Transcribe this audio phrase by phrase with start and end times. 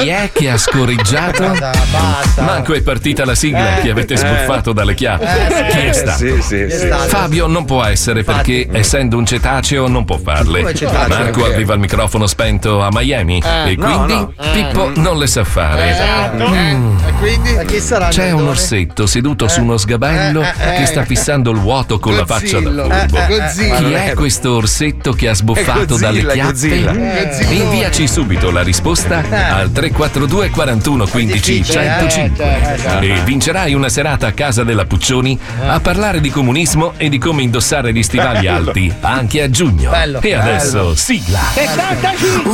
[0.00, 1.42] Chi è che ha scorreggiato?
[1.56, 2.42] Basta, basta.
[2.42, 3.82] Manco è partita la sigla Eh.
[3.82, 4.16] che avete Eh.
[4.18, 5.24] sbuffato dalle chiappe.
[5.24, 6.18] Eh, Chi è stato?
[6.18, 6.88] Sì, sì, sì.
[7.08, 10.62] Fabio non può essere perché, essendo un cetaceo, non può farle.
[11.08, 13.70] Marco aveva il microfono spento a Miami Eh.
[13.72, 14.32] e No, quindi no.
[14.52, 15.90] Pippo non le sa fare.
[15.90, 16.48] Esatto.
[16.48, 16.96] Mm.
[17.06, 17.64] E quindi?
[17.66, 18.08] chi sarà?
[18.08, 20.78] C'è un orsetto seduto su uno sgabello Eh, eh, eh.
[20.78, 23.16] che sta fissando il vuoto con la faccia da furbo.
[23.28, 23.74] Eh, eh.
[23.76, 26.42] Chi è questo orsetto che ha sbuffato dalle chiappe?
[26.42, 26.92] Godzilla.
[26.92, 27.44] Eh.
[27.54, 33.04] Inviaci subito la risposta al 342 41 15 difficile, eh, 105 certo, certo.
[33.04, 37.42] e vincerai una serata a casa della Puccioni a parlare di comunismo e di come
[37.42, 38.70] indossare gli stivali Bello.
[38.70, 39.90] alti anche a giugno.
[39.90, 40.20] Bello.
[40.20, 40.94] E adesso Bello.
[40.96, 41.40] sigla.
[41.52, 42.52] 75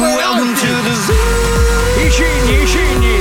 [2.04, 3.20] I cigni, i cigni.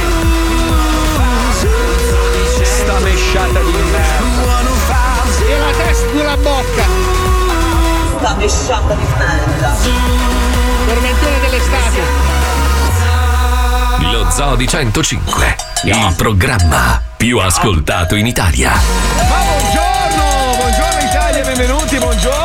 [2.64, 4.70] Sta mesciata di merda.
[5.48, 6.86] E la testa sulla bocca.
[8.18, 10.20] Sta mesciata di merda.
[14.32, 18.72] Zoo di 105, il programma più ascoltato in Italia.
[18.72, 22.41] Ma buongiorno, buongiorno Italia, benvenuti, buongiorno.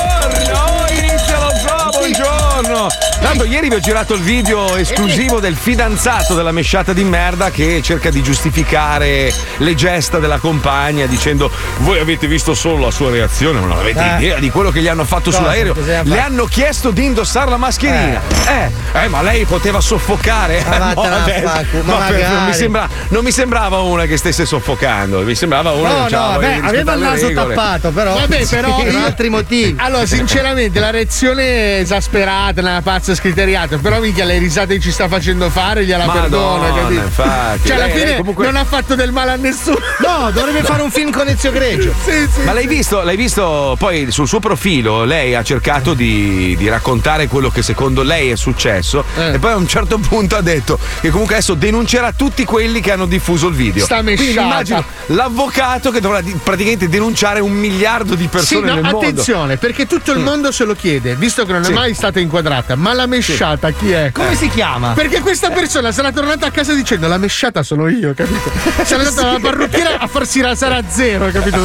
[3.21, 7.81] Tanto ieri vi ho girato il video esclusivo del fidanzato della mesciata di merda che
[7.83, 13.59] cerca di giustificare le gesta della compagna dicendo voi avete visto solo la sua reazione,
[13.59, 14.17] ma non avete Eh.
[14.19, 15.39] idea di quello che gli hanno fatto Cosa?
[15.39, 15.75] sull'aereo.
[16.05, 18.21] Le hanno chiesto di indossare la mascherina.
[18.49, 18.71] Eh,
[19.03, 20.63] eh, ma lei poteva soffocare.
[20.69, 24.17] Ma Eh, adesso- fanculo, ma ma per- non, mi sembra- non mi sembrava una che
[24.17, 27.55] stesse soffocando, mi sembrava una No, che no, vabbè, aveva il naso regole.
[27.55, 28.15] tappato, però.
[28.15, 29.75] Vabbè, però per io- altri motivi.
[29.79, 35.09] Allora, sinceramente, la reazione esasperata, una pazza scriteriata, però minchia le risate che ci sta
[35.09, 37.01] facendo fare gliela Madonna, capito?
[37.01, 37.67] infatti.
[37.69, 39.79] Cioè, alla Lei- lei fine comunque- non ha fatto del male a nessuno.
[40.01, 41.93] No, dovrebbe fare un film con Ezio Greggio.
[42.05, 42.41] sì, sì.
[42.45, 45.05] Ma l'hai visto, l'hai visto poi sul suo profilo?
[45.05, 49.35] Lei ha cercato di, di raccontare quello che secondo lei è successo Eh.
[49.35, 52.93] e poi a un certo punto ha detto che comunque adesso denuncerà tutti quelli che
[52.93, 53.85] hanno diffuso il video.
[53.85, 54.47] Sta Quindi mesciata.
[54.47, 58.99] immagino l'avvocato che dovrà praticamente denunciare un miliardo di Sì, persone no, nel mondo.
[58.99, 61.73] attenzione, perché tutto il mondo se lo chiede, visto che non è Sì.
[61.73, 64.11] mai stata inquadrata, ma la mesciata chi è?
[64.13, 64.93] Come si chiama?
[64.93, 68.51] Perché questa persona sarà tornata a casa dicendo la mesciata sono io, capito?
[68.83, 71.59] Sarà andata alla parrucchiera a farsi rasare a zero, capito?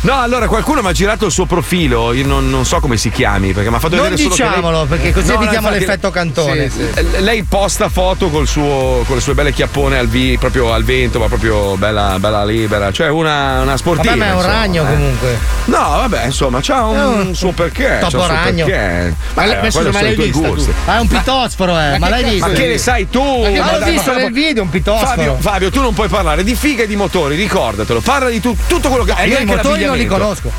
[0.00, 3.10] No, allora qualcuno mi ha girato il suo profilo, io non, non so come si
[3.10, 5.40] chiami, perché mi ha fatto Non vedere solo che lei- diciamolo, perché così No, no,
[5.42, 6.70] evitiamo infatti- l'effetto cantone.
[6.70, 6.98] Sì, sì.
[7.16, 10.84] Eh, Lei posta foto col suo, con le sue belle chiappone al, vi, proprio al
[10.84, 12.90] vento, ma proprio bella, bella libera.
[12.92, 14.14] Cioè una, una sportiva.
[14.14, 14.86] Vabbè, ma è un insomma, ragno eh.
[14.86, 15.38] comunque.
[15.64, 17.98] No, vabbè, insomma, c'ha un, un suo perché.
[18.00, 18.64] topo ragno.
[18.66, 19.14] perché.
[19.34, 20.54] Ma Eh, ma ma sono l'hai vista tu?
[20.54, 20.72] gusti.
[20.86, 21.98] Ah, è un pitosforo, eh.
[21.98, 22.46] Ma l'hai che visto?
[22.48, 23.22] Ma che ne sai tu?
[23.22, 25.06] Ma che- Ma l'ho visto ma- nel video, un pitosforo.
[25.08, 28.00] Fabio, Fabio, tu non puoi parlare di figa e di motori, ricordatelo.
[28.00, 29.28] Parla di tu- tutto quello che hai.
[29.30, 30.50] Io i motori non li conosco.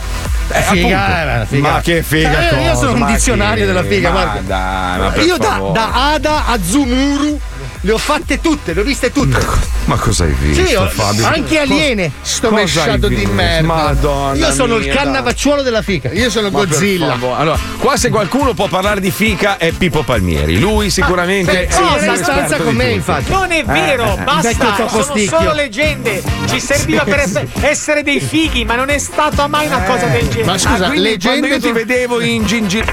[0.49, 1.71] Eh, Figa, eh, figa.
[1.71, 2.49] Ma che figa.
[2.57, 4.39] Eh, io sono un ma dizionario che- della figa, ma guarda.
[4.39, 7.37] Dai, ma Io da, da Ada a Zumuru
[7.81, 9.39] le ho fatte tutte, le ho viste tutte.
[9.85, 10.65] Ma cosa hai visto?
[10.65, 11.25] Sì, ho- Fabio?
[11.25, 12.11] anche aliene.
[12.21, 13.65] Sto mesciato di merda.
[13.67, 16.11] Madonna Io sono il mia, cannavacciuolo della fica.
[16.11, 17.17] Io sono Ma Godzilla.
[17.35, 20.59] Allora, qua se qualcuno può parlare di fica è Pippo Palmieri.
[20.59, 23.31] Lui sicuramente Ah, è sì, il più in stanza con di me, infatti.
[23.31, 24.07] Non è vero, eh.
[24.07, 25.37] Vecchio basta, topo sono sticchio.
[25.37, 26.23] solo leggende.
[26.49, 30.27] Ci serviva per ess- essere dei fighi, ma non è stata mai una cosa del
[30.27, 30.45] genere.
[30.45, 32.83] Ma scusa, Ah, quindi leggende quando io ti vedevo in gingil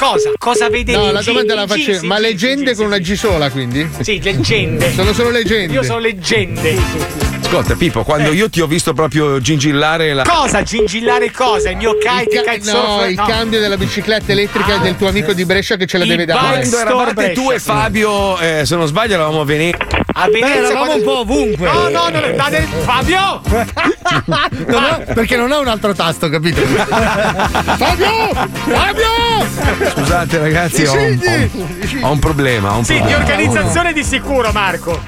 [0.00, 0.32] Cosa?
[0.38, 0.96] Cosa vedevi?
[0.96, 1.92] No, la domanda la faccio.
[1.92, 2.98] G- Ma sì, leggende sì, con sì, una.
[2.98, 3.86] G sola, quindi?
[4.00, 4.94] Sì, leggende.
[4.94, 5.74] Sono solo leggende.
[5.74, 7.39] Io sono leggende.
[7.50, 10.22] Ascolta, Pippo, quando io ti ho visto proprio gingillare la.
[10.22, 10.62] Cosa?
[10.62, 11.70] Gingillare cosa?
[11.70, 12.86] Il mio Il, kite, ca- kitesurf?
[13.00, 16.10] no, il cambio della bicicletta elettrica del tuo amico di Brescia che ce la Il
[16.10, 16.58] deve dare.
[16.60, 17.58] Quando eravate Brescia, tu e.
[17.58, 19.84] Fabio, eh, se non sbaglio, eravamo a Venezia.
[20.12, 21.66] A Beh, Venezia eravamo quando- un po' ovunque.
[21.72, 23.40] No, no, no, no, date- Fabio!
[24.70, 26.60] Non ho- perché non ho un altro tasto, capito?
[26.62, 28.32] Fabio!
[28.64, 29.90] Fabio!
[29.92, 32.74] Scusate, ragazzi, ho un, ho un- ho un problema.
[32.74, 33.22] Ho un Sì, di problema.
[33.24, 35.00] organizzazione di sicuro, Marco.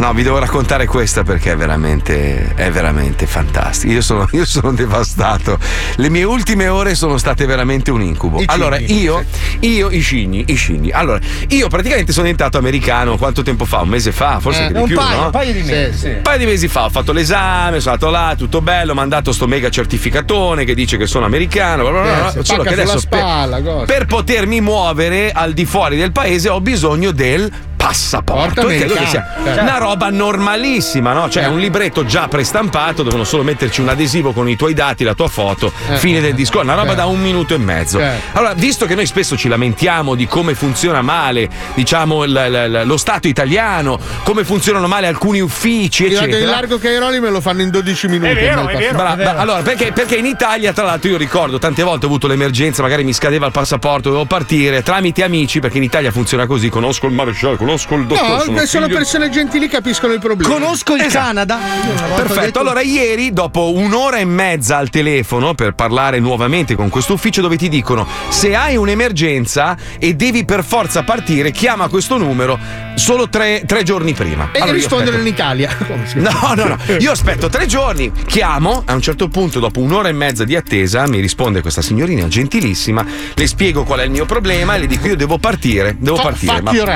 [0.00, 3.92] No, vi devo raccontare questa perché è veramente, è veramente fantastico.
[3.92, 5.58] Io sono, io sono devastato.
[5.96, 8.40] Le mie ultime ore sono state veramente un incubo.
[8.40, 9.22] I allora, cigni, io,
[9.60, 10.90] io, i cigni, i cigni.
[10.90, 13.80] Allora, io praticamente sono diventato americano quanto tempo fa?
[13.80, 15.24] Un mese fa, forse Eh, di un più, paio, no?
[15.26, 15.92] un paio di mesi.
[15.92, 16.08] Sì, sì.
[16.08, 19.32] Un paio di mesi fa ho fatto l'esame, sono andato là, tutto bello, ho mandato
[19.32, 22.92] sto mega certificatone che dice che sono americano, bla bla bla, Eh, solo che adesso
[22.92, 23.84] per, spalla, cosa.
[23.84, 27.52] per potermi muovere al di fuori del paese ho bisogno del
[27.84, 28.66] passaporto.
[28.66, 29.62] Credo che sia certo.
[29.62, 31.30] una roba normalissima, no?
[31.30, 35.14] Cioè, un libretto già prestampato, devono solo metterci un adesivo con i tuoi dati, la
[35.14, 35.96] tua foto, Eh.
[35.96, 36.64] fine del discorso.
[36.66, 37.00] Una roba Certo.
[37.02, 37.98] da un minuto e mezzo.
[38.32, 42.82] Allora, visto che noi spesso ci lamentiamo di come funziona male, diciamo, l- l- l-
[42.86, 46.50] lo Stato italiano, come funzionano male alcuni uffici, eccetera.
[46.50, 48.34] largo Cairoli me lo fanno in 12 minuti.
[48.34, 48.96] nel passaporto.
[48.96, 52.26] Bra- bra- allora, perché, perché in Italia, tra l'altro, io ricordo tante volte ho avuto
[52.26, 56.68] l'emergenza, magari mi scadeva il passaporto, dovevo partire tramite amici, perché in Italia funziona così:
[56.68, 58.28] conosco il maresciallo, conosco il dottore.
[58.28, 60.52] No, sono sono, persone gentili capiscono il problema.
[60.52, 61.58] Conosco il Canada.
[61.86, 66.74] Volta ho Perfetto, detto- allora ieri dopo un'ora e mezza al telefono per parlare nuovamente
[66.74, 71.88] con questo ufficio dove ti dicono se hai un'emergenza e devi per forza partire chiama
[71.88, 72.58] questo numero
[72.96, 74.48] solo tre, tre giorni prima.
[74.52, 75.68] E Allora aspetto- in Italia.
[76.14, 76.76] No, no, no.
[76.98, 81.06] Io aspetto tre giorni, chiamo, a un certo punto, dopo un'ora e mezza di attesa,
[81.06, 85.06] mi risponde questa signorina gentilissima, le spiego qual è il mio problema e le dico
[85.06, 86.52] io devo partire, devo Fa- partire.
[86.52, 86.88] Fuck ma- your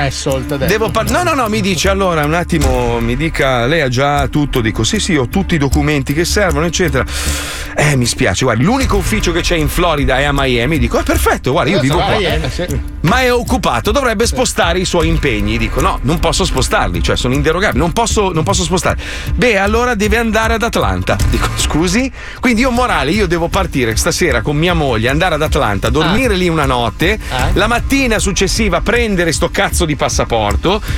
[0.65, 4.27] Devo par- no, no, no, mi dice allora un attimo, mi dica, lei ha già
[4.27, 7.05] tutto, dico sì, sì, ho tutti i documenti che servono, eccetera.
[7.77, 11.03] Eh, mi spiace, guardi, l'unico ufficio che c'è in Florida è a Miami, dico, eh,
[11.03, 12.17] perfetto, guarda, io Eh, vivo qua.
[13.01, 15.57] Ma è occupato, dovrebbe spostare i suoi impegni.
[15.57, 19.01] Dico: no, non posso spostarli, cioè sono inderogabili, non posso, non posso spostarli.
[19.35, 21.15] Beh, allora deve andare ad Atlanta.
[21.29, 22.11] Dico: scusi?
[22.39, 26.47] Quindi io morale, io devo partire stasera con mia moglie, andare ad Atlanta, dormire lì
[26.47, 27.19] una notte,
[27.53, 30.54] la mattina successiva prendere sto cazzo di passaporto,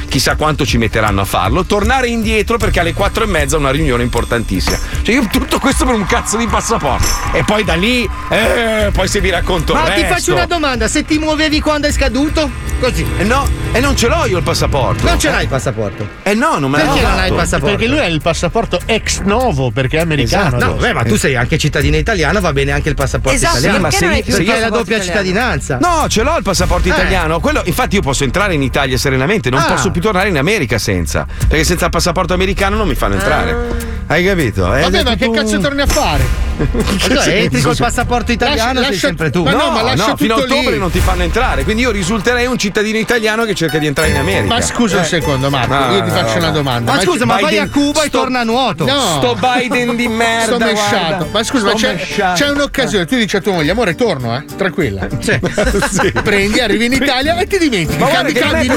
[0.09, 4.03] chissà quanto ci metteranno a farlo, tornare indietro perché alle quattro e mezza una riunione
[4.03, 4.77] importantissima.
[5.01, 7.05] Cioè, io tutto questo per un cazzo di passaporto.
[7.33, 10.87] E poi da lì, eh, poi se vi racconto il Ma ti faccio una domanda,
[10.87, 12.65] se ti muovevi quando è scaduto?
[12.79, 13.03] Così.
[13.17, 15.03] Eh no, e non ce l'ho io il passaporto.
[15.07, 16.07] Non ce l'hai il passaporto.
[16.21, 17.75] Eh no, non me Perché l'hanno non hai il passaporto?
[17.75, 20.47] Perché lui ha il passaporto ex novo perché è americano.
[20.47, 20.63] Esatto.
[20.63, 20.85] No, adesso.
[20.87, 23.77] beh, ma tu sei anche cittadina italiana, va bene anche il passaporto Esatto, italiano.
[23.77, 25.03] Sì, ma perché se non hai se io- Perché hai la doppia italiano?
[25.25, 25.77] cittadinanza.
[25.81, 26.91] No, ce l'ho il passaporto Eh.
[26.91, 27.39] italiano.
[27.39, 29.65] Quello, infatti, io posso entrare in Italia serenamente, non Ah.
[29.65, 31.25] posso più tornare in America senza.
[31.47, 33.95] Perché senza il passaporto americano non mi fanno entrare.
[34.07, 34.73] Hai capito?
[34.73, 36.45] Eh, Vabbè, ma che cazzo torni a fare?
[36.97, 39.43] Cioè, entri col passaporto italiano, Lascia- sei lascia- sempre tu.
[39.43, 40.77] ma no, ma lascia fino a ottobre lì.
[40.79, 41.63] non ti fanno entrare.
[41.63, 44.55] Quindi io risulterei un cittadino italiano che cerca di entrare in America.
[44.55, 46.53] Ma scusa un secondo, Marco, No, io ti no, faccio no, una no.
[46.53, 46.93] domanda.
[46.93, 48.85] Ma scusa, ma vai Biden- a Cuba e sto- torna a nuoto.
[48.85, 48.99] No.
[49.21, 50.55] Sto Biden di merda.
[50.55, 51.27] Sto mesciato.
[51.31, 51.95] Ma scusa, ma c'è,
[52.33, 53.05] c'è un'occasione.
[53.05, 54.45] Tu dici a tua moglie, amore, torno, eh?
[54.55, 55.07] Tranquilla.
[56.23, 57.99] Prendi, arrivi in Italia e ti dimentichi.
[58.01, 58.67] Ma cambi, è cambi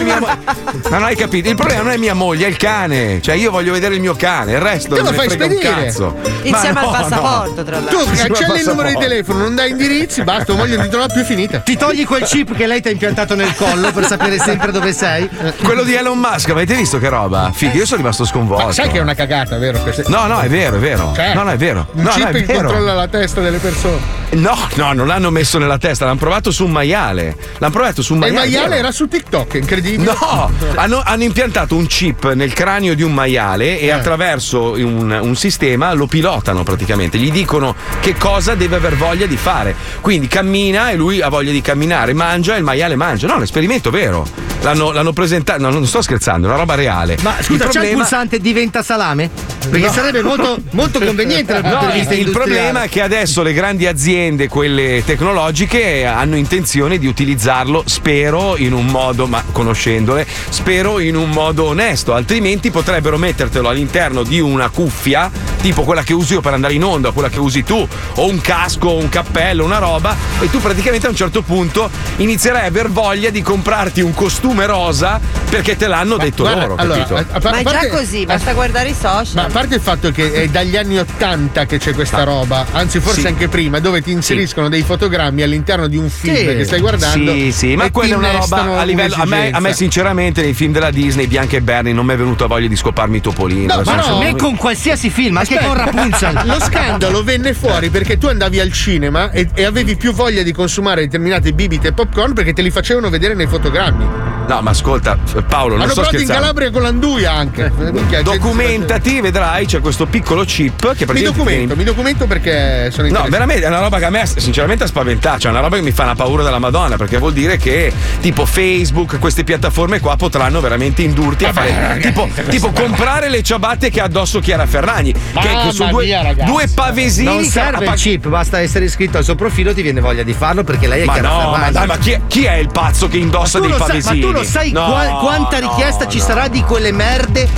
[0.91, 1.49] non hai capito?
[1.49, 3.21] Il problema non è mia moglie, è il cane.
[3.23, 5.61] Cioè, io voglio vedere il mio cane, il resto Te lo non fai spedire.
[5.61, 6.17] cazzo.
[6.43, 7.99] Insieme Ma al no, passaporto, tra l'altro.
[7.99, 11.23] Tu cancelli il numero di telefono, non dai indirizzi, basta, moglie non ti trova più
[11.25, 11.59] finita.
[11.61, 14.93] Ti togli quel chip che lei ti ha impiantato nel collo per sapere sempre dove
[14.93, 15.29] sei.
[15.31, 15.53] no.
[15.63, 17.51] Quello di Elon Musk, avete visto che roba?
[17.53, 18.67] Figa, io sono rimasto sconvolto.
[18.67, 19.83] Ma sai che è una cagata, vero?
[20.07, 21.13] No, no, è vero, è vero.
[21.15, 21.87] Cioè, no, no, è vero.
[21.93, 22.69] Un No, chip no, è che vero.
[22.69, 24.19] controlla la testa delle persone.
[24.31, 27.37] No, no, non l'hanno messo nella testa, l'hanno provato su un maiale.
[27.59, 28.51] L'hanno provato su un Ma il maiale.
[28.57, 30.13] maiale era su TikTok, incredibile.
[30.13, 33.87] No, hanno, hanno impiantato un chip nel cranio di un maiale Eh.
[33.87, 37.19] e attraverso un, un sistema lo pilotano praticamente.
[37.19, 39.75] Gli dicono che cosa deve aver voglia di fare.
[40.01, 43.27] Quindi cammina e lui ha voglia di camminare, mangia e il maiale mangia.
[43.27, 44.27] No, è un esperimento vero.
[44.63, 47.17] L'hanno, l'hanno presentato, no, non sto scherzando, è una roba reale.
[47.23, 49.31] Ma scusa, il c'è il problema, pulsante diventa salame?
[49.71, 53.43] Perché sarebbe molto, molto conveniente dal punto No, di vista il problema è che adesso
[53.43, 60.27] le grandi aziende, quelle tecnologiche, hanno intenzione di utilizzarlo, spero, in un modo, ma conoscendole,
[60.49, 66.13] spero in un modo onesto, altrimenti potrebbero mettertelo all'interno di una cuffia, tipo quella che
[66.15, 69.65] uso io per andare in onda, quella che usi tu, o un casco, un cappello,
[69.65, 74.01] una roba, e tu praticamente a un certo punto inizierai a aver voglia di comprarti
[74.01, 77.17] un costume rosa perché te l'hanno detto Guarda, loro, allora, capito?
[77.17, 79.35] a- a par- Ma è già così, a- basta guardare i social.
[79.35, 83.01] Ma a parte il fatto che è dagli anni 80 che c'è questa roba, anzi
[83.01, 83.27] forse Sì.
[83.27, 86.45] anche prima, dove ti inseriscono dei fotogrammi all'interno di un film Sì.
[86.45, 87.33] che stai guardando.
[87.33, 89.15] Sì, sì, ma quella è una roba a livello.
[89.17, 89.89] A me, a me, un'esigenza.
[90.21, 93.21] Sinceramente, nei film della Disney, Bianca e Bernie, non mi è venuta voglia di scoparmi
[93.21, 93.75] Topolino.
[93.75, 96.43] No, ma no, A me con qualsiasi film, anche con Rapunzel.
[96.45, 100.53] Lo scandalo venne fuori perché tu andavi al cinema e, e avevi più voglia di
[100.53, 104.07] consumare determinate bibite e popcorn perché te li facevano vedere nei fotogrammi.
[104.47, 106.27] No, ma ascolta, Paolo, non Hanno sto provato in.
[106.27, 107.71] Calabria con l'anduia anche.
[107.77, 111.31] Minchia, gente- Documentati, vedrai, c'è questo piccolo chip che Mi praticamente.
[111.31, 114.87] documento, mi documento perché sono No, veramente è una roba che a me sinceramente ha
[114.89, 117.59] spaventato, cioè è una roba che mi fa una paura della Madonna, perché vuol dire
[117.59, 123.43] che tipo Facebook, queste piattaforme qua potranno veramente indurti a fare tipo, tipo comprare le
[123.43, 125.21] ciabatte che ha addosso Chiara Ferragni, che
[125.53, 126.51] Mamma sono due, mia, ragazzi.
[126.51, 130.01] due pavesini Non che serve il chip, basta essere iscritto al suo profilo, ti viene
[130.01, 131.61] voglia di farlo perché lei è Ma Chiara no, Ferragni.
[131.61, 133.93] ma dai, ma chi è, chi è il pazzo che indossa dei lo sai, ma
[133.93, 134.21] pavesini?
[134.21, 136.25] tu lo sai No, qua- quanta no, richiesta ci no.
[136.25, 137.49] sarà di quelle merde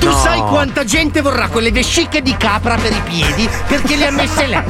[0.00, 0.16] Tu No.
[0.18, 4.46] sai quanta gente vorrà quelle vesciche di capra per i piedi perché le ha messe
[4.46, 4.62] lei.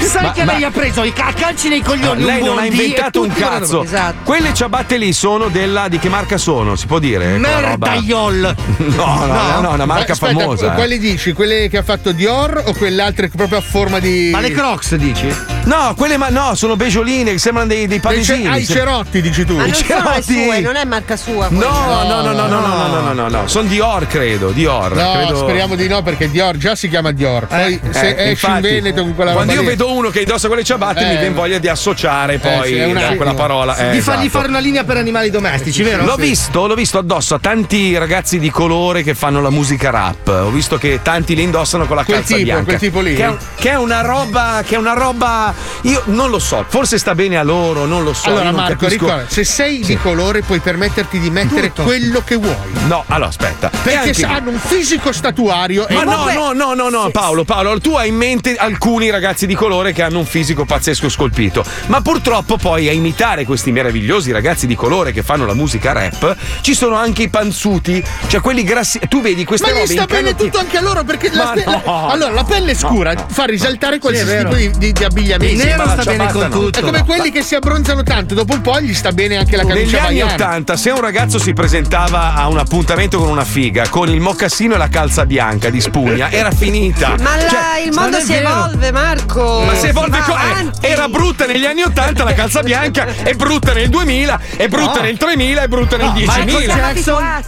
[0.00, 2.58] Sai Ma- che ma- lei ha preso i ca- calci nei coglioni Lei un non
[2.58, 3.82] ha e inventato un cazzo.
[3.84, 4.16] Esatto.
[4.24, 5.86] Quelle ciabatte lì sono della.
[5.88, 6.74] di che marca sono?
[6.76, 7.38] Si può dire?
[7.38, 8.54] Merdaiol.
[8.76, 10.72] No, no, no, no, una marca Aspetta, famosa.
[10.72, 10.74] eh.
[10.74, 11.32] Quali dici?
[11.32, 14.30] Quelle che ha fatto Dior o quelle altre che proprio a forma di.
[14.32, 15.32] Ma le Crocs dici?
[15.64, 18.46] No, quelle ma no, sono begioline che sembrano dei, dei panesini.
[18.48, 19.56] Ah, i cerotti, dici tu.
[19.56, 21.46] Ma non sono sue, non è marca sua.
[21.48, 24.50] No, no, no, no, no, no, no, no, no, no, no, sono Dior, credo.
[24.50, 24.62] Dior.
[24.64, 25.36] No, credo...
[25.36, 27.46] speriamo di no, perché Dior già si chiama Dior.
[27.46, 30.48] Poi se Eh, esci in Veneto con quella Quando io lì- vedo uno che indossa
[30.48, 31.18] quelle ciabatte mi Eh.
[31.18, 33.16] viene voglia di associare poi sì, è un da attimo.
[33.16, 33.76] quella parola.
[33.76, 34.38] Eh, di fargli esatto.
[34.38, 36.04] fare una linea per animali domestici, vero?
[36.04, 36.20] L'ho Sì.
[36.22, 40.28] visto, l'ho visto addosso a tanti ragazzi di colore che fanno la musica rap.
[40.28, 42.64] Ho visto che tanti li indossano con la Quel calza tipo, bianca.
[42.64, 43.14] quel tipo lì?
[43.14, 44.62] Che è, che è una roba.
[44.66, 45.52] Che è una roba.
[45.82, 48.28] Io non lo so, forse sta bene a loro, non lo so.
[48.28, 52.54] Allora, Marco, capisco- ricorda, se sei di colore puoi permetterti di mettere quello che vuoi.
[52.86, 53.70] No, allora aspetta.
[53.70, 57.80] Perché anche- hanno un fisico statuario e Ma no, no, no, no, no, Paolo, Paolo,
[57.80, 62.00] tu hai in mente alcuni ragazzi di colore che hanno un fisico pazzesco scolpito, ma
[62.00, 66.72] purtroppo poi a imitare questi meravigliosi ragazzi di colore che fanno la musica rap, ci
[66.72, 69.00] sono anche i panzuti, cioè quelli grassi.
[69.08, 72.08] Tu vedi queste Ma gli sta bene tutto anche a loro perché la, ste- no.
[72.08, 75.52] allora la pelle scura fa risaltare qualsiasi Sì, tipo di, di- di abbigliamento.
[75.62, 76.48] Il nero sta bene con no.
[76.48, 76.78] tutto.
[76.78, 79.64] È come quelli che si abbronzano tanto, dopo un po' gli sta bene anche la
[79.64, 80.32] Negli camicia anni baiana.
[80.34, 84.74] 80, se un ragazzo si presentava a un appuntamento con una figa con il mocassino
[84.74, 87.14] e la calza bianca di spugna, era finita.
[87.20, 88.48] Ma la- Cioè, il mondo si vero.
[88.48, 89.62] evolve, Marco.
[89.64, 90.86] Ma se evolve co- eh, avanti.
[90.86, 95.16] era brutta negli anni 80 la calza bianca, è brutta nel 2000, è brutta nel
[95.16, 96.72] 3000, è brutta nel Michael 10.000.
[96.72, 97.42] Siamo Jackson.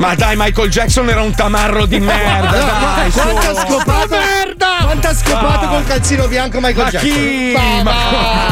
[0.00, 2.50] Ma dai, Michael Jackson era un tamarro di merda.
[2.50, 4.08] dai, ha scopato?
[4.08, 4.66] merda!
[4.80, 7.10] Quanto ha scopato col calzino bianco Michael Ma Jackson?
[7.12, 7.52] chi?
[7.54, 8.00] Ma Ma va,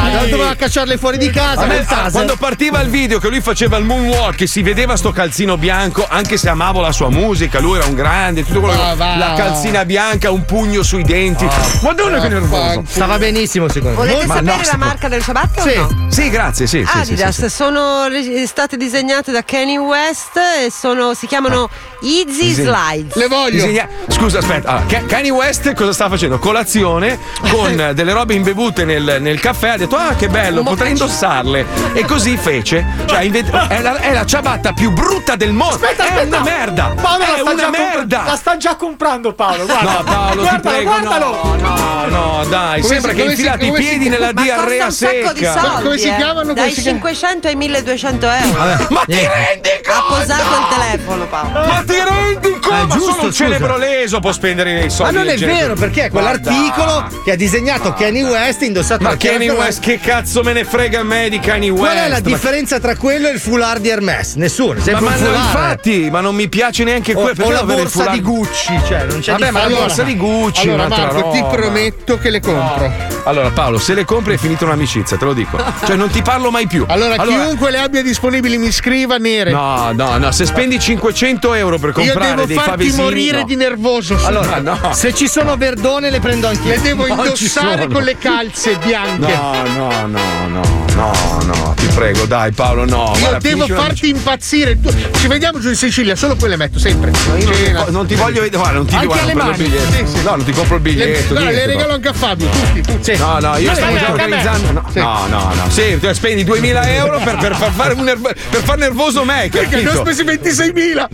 [0.05, 0.13] chi?
[0.13, 2.11] non doveva cacciarle fuori di casa me, taser.
[2.13, 6.07] quando partiva il video che lui faceva il moonwalk e si vedeva sto calzino bianco,
[6.07, 9.17] anche se amavo la sua musica, lui era un grande, tutto quello Ma che- va.
[9.17, 11.47] la calzina bianca, un pugno sui denti.
[11.81, 12.85] Madonna che nervoso.
[12.87, 14.07] Stava benissimo secondo me.
[14.07, 15.79] Volete Ma sapere no, la marca del ciabatte Sì.
[15.79, 16.07] o no?
[16.11, 17.49] Sì, grazie, sì, sì, sì, Adidas sì, sì.
[17.49, 18.05] sono
[18.47, 21.69] state disegnate da Kanye West e sono, si chiamano
[22.01, 23.15] Easy Slides.
[23.15, 23.51] Le voglio.
[23.65, 24.69] Disegna- Scusa, aspetta.
[24.69, 26.39] Allora, Ka- Kanye West cosa stava facendo?
[26.39, 27.19] Colazione
[27.51, 29.71] con delle robe imbevute nel, nel caffè.
[29.71, 31.67] Ha detto: Ah, che bello, potrei indossarle.
[31.95, 32.85] E così fece.
[33.07, 35.79] Cioè, invent- è, la, è la ciabatta più brutta del mondo.
[35.87, 36.93] è una merda.
[37.01, 38.23] Paolo la è sta, una già compra- merda.
[38.27, 39.91] la sta già comprando Paolo, guarda.
[39.93, 41.41] No, Paolo, ti guardalo, prego, guardalo.
[41.43, 44.09] no, no, no, dai, Come sembra si- che come si- infilate i come si- piedi
[44.09, 45.61] nella Ma costa diarrea un sacco di secca.
[45.61, 45.83] soldi.
[45.83, 46.17] Come si eh.
[46.17, 46.41] chiamano?
[46.49, 47.05] Come Dai si chiamano?
[47.05, 48.87] 500 ai 1200 euro.
[48.91, 50.15] Ma ti rendi Ha conto?
[50.15, 51.67] posato il telefono, Paolo.
[51.67, 52.69] Ma ti rendi conto?
[52.69, 55.15] Eh, Ma giusto, solo un celebro leso può spendere i Ma soldi.
[55.15, 55.59] non è genere.
[55.61, 57.21] vero perché è Ma quell'articolo dai.
[57.25, 61.05] che ha disegnato Kanye West indossato Ma Kanye West, che cazzo me ne frega a
[61.05, 61.85] me di Kanye West?
[61.85, 64.35] Qual è la Ma- differenza tra quello e il foulard di Hermes?
[64.35, 67.45] Nessuno, Ma, ma no, infatti, ma non mi piace neanche quello.
[67.45, 70.89] o la borsa di Gucci, cioè non c'è Vabbè, ma la borsa di Gucci, Allora,
[70.89, 72.93] Marco, ti prometto che le compro.
[73.25, 75.59] Allora, Paolo, se le compri è finita un'amicizia, te lo dico.
[75.85, 76.85] Cioè, non ti parlo mai più.
[76.89, 79.51] Allora, chiunque le abbia disponibili mi scriva nere.
[79.51, 83.03] No, no, no, se spendi 500 euro per Io comprare devo dei farti favesini.
[83.03, 83.45] morire no.
[83.45, 84.19] di nervoso.
[84.25, 84.93] Allora, no.
[84.93, 86.71] se ci sono verdone le prendo anch'io.
[86.71, 89.33] le devo Non indossare con le calze bianche.
[89.33, 90.63] No, no, no, no,
[90.95, 93.13] no, no, ti prego, dai, Paolo, no.
[93.15, 94.79] Io guarda, devo finisci una- farti impazzire.
[95.19, 97.11] Ci vediamo giù in Sicilia, solo quelle metto sempre.
[97.13, 97.87] Cena.
[97.89, 99.93] Non ti voglio vedere, guarda, non ti Anche guarda, non biglietto.
[99.93, 100.23] Sì, sì.
[100.25, 101.35] No, non ti compro il Le, biglietto.
[101.35, 103.17] le niente, regalo anche a Fabio, tutti, tutti.
[103.17, 104.73] No, no, io stavo già anche organizzando.
[104.73, 104.99] No, Sì.
[104.99, 105.71] no, no, no.
[105.71, 109.49] Sì, spendi 2000 euro per, per far fare un nervo- per far nervoso me.
[109.51, 110.98] Perché ne ho spesi 26.000.
[110.99, 111.09] Ma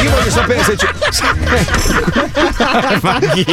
[0.00, 0.88] Io voglio sapere se c'è.
[3.00, 3.46] ma chi?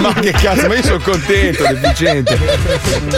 [0.00, 2.38] Ma che cazzo, ma io sono contento, deficiente.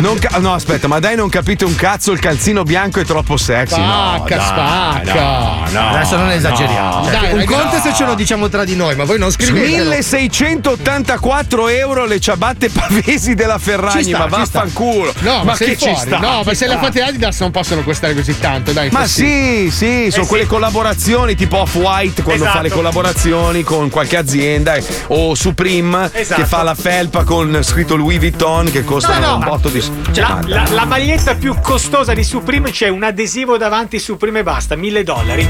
[0.00, 3.36] Non ca- no, aspetta, ma dai, non capite un cazzo, il calzino bianco è troppo
[3.36, 3.80] sexy.
[3.80, 5.14] no, Spacca, dai, spacca.
[5.20, 7.04] No, no, Adesso non esageriamo.
[7.04, 7.10] no.
[7.10, 9.66] Dai, un conto è se ce lo diciamo tra di noi, ma voi non scrivete.
[9.66, 15.12] 1684 euro le ciabatte pavesi della Ferragni, Ci sta, ma ci vaffanculo.
[15.20, 16.06] No, ma, sei che ci fuori.
[16.06, 16.18] sta?
[16.18, 18.90] No, ma Ci se le fate Adidas non possono costare così tanto, dai.
[18.90, 22.58] Ma sì, sì, sono quelle collaborazioni tipo Off-White quando Esatto.
[22.58, 26.42] fa le collaborazioni con qualche azienda eh, o Supreme Esatto.
[26.42, 29.80] che fa la felpa con scritto Louis Vuitton che costa No, no, un botto di
[29.80, 34.40] Cioè, la, Ma la- la maglietta più costosa di Supreme c'è un adesivo davanti Supreme
[34.40, 35.48] e basta, 1000 dollari.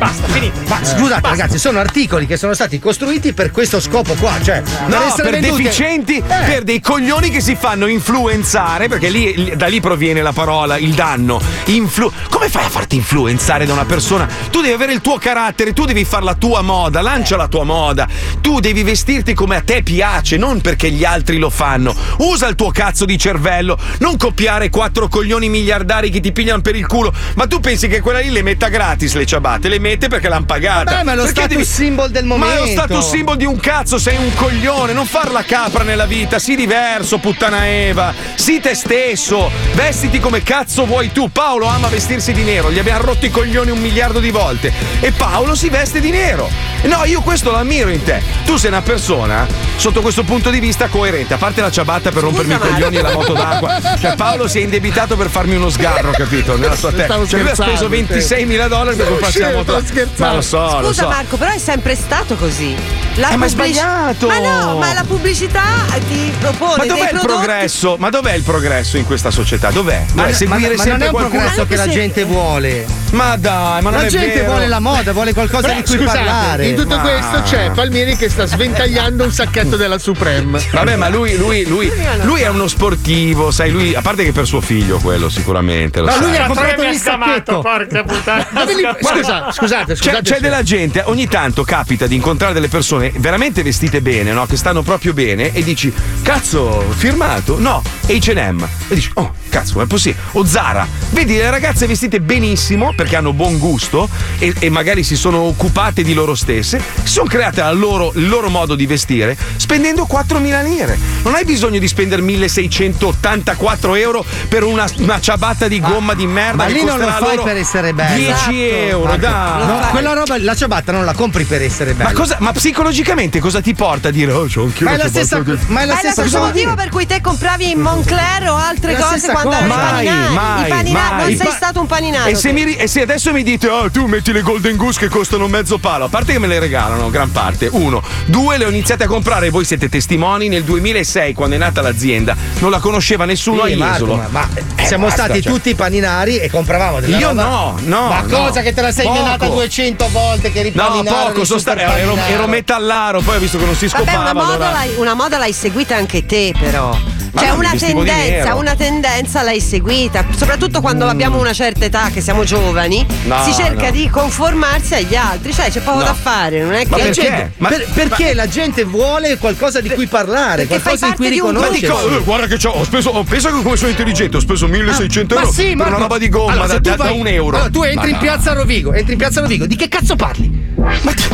[0.00, 0.58] Basta, finito.
[0.66, 4.32] Ma scusate, ragazzi, sono articoli che sono stati costruiti per questo scopo qua.
[4.42, 6.22] Cioè, No, essere per venduti- deficienti, Eh.
[6.46, 10.78] per dei coglioni che si fanno influenzare, perché lì, lì- da lì proviene la parola,
[10.78, 11.38] il danno.
[11.66, 14.26] Influ- Come fai a farti influenzare da una persona?
[14.50, 17.64] Tu devi avere il tuo carattere, tu devi fare la tua moda, lancia la tua
[17.64, 18.08] moda.
[18.40, 21.94] Tu devi vestirti come a te piace, non perché gli altri lo fanno.
[22.20, 26.74] Usa il tuo cazzo di cervello, non copiare quattro coglioni miliardari che ti pigliano per
[26.74, 27.12] il culo.
[27.34, 29.68] Ma tu pensi che quella lì le metta gratis le ciabatte?
[29.68, 30.90] Le mette perché l'hanno pagata.
[30.90, 32.70] Vabbè, ma è lo Perché status symbol del Ma è lo momento.
[32.70, 36.56] status symbol di un cazzo, sei un coglione, non far la capra nella vita, sii
[36.56, 41.30] diverso, puttana Eva, sii te stesso, vestiti come cazzo vuoi tu.
[41.30, 45.12] Paolo ama vestirsi di nero, gli abbiamo rotto i coglioni un miliardo di volte e
[45.12, 46.48] Paolo si veste di nero.
[46.82, 48.22] No, io questo lo ammiro in te.
[48.44, 52.22] Tu sei una persona, sotto questo punto di vista, coerente, a parte la ciabatta per
[52.22, 52.72] rompermi i Marco.
[52.72, 53.96] coglioni e la moto d'acqua.
[53.98, 56.56] Cioè Paolo si è indebitato per farmi uno sgarro, capito?
[56.56, 57.14] Nella sua testa.
[57.26, 59.79] Cioè lui ha speso scherzando, 26 mila dollari per comprarsi la moto.
[59.84, 60.24] Scherzando.
[60.24, 61.08] Ma lo so, lo Scusa so.
[61.08, 62.74] Marco, però è sempre stato così.
[63.16, 64.28] La Eh, ma è sbagliato.
[64.28, 65.62] Ma no, ma la pubblicità
[66.08, 67.96] ti propone Ma dei dov'è il prodotti progresso?
[67.98, 69.70] Ma dov'è il progresso in questa società?
[69.70, 70.04] Dov'è?
[70.12, 70.28] Ma, Dov'è?
[70.30, 71.28] ma- seguire ma non è un qualcuno.
[71.40, 72.86] progresso che la se- gente vuole.
[73.10, 74.50] Ma dai, ma non La è gente vero.
[74.50, 76.66] vuole la moda, vuole qualcosa di cui scusate, parlare.
[76.68, 80.60] in tutto Ma- questo c'è Palmieri che sta sventagliando un sacchetto della Supreme.
[80.70, 81.90] Vabbè, ma lui, lui, lui,
[82.22, 85.98] lui è uno sportivo, sai, lui, a parte che per suo figlio quello sicuramente.
[86.00, 86.20] Lo Ma sai.
[86.22, 87.60] lui era Ma comprato il sacchetto.
[87.60, 88.46] porca puttana.
[88.64, 90.22] Li- Scusa, scusate, C'è, scusate.
[90.22, 94.44] c'è della gente, ogni tanto capita di incontrare delle persone veramente vestite bene, no?
[94.46, 97.58] Che stanno proprio bene e dici, cazzo, firmato?
[97.60, 98.68] No, H&M.
[98.88, 100.22] E dici, oh, cazzo, è possibile.
[100.32, 100.86] O Zara.
[101.10, 104.08] Vedi le ragazze vestite benissimo perché hanno buon gusto
[104.38, 108.48] e, e magari si sono occupate di loro stesse, si sono create loro- il loro
[108.48, 110.98] modo di vestire spendendo 4.000 lire.
[111.22, 116.64] Non hai bisogno di spendere 1.684 euro per una, una ciabatta di gomma di merda.
[116.64, 118.16] Ma lì non lo fai per essere bello.
[118.16, 118.50] 10 Esatto.
[118.52, 119.49] euro, Marco, dai.
[119.64, 122.08] No, quella roba, la ciabatta non la compri per essere bello.
[122.10, 125.08] Ma, cosa, ma psicologicamente cosa ti porta a dire oh c'ho anch'io Ma è la
[125.08, 126.50] stessa, di-" ma è la Ma è lo stessa stesso cosa.
[126.52, 129.88] motivo per cui te compravi in Moncler o altre La cose stessa quando cosa.
[129.88, 130.92] avevi i Mai, paninari.
[130.92, 132.28] mai, non sei Pa- stato un paninato.
[132.28, 135.08] E se, mi e se adesso mi dite, oh, tu metti le Golden Goose che
[135.08, 137.68] costano mezzo palo, a parte che me le regalano, gran parte.
[137.70, 138.02] Uno.
[138.26, 142.34] Due, le ho iniziate a comprare, voi siete testimoni, nel 2006, quando è nata l'azienda,
[142.58, 144.16] non la conosceva nessuno Sì, a Marco, Jesolo.
[144.16, 145.52] ma, ma Eh, siamo basta, stati cioè.
[145.52, 148.44] tutti paninari e compravamo della Io roba- no, no, Ma no.
[148.44, 152.16] cosa che te la sei menata 200 volte che No, ripaninare poco, sono sta- ero,
[152.16, 154.30] ero metallaro, poi ho visto che non si Vabbè, scopava.
[154.30, 156.96] una moda, allora- l'hai, una moda l'hai seguita anche te, però.
[157.32, 160.24] Ma Cioè, no, una tendenza, una tendenza l'hai seguita.
[160.36, 163.90] Soprattutto quando abbiamo una certa età, che siamo giovani, No, si cerca no.
[163.92, 165.52] di conformarsi agli altri.
[165.54, 166.04] Cioè, c'è poco No.
[166.06, 167.02] da fare, non è Ma che.
[167.04, 167.22] perché?
[167.22, 171.26] Gente- Ma- per- perché la gente vuole qualcosa di cui parlare, perché qualcosa di cui
[171.38, 171.80] un Ma riconoscersi.
[172.08, 174.66] dico, eh, guarda che c'ho, ho speso, ho, pensa che come sono intelligente, ho speso
[174.66, 177.26] 1600 Ma euro sì, per una roba di gomma Allora, da, da- da vai- un
[177.28, 177.56] euro.
[177.58, 178.18] Allora, tu entri Ma in no.
[178.18, 180.68] piazza Rovigo, entri in piazza Rovigo, di che cazzo parli?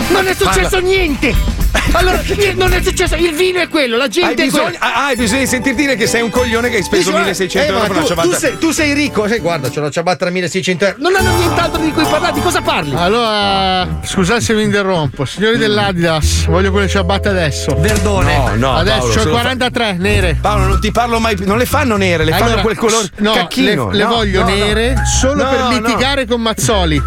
[0.08, 1.64] Non è successo niente!
[1.92, 2.20] Allora,
[2.56, 4.78] non è successo, il vino è quello, la Hai gente è bisogno, quella.
[4.80, 7.58] ah, hai bisogno di sentir dire che sei un coglione che hai speso Dici, 1600
[7.58, 8.28] eh, euro ma per una tu, ciabatta.
[8.28, 10.96] tu sei, tu sei ricco, eh, guarda, c'ho la ciabatta da 1600 euro.
[11.00, 12.94] Non hanno nient'altro di cui parlare, di cosa parli?
[12.96, 17.76] Allora, scusate se mi interrompo, signori dell'Adidas, voglio quelle ciabatte adesso.
[17.78, 18.36] Verdone.
[18.36, 20.38] No, no, adesso Paolo, c'ho se lo fa- 43 nere.
[20.40, 21.46] Paolo, non ti parlo mai più.
[21.46, 23.90] Non le fanno nere, le fanno Allora, quel colore No, cacchino.
[23.90, 24.54] le, le No, voglio no, no.
[24.54, 25.70] nere solo No, per no.
[25.70, 27.00] litigare con Mazzoli.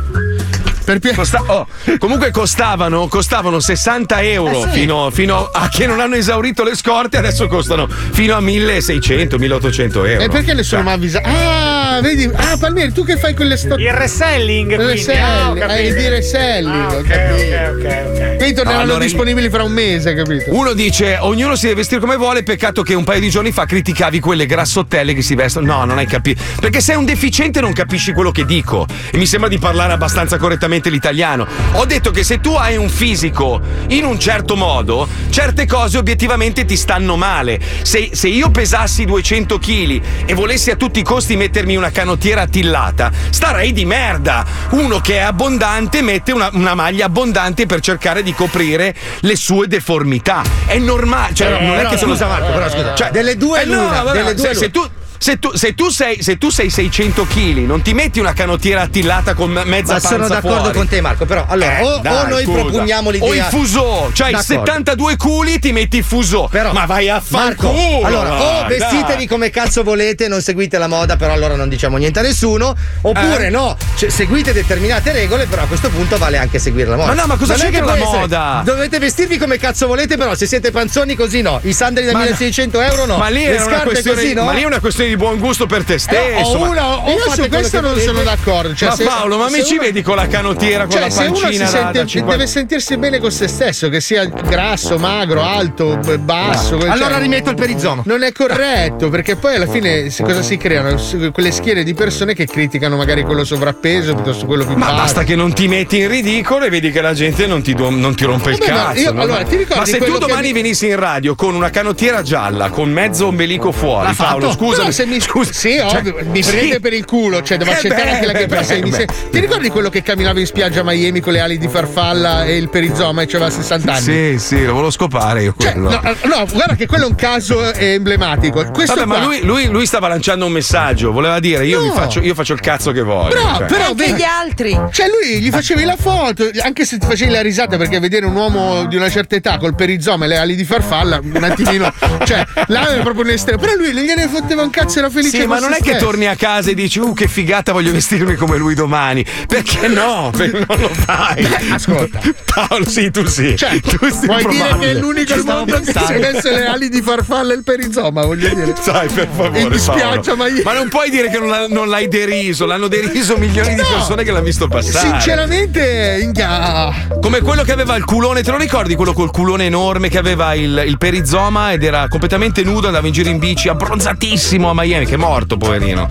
[0.89, 1.67] Per pi- Costa- oh,
[1.99, 4.79] comunque costavano, costavano 60 euro Eh sì.
[4.79, 10.03] fino, fino a che non hanno esaurito le scorte, adesso costano fino a 1600, 1800
[10.05, 10.23] euro.
[10.23, 11.29] E perché nessuno mi ha avvisato?
[11.29, 12.27] Ah, vedi?
[12.33, 13.75] Ah, Palmieri, tu che fai quelle sto...
[13.75, 14.75] Il reselling.
[14.75, 15.95] Reselling, ah, ho hai capito.
[15.95, 18.35] di reselling, Ah, ho ok, ok, ok, ok.
[18.37, 20.45] Quindi torneranno allora disponibili fra un mese, capito?
[20.55, 23.65] Uno dice ognuno si deve vestire come vuole, peccato che un paio di giorni fa
[23.65, 25.67] criticavi quelle grassottelle che si vestono.
[25.67, 26.41] No, non hai capito.
[26.59, 28.87] Perché sei un deficiente e non capisci quello che dico.
[29.11, 31.45] E mi sembra di parlare abbastanza correttamente l'italiano.
[31.73, 36.63] Ho detto che se tu hai un fisico in un certo modo, certe cose obiettivamente
[36.63, 37.59] ti stanno male.
[37.81, 42.41] Se, se io pesassi 200 kg e volessi a tutti i costi mettermi una canottiera
[42.43, 44.45] attillata, starei di merda.
[44.69, 49.67] Uno che è abbondante mette una, una maglia abbondante per cercare di coprire le sue
[49.67, 50.43] deformità.
[50.67, 51.33] È normale.
[51.33, 52.93] Cioè, Eh, non è però che te lo- scusa, Marco, però scusa.
[52.95, 54.87] Cioè, Delle due eh, no, l'una, vabbè, delle due se, se tu.
[55.21, 58.81] Se tu, se tu sei, se tu sei 600 kg, non ti metti una canottiera
[58.83, 60.73] attillata con me- mezza Ma sono d'accordo fuori.
[60.77, 61.25] con te, Marco.
[61.25, 62.59] Però allora, Eh, o, dai, o noi scusa.
[62.61, 63.27] propugniamo l'idea.
[63.29, 64.63] O il fuso, cioè D'accordo.
[64.65, 66.47] 72 culi ti metti il fuso.
[66.49, 68.05] Però, ma vai a Marco, fanculo.
[68.07, 69.27] allora, o vestitevi dai.
[69.27, 72.73] come cazzo volete, non seguite la moda, però allora non diciamo niente a nessuno.
[73.01, 73.49] Oppure Eh?
[73.49, 77.13] no, cioè, seguite determinate regole, però a questo punto vale anche seguire la moda.
[77.13, 78.61] Ma no, ma cosa Non è c'entra che la moda?
[78.63, 81.59] Dovete vestirvi come cazzo volete, però se siete panzoni così no.
[81.63, 83.17] I sandali da Ma- 1600 euro no.
[83.17, 84.43] Ma lì, è una scarpe questione, così no.
[84.45, 86.57] ma lì è una questione di buon gusto per te Eh, stesso.
[86.57, 88.73] ma- una o Io su questo che non sono d'accordo.
[88.75, 91.09] Cioè, ma se- Paolo, ma mi ci uno- vedi con la canottiera, con Cioè, la
[91.09, 94.25] se uno si pancina sente, da 50 deve sentirsi bene con se stesso, che sia
[94.25, 96.75] grasso, magro, alto, basso.
[96.77, 98.01] Allora cioè, rimetto il perizono.
[98.05, 100.97] Non è corretto, perché poi alla fine cosa si creano?
[101.31, 105.01] Quelle schiere di persone che criticano magari quello sovrappeso piuttosto che quello più Ma basso.
[105.01, 107.89] basta che non ti metti in ridicolo e vedi che la gente non ti, do-
[107.89, 108.99] non ti rompe il Vabbè, ma cazzo.
[108.99, 109.21] io- no?
[109.21, 109.43] allora,
[109.75, 113.27] ma se tu che domani di- venissi in radio con una canottiera gialla, con mezzo
[113.27, 114.65] ombelico fuori, L'ha Paolo, fatto?
[114.65, 116.51] scusami se mi scusa, sì, ovvio, mi sì.
[116.51, 118.81] prende per il culo, cioè devo Eh accettare beh, anche la beh, che pensa beh,
[118.81, 118.95] mi beh.
[118.97, 122.43] se- Ti ricordi quello che camminava in spiaggia a Miami con le ali di farfalla
[122.45, 124.01] e il perizoma e aveva 60 anni?
[124.01, 125.89] Sì, sì, lo volevo scopare io Cioè, quello.
[125.89, 128.69] no, no, guarda che quello è un caso eh, emblematico.
[128.71, 131.91] Questo Vabbè, ma qua- lui, lui- lui stava lanciando un messaggio, voleva dire io, No.
[131.93, 133.35] faccio, io faccio il cazzo che voglio.
[133.35, 133.67] Però, cioè.
[133.67, 134.79] però Anche vedi- gli altri.
[134.91, 138.35] Cioè, lui gli facevi la foto, anche se ti facevi la risata, perché vedere un
[138.35, 141.93] uomo di una certa età col perizoma e le ali di farfalla, un attimino.
[142.25, 143.59] cioè, là era proprio un estremo.
[143.59, 145.41] Però lui non gliene fotteva un cazzo, era felice.
[145.41, 148.35] Sì, ma non è che torni a casa e dici, uh, che figata, voglio vestirmi
[148.35, 149.23] come lui domani.
[149.47, 150.31] Perché no?
[150.35, 151.47] Perché non lo fai?
[151.71, 152.19] ascolta.
[152.53, 153.55] Paolo, sì, tu sì.
[153.55, 156.89] Cioè, tu vuoi dire che è l'unico al mondo che si è messo le ali
[156.89, 158.73] di farfalla e il perizoma, voglio dire.
[158.79, 159.77] Sai, per favore.
[159.77, 160.35] Spiaggia, Paolo.
[160.35, 163.75] ma io- Ma non puoi dire che non, l'ha- non l'hai deriso, l'hanno deriso milioni
[163.75, 163.87] di No.
[163.87, 165.09] persone che l'hanno visto passare.
[165.09, 166.93] Sinceramente, inga.
[167.21, 170.53] Come quello che aveva il culone, te lo ricordi quello col culone enorme che aveva
[170.53, 175.05] il, il perizoma ed era completamente nudo, andava in giro in bici, abbronzatissimo a Miami,
[175.05, 176.07] che è morto, poverino.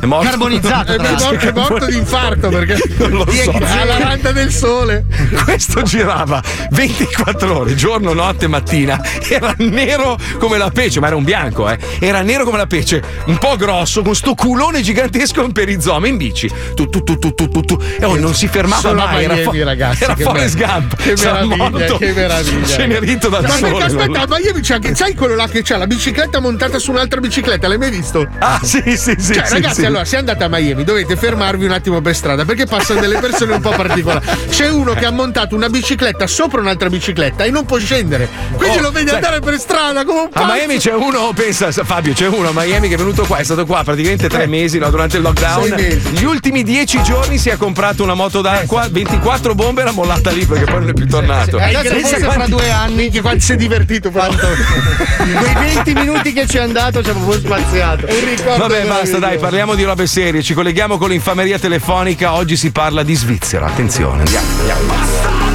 [0.00, 0.28] È morto.
[0.28, 0.96] È morto,
[1.38, 3.50] è morto di infarto perché Non lo so.
[3.50, 5.04] alla randa del sole.
[5.44, 9.00] Questo girava 24 ore, giorno, notte, mattina.
[9.28, 11.78] Era nero come la pece, ma era un bianco, eh.
[11.98, 16.16] Era nero come la pece, un po' grosso, con sto culone gigantesco in perizoma in
[16.16, 16.50] bici.
[16.74, 17.78] Tu, tu, tu, tu, tu, tu, tu.
[17.98, 19.24] E oh, non si fermava Solo a mai.
[19.24, 20.96] Era, Miami, fo- ragazzi, era che Forrest mer- Gump.
[20.96, 22.66] Che meraviglia, morto che meraviglia.
[22.66, 23.84] Cenerito dal Ma sole.
[23.84, 27.20] aspetta, a Miami c'è anche, sai quello là che c'ha la bicicletta montata su un'altra
[27.20, 28.01] bicicletta, l'hai mai visto?
[28.38, 29.32] Ah, sì, sì, sì.
[29.34, 29.84] Cioè, sì, ragazzi, sì.
[29.86, 33.54] allora, se andate a Miami dovete fermarvi un attimo per strada perché passano delle persone
[33.54, 34.24] un po' particolari.
[34.48, 38.28] C'è uno che ha montato una bicicletta sopra un'altra bicicletta e non può scendere.
[38.56, 40.52] Quindi Oh, lo vedi sai- andare per strada come un A pazzo.
[40.52, 43.66] Miami c'è uno, pensa Fabio, c'è uno a Miami che è venuto qua, è stato
[43.66, 45.74] qua praticamente tre mesi no, durante il lockdown.
[46.12, 50.44] Gli ultimi dieci giorni si è comprato una moto d'acqua, 24 bombe era mollata lì
[50.46, 51.58] perché poi non è più tornato.
[51.58, 52.94] Eh, adesso forse fra due anni.
[52.94, 54.46] Minchia, quanto si è divertito quanto.
[55.16, 57.91] Quei 20 minuti che ci è andato ci ha proprio spaziato.
[57.96, 60.42] Ricordo Vabbè, basta, dai, parliamo di robe serie.
[60.42, 62.34] Ci colleghiamo con l'infameria telefonica.
[62.34, 63.66] Oggi si parla di Svizzera.
[63.66, 65.51] Attenzione, andiamo, andiamo.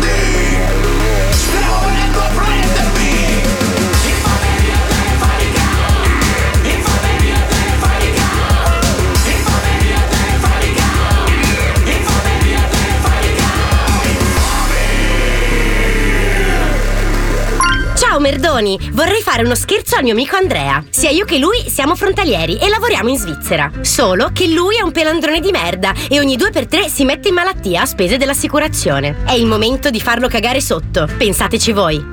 [18.28, 20.84] Merdoni, vorrei fare uno scherzo al mio amico Andrea.
[20.90, 23.72] Sia io che lui siamo frontalieri e lavoriamo in Svizzera.
[23.80, 27.30] Solo che lui è un pelandrone di merda e ogni due per tre si mette
[27.30, 29.24] in malattia a spese dell'assicurazione.
[29.26, 31.08] È il momento di farlo cagare sotto.
[31.18, 32.06] Pensateci voi.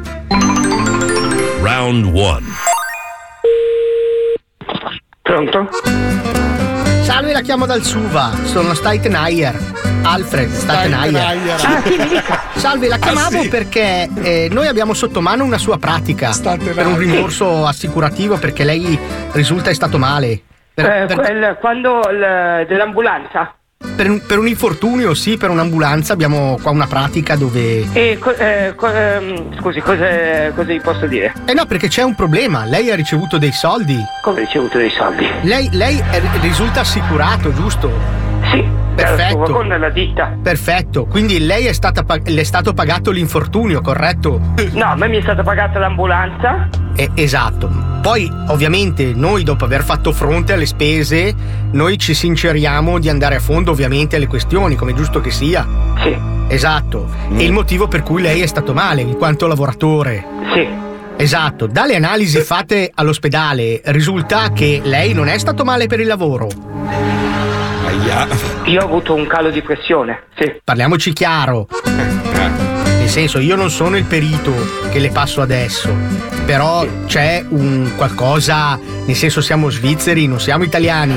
[1.60, 2.40] Round 1.
[5.20, 5.68] Pronto?
[7.14, 8.32] Salve, la chiamo dal Suva.
[8.42, 9.56] Sono Staitenheier.
[10.02, 10.50] Alfred.
[10.50, 11.60] Staitenheier.
[11.64, 12.42] Ah, sì, mi dica.
[12.54, 13.48] Salve, la chiamavo sì.
[13.48, 18.98] perché eh, noi abbiamo sotto mano una sua pratica per un rimborso assicurativo perché lei
[19.30, 20.40] risulta è stato male.
[20.74, 22.00] Per, Eh, per- quel- quando
[22.66, 23.54] dell'ambulanza.
[23.96, 27.86] Per un, per un infortunio, sì, per un'ambulanza abbiamo qua una pratica dove.
[27.92, 30.06] E co- eh, co- ehm, scusi, cosa,
[30.54, 31.32] cosa gli posso dire?
[31.46, 32.64] Eh no, perché c'è un problema.
[32.64, 33.96] Lei ha ricevuto dei soldi.
[34.22, 35.26] Come ha ricevuto dei soldi?
[35.42, 37.90] Lei, lei è- risulta assicurato, giusto?
[38.52, 39.52] Sì, Perfetto.
[39.52, 40.36] con la ditta.
[40.42, 44.40] Perfetto, quindi lei è stata pag- le è stato pagato l'infortunio, corretto?
[44.72, 46.68] No, a me mi è stata pagata l'ambulanza.
[46.94, 47.92] Eh, esatto.
[48.00, 51.34] Poi, ovviamente, noi dopo aver fatto fronte alle spese,
[51.72, 55.66] noi ci sinceriamo di andare a fondo, ovviamente, alle questioni, come è giusto che sia.
[56.02, 56.16] Sì.
[56.48, 57.08] Esatto.
[57.34, 60.24] È il motivo per cui lei è stato male, in quanto lavoratore.
[60.52, 60.68] Sì.
[61.16, 61.66] Esatto.
[61.66, 67.23] Dalle analisi fatte all'ospedale risulta che lei non è stato male per il lavoro.
[68.64, 70.24] Io ho avuto un calo di pressione.
[70.36, 70.60] Sì.
[70.62, 71.68] Parliamoci chiaro.
[71.84, 74.52] Nel senso, io non sono il perito
[74.90, 75.94] che le passo adesso,
[76.46, 81.14] però c'è un qualcosa, nel senso siamo svizzeri, non siamo italiani,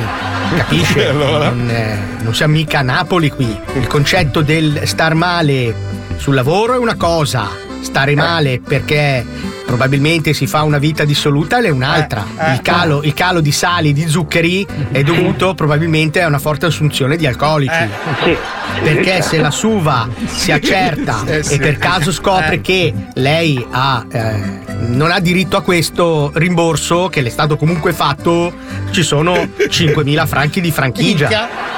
[0.56, 1.08] capisce?
[1.08, 1.50] Allora?
[1.50, 3.58] Non, eh, non siamo mica a Napoli qui.
[3.76, 5.73] Il concetto del star male
[6.17, 7.50] sul lavoro è una cosa,
[7.88, 9.26] stare male perché
[9.65, 12.23] probabilmente si fa una vita dissoluta è un'altra.
[12.38, 16.65] Eh, Il calo, il calo di sali, di zuccheri è dovuto probabilmente a una forte
[16.67, 17.73] assunzione di alcolici.
[18.84, 24.43] Perché se la suva si accerta Eh, e per caso scopre che lei ha, eh,
[24.89, 28.54] non ha diritto a questo rimborso, che le è stato comunque fatto,
[28.91, 31.28] ci sono 5.000 franchi di franchigia.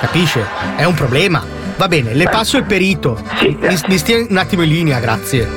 [0.02, 0.46] Capisce?
[0.76, 1.58] È un problema.
[1.80, 3.18] Va bene, le passo il perito.
[3.40, 5.48] Sì, Mi, mi stia un attimo in linea, grazie.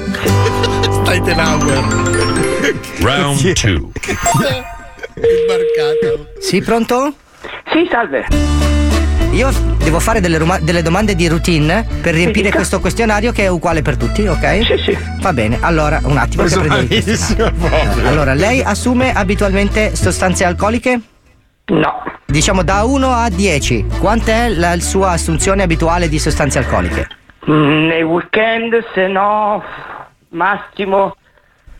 [1.02, 1.82] Staitenhauer.
[3.00, 3.90] Round 2.
[5.16, 6.28] Imbarcato.
[6.38, 7.12] Sì, pronto?
[7.72, 8.24] Sì, salve.
[9.32, 12.56] Io devo fare delle, roma- delle domande di routine per riempire dica.
[12.56, 14.64] questo questionario che è uguale per tutti, ok?
[14.64, 14.98] Sì, sì.
[15.18, 18.06] Va bene, allora un attimo che prendo il questionario.
[18.06, 21.00] Allora, lei assume abitualmente sostanze alcoliche?
[21.72, 22.02] No.
[22.26, 27.08] Diciamo da 1 a 10, quant'è la sua assunzione abituale di sostanze alcoliche?
[27.50, 29.62] Mm, Nei weekend, se no,
[30.28, 31.16] massimo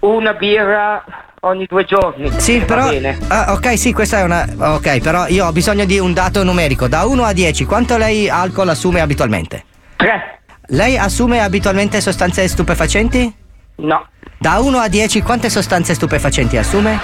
[0.01, 1.05] una birra
[1.41, 2.31] ogni due giorni.
[2.39, 2.89] Sì, però.
[3.29, 4.47] Ah, ok, sì, questa è una.
[4.75, 6.89] Ok, però io ho bisogno di un dato numerico.
[6.89, 9.65] Da 1 a 10, quanto lei alcol assume abitualmente?
[9.97, 10.41] 3.
[10.69, 13.33] Lei assume abitualmente sostanze stupefacenti?
[13.77, 14.07] No.
[14.39, 16.99] Da 1 a 10, quante sostanze stupefacenti assume?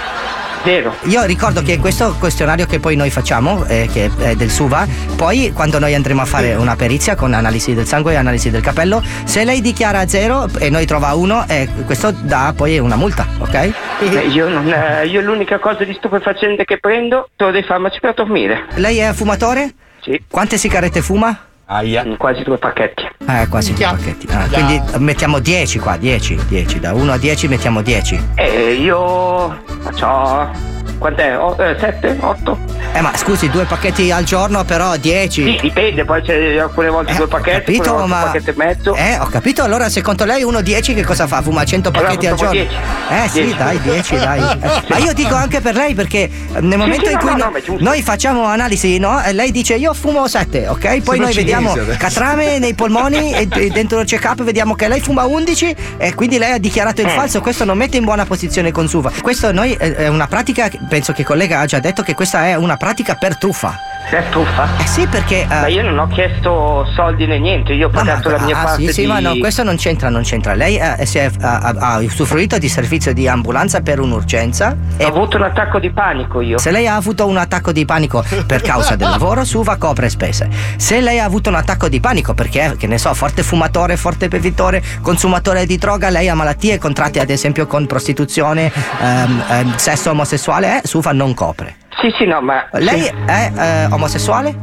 [0.63, 0.95] Zero.
[1.03, 5.51] Io ricordo che questo questionario che poi noi facciamo, eh, che è del SUVA, poi
[5.53, 9.01] quando noi andremo a fare una perizia con analisi del sangue e analisi del capello,
[9.23, 13.53] se lei dichiara zero e noi trova uno, eh, questo dà poi una multa, ok?
[14.01, 18.13] Eh, Io, non, eh, io l'unica cosa di stupefacente che prendo sono dei farmaci per
[18.13, 18.65] dormire.
[18.75, 19.73] Lei è fumatore?
[20.01, 20.21] Sì.
[20.27, 21.48] Quante sigarette fuma?
[21.71, 22.03] Aia.
[22.17, 23.03] Quasi due pacchetti.
[23.27, 24.27] Eh, quasi due pacchetti.
[24.31, 26.79] Ah, quindi mettiamo 10 qua, 10, 10.
[26.79, 28.19] Da 1 a 10 mettiamo 10.
[28.35, 30.77] Eh, io faccio...
[30.99, 31.37] Quant'è?
[31.37, 32.17] O- eh, sette?
[32.19, 32.57] Otto?
[32.91, 35.43] Eh, ma scusi, due pacchetti al giorno, però 10.
[35.45, 38.95] Sì, dipende, poi c'è alcune volte due pacchetti, capito, volte ma- un pacchetto e mezzo.
[38.95, 39.63] Eh, ho capito.
[39.63, 41.41] Allora, secondo lei uno 10 che cosa fa?
[41.41, 42.51] Fuma 100 Allora, pacchetti al giorno?
[42.51, 42.75] 10.
[43.11, 43.55] Eh sì, 10.
[43.57, 44.39] dai, 10, dai.
[44.61, 47.37] Eh, Ma io dico anche per lei perché eh, nel momento sì, in cui no,
[47.37, 49.21] no- no, noi facciamo analisi, no?
[49.23, 50.79] E lei dice io fumo 7, ok?
[50.81, 51.97] Poi Sono noi vediamo adesso.
[51.97, 56.37] catrame nei polmoni e, e dentro il check-up vediamo che lei fuma 11 e quindi
[56.37, 57.15] lei ha dichiarato il Mm.
[57.15, 57.41] falso.
[57.41, 59.11] Questo non mette in buona posizione con Suva.
[59.21, 62.45] Questo noi eh, è una pratica, penso che il collega ha già detto che questa
[62.47, 63.77] è una pratica per truffa.
[64.07, 64.67] È truffa?
[64.79, 65.45] Eh sì, perché.
[65.47, 68.87] Ma io non ho chiesto soldi né niente, io ho pagato la mia ah, parte
[68.87, 69.07] sì, sì, di...
[69.07, 70.55] ma no, questo non c'entra, non c'entra.
[70.55, 74.75] Lei si è- ha, ha- usufruito di servizio di ambulanza per un'urgenza.
[74.99, 76.57] Ho avuto un attacco di panico io.
[76.57, 80.49] Se lei ha avuto un attacco di panico per causa del lavoro, Suva copre spese.
[80.77, 84.27] Se lei ha avuto un attacco di panico perché, che ne so, forte fumatore, forte
[84.27, 90.09] bevitore, consumatore di droga, lei ha malattie contratte ad esempio con prostituzione, ehm, ehm, sesso
[90.09, 91.75] omosessuale, eh, Suva non copre.
[92.01, 92.65] Sì, sì, no, ma...
[92.73, 94.55] Lei è eh, omosessuale?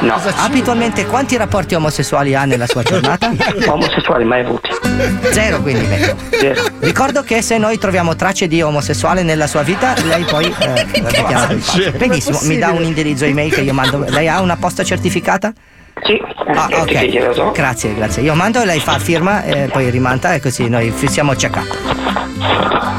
[0.00, 0.20] No.
[0.36, 3.30] Abitualmente quanti rapporti omosessuali ha nella sua giornata?
[3.66, 4.70] Omosessuali mai avuti.
[5.30, 6.16] Zero quindi metto.
[6.30, 6.62] Zero.
[6.80, 10.86] Ricordo che se noi troviamo tracce di omosessuale nella sua vita, lei poi eh.
[11.00, 14.04] Com'è Benissimo, mi dà un indirizzo email che io mando.
[14.08, 15.52] Lei ha una posta certificata?
[16.02, 16.20] Sì.
[16.52, 17.52] Ah, Eh, sì, ok.
[17.52, 18.22] Grazie, grazie.
[18.22, 22.90] Io mando, lei fa firma e poi rimanda e così noi fissiamo check up.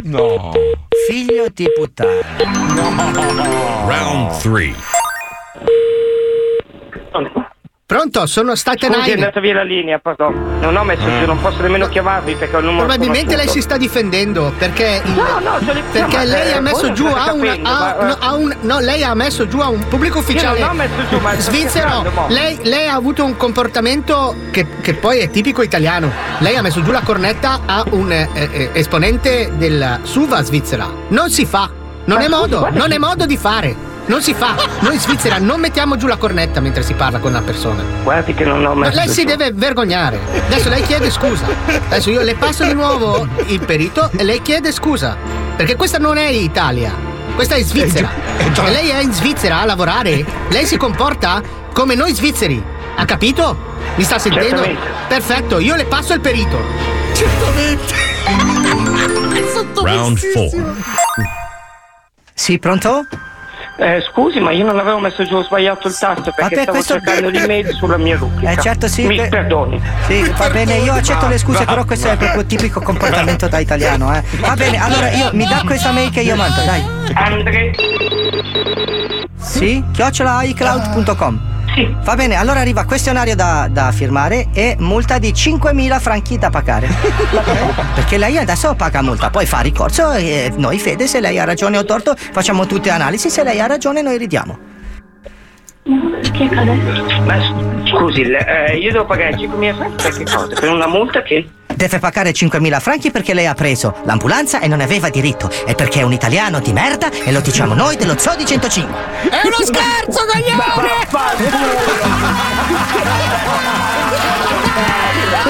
[0.00, 0.52] No.
[1.06, 2.20] Figlio di puttana.
[3.86, 4.74] Round 3.
[7.92, 10.60] Pronto, sono Staten Scusi, è andata via la linea, pardon.
[10.60, 13.60] Non ho messo giù, non posso nemmeno chiamarvi perché ho il numero Probabilmente lei si
[13.60, 16.86] sta difendendo perché, il- No, no, se li- perché no, ma, lei eh, ha messo
[16.86, 19.46] voi giù a, state una, capendo, a- ma- no, a un no, lei ha messo
[19.46, 21.88] giù a un pubblico ufficiale non ho messo giù, ma sto svizzero.
[21.88, 22.26] scherzando, mo.
[22.30, 26.10] Lei, lei ha avuto un comportamento che, che poi è tipico italiano.
[26.38, 30.88] Lei ha messo giù la cornetta a un eh, eh, esponente della Suva svizzera.
[31.08, 31.68] Non si fa.
[32.06, 33.90] Non è modo, non è modo di fare.
[34.06, 34.56] Non si fa.
[34.80, 37.82] Noi in Svizzera non mettiamo giù la cornetta mentre si parla con una persona.
[38.02, 40.18] Guardi che non ho Ma messo lei si deve vergognare.
[40.46, 41.46] Adesso lei chiede scusa.
[41.66, 45.16] Adesso io le passo di nuovo il perito e lei chiede scusa.
[45.56, 46.92] Perché questa non è Italia.
[47.34, 48.10] Questa è Svizzera.
[48.38, 50.24] E lei è in Svizzera a lavorare.
[50.48, 51.40] Lei si comporta
[51.72, 52.62] come noi svizzeri.
[52.96, 53.56] Ha capito?
[53.94, 54.62] Mi sta sentendo?
[54.62, 54.90] Certamente.
[55.08, 56.58] Perfetto, io le passo il perito.
[57.14, 57.94] Certamente.
[59.82, 60.74] Round 4.
[62.34, 63.06] Sì, pronto?
[63.78, 66.82] Eh, scusi, ma io non avevo messo giù, ho sbagliato il tasto perché Vabbè, stavo
[66.82, 68.50] cercando l'email sulla mia rubrica.
[68.50, 69.06] Eh certo sì.
[69.06, 69.80] Mi che- perdoni.
[70.06, 72.12] Sì, va bene, io accetto le scuse, Va, però questo va.
[72.12, 74.22] è proprio tipico comportamento da italiano, eh.
[74.40, 76.84] Va bene, allora io mi dà questa mail che io mando, dai.
[77.14, 77.72] Andre.
[79.38, 79.82] Sì?
[79.92, 81.94] chiocciolaiCloud.com Sì.
[82.04, 86.88] Va bene, allora arriva questionario da, da firmare e multa di 5.000 franchi da pagare.
[87.94, 91.78] Perché lei adesso paga multa, poi fa ricorso e noi Fede, se lei ha ragione
[91.78, 94.58] o torto, facciamo tutte analisi, se lei ha ragione noi ridiamo.
[97.24, 97.36] Ma
[97.86, 100.54] scusi, eh, io devo pagare 5.000 franchi per che cosa?
[100.60, 101.48] Per una multa che...
[101.74, 105.50] Deve pagare 5.000 franchi perché lei ha preso l'ambulanza e non ne aveva diritto.
[105.66, 108.94] E perché è un italiano di merda e lo diciamo noi dello Zoo di 105.
[109.28, 110.20] È uno scherzo,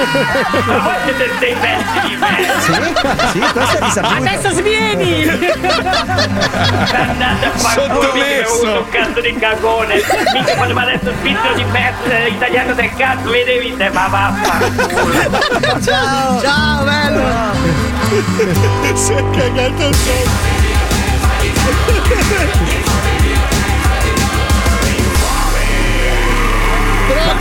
[0.03, 2.59] Ma siete dei pezzi di merda!
[2.59, 2.73] Sì,
[3.31, 4.15] sì, questo è risaputo.
[4.15, 5.29] Adesso svieni!
[6.91, 9.95] Andate a fare avuto un cazzo di cagone!
[10.33, 14.07] Mica quando mi ha detto svizzero di merda, eh, italiano del cazzo, vedevi te, ma
[14.07, 15.81] vaffanculo!
[15.81, 16.41] Ciao!
[16.41, 17.53] Ciao, bello!
[18.95, 19.95] si è cagato il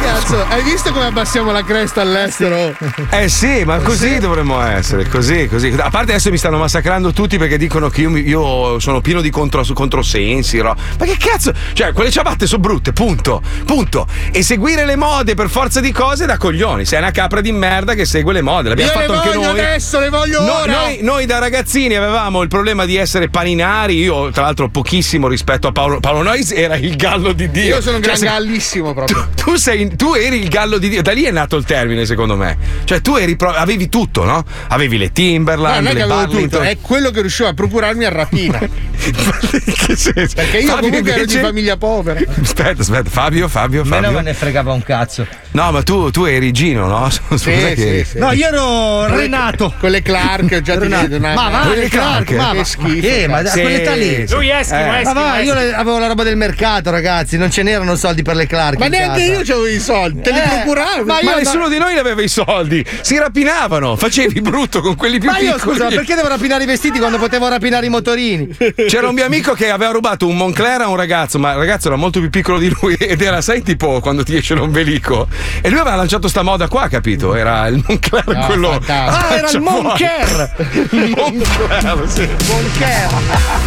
[0.02, 2.74] Cazzo, hai visto come abbassiamo la cresta all'estero?
[3.10, 5.68] Eh sì, ma così dovremmo essere, così, così.
[5.78, 9.30] A parte adesso mi stanno massacrando tutti perché dicono che io, io sono pieno di
[9.30, 10.58] contro- controsensi.
[10.58, 11.52] ro- Ma che cazzo?
[11.72, 13.40] Cioè, quelle ciabatte sono brutte, punto.
[13.64, 14.06] Punto.
[14.32, 16.84] E seguire le mode per forza di cose da coglioni.
[16.84, 18.70] Sei una capra di merda che segue le mode.
[18.70, 19.60] L'abbiamo Io le fatto anche voglio noi.
[19.60, 20.72] adesso, le voglio No- ora.
[20.72, 23.96] noi, noi da ragazzini avevamo il problema di essere paninari.
[23.98, 26.00] Io, tra l'altro, pochissimo rispetto a Paolo.
[26.00, 27.76] Paolo Nois era il gallo di Dio.
[27.76, 29.28] Io sono un Cioè, gran gallissimo proprio.
[29.36, 32.36] tu, sei, tu eri il gallo di Dio, da lì è nato il termine, secondo
[32.36, 32.56] me.
[32.84, 34.44] Cioè, tu eri pro- avevi tutto, no?
[34.68, 36.40] Avevi le No, Timberland, che le Burlington.
[36.48, 38.58] tutto, è quello che riuscivo a procurarmi a rapina.
[39.12, 42.20] Perché io Fabio comunque ero di invece- famiglia povera.
[42.40, 44.06] Aspetta, aspetta, Fabio, Fabio, Me Fabio.
[44.06, 45.26] non me ne fregava un cazzo.
[45.54, 47.08] No, ma tu, tu eri Gino, no?
[47.10, 49.74] Scusa che- No, io ero Renato.
[49.78, 51.14] Quelle Clark, già Renato.
[51.16, 52.64] una- Ma va, Quelle le Clark, ma che va.
[52.64, 53.06] schifo.
[53.06, 53.60] Eh, ma da cazzo.
[53.60, 54.28] quell'età lì.
[54.30, 57.50] Lui è schifo, è Ma va, io le- avevo la roba del mercato, ragazzi, non
[57.50, 58.78] ce n'erano soldi per le Clark.
[58.78, 59.32] Ma neanche casa.
[59.32, 61.04] io avevo i soldi, te li Eh, procuravo.
[61.04, 64.80] ma io Ma da- nessuno di noi ne aveva i soldi, si rapinavano, facevi brutto
[64.80, 65.76] con quelli più Ma io piccoli.
[65.76, 68.48] scusa, perché devo rapinare i vestiti quando potevo rapinare i motorini?
[68.88, 71.88] C'era un mio amico che aveva rubato un Moncler a un ragazzo, ma il ragazzo
[71.88, 75.28] era molto più piccolo di lui ed era, sai, tipo quando ti esce l'ombelico.
[75.60, 77.34] E lui aveva lanciato sta moda qua, capito?
[77.34, 78.70] Era il Moncler, No, quello.
[78.72, 79.26] fantastico.
[79.26, 80.54] Ah, era il Monker!
[81.16, 82.28] Moncler, sì.
[82.48, 83.10] Monker!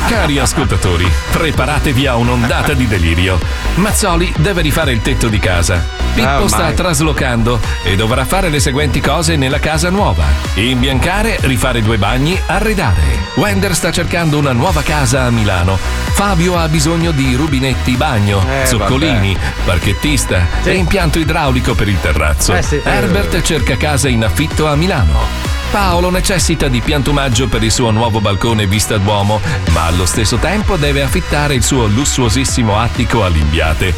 [0.07, 3.39] Cari ascoltatori, preparatevi a un'ondata di delirio.
[3.75, 6.03] Mazzoli deve rifare il tetto di casa.
[6.15, 11.81] Pippo Ah, sta traslocando e dovrà fare le seguenti cose nella casa nuova: imbiancare, rifare
[11.81, 13.23] due bagni, arredare.
[13.35, 15.77] Wender sta cercando una nuova casa a Milano.
[16.13, 22.53] Fabio ha bisogno di rubinetti bagno, Eh, zoccolini, parchettista e impianto idraulico per il terrazzo.
[22.53, 22.81] Eh, sì.
[22.83, 25.64] Herbert cerca casa in affitto a Milano.
[25.75, 29.41] Paolo necessita di piantumaggio per il suo nuovo balcone vista Duomo,
[29.73, 33.93] ma allo stesso tempo deve affittare il suo lussuosissimo attico all'imbiate.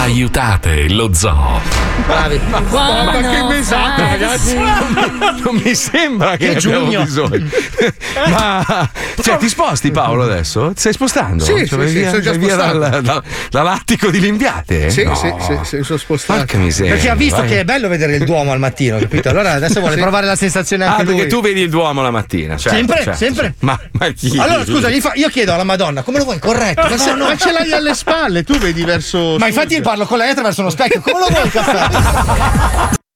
[0.00, 1.60] Aiutate lo zoo.
[2.06, 2.40] Bravi.
[2.48, 4.56] Ma che mesato, ragazzi.
[5.42, 7.02] Non mi sembra che, Che abbiamo giugno.
[7.02, 7.46] bisogno.
[8.28, 8.88] Ma
[9.22, 10.68] cioè, ti sposti Paolo adesso?
[10.72, 11.44] Ti stai spostando?
[11.44, 12.78] Sì, Cioè, sì, vai sì, via, sono via spostato.
[12.78, 14.90] dal- dal- dall'attico di Limbiate?
[14.90, 15.14] Sì, No.
[15.14, 16.38] sì, sì, sì, sono spostato.
[16.40, 16.92] Porca miseria.
[16.94, 17.48] Perché ha visto vai.
[17.48, 19.28] che è bello vedere il Duomo al mattino, capito?
[19.28, 20.00] Allora adesso vuole Sì.
[20.00, 22.56] provare la sensazione anche Ah, perché tu vedi il Duomo la mattina.
[22.56, 23.42] certo, Sempre, certo, sempre.
[23.44, 23.66] certo.
[23.66, 24.38] Ma, ma chi?
[24.38, 26.82] Allora scusa, gli fa- io chiedo alla Madonna, come lo vuoi corretto?
[26.88, 29.36] Ma, se no- Ma ce l'hai alle spalle, tu vedi verso.
[29.38, 32.98] Ma infatti io parlo con lei attraverso uno specchio, come lo vuoi il caffè?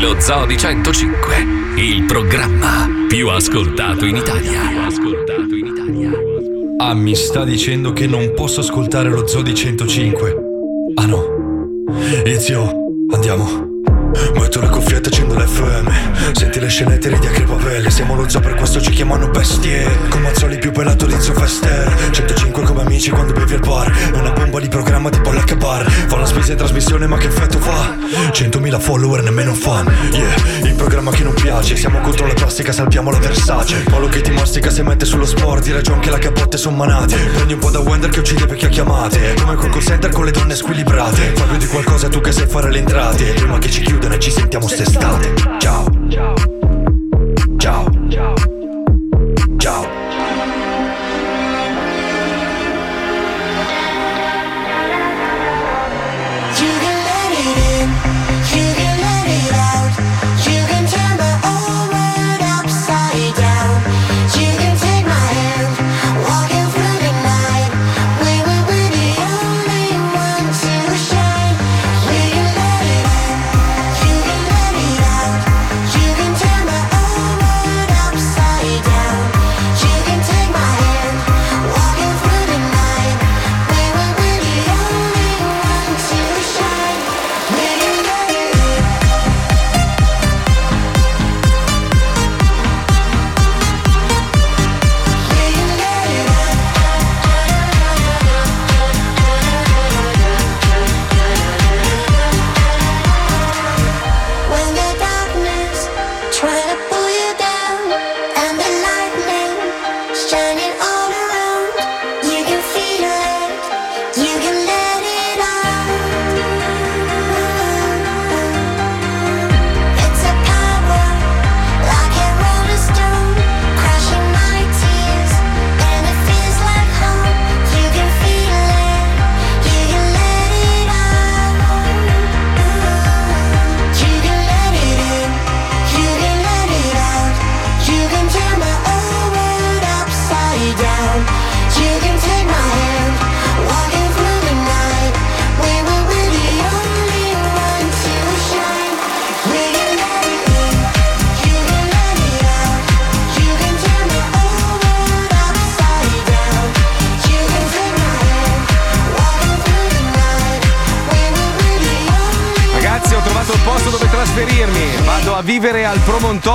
[0.00, 4.60] Lo Zoo di 105, il programma più ascoltato in Italia.
[4.68, 6.10] Più ascoltato in Italia.
[6.78, 10.36] Ah, mi sta dicendo che non posso ascoltare lo Zoo di 105.
[10.96, 11.24] Ah no.
[12.24, 12.70] Ezio,
[13.12, 13.65] andiamo.
[14.34, 18.54] Metto le cuffiette, accendo l'FM Senti le scenette, ridi a crepapelle Siamo lo zoo, per
[18.54, 19.86] questo ci chiamano bestie.
[20.08, 23.92] Con Mazzoli più pelato di Zio Fester 105 come amici quando bevi al bar.
[24.14, 25.88] Una bomba di programma tipo Black Bar.
[25.90, 27.94] Fa la spesa in trasmissione ma che effetto fa?
[28.32, 31.76] 100.000 follower, nemmeno fan Yeah, il programma che non piace.
[31.76, 33.84] Siamo contro la plastica, salviamo la Versace.
[33.88, 37.16] Paolo che ti mastica se mette sullo sport Di ragione che la capotte son manate.
[37.16, 39.34] Prendi un po' da Wender che uccide perché ha chiamate.
[39.38, 41.32] Come col call center con le donne squilibrate.
[41.34, 43.24] Fa più di qualcosa tu che sai fare le entrate.
[43.32, 46.55] Prima che ci chiudano ci sentiamo st'estate Ciao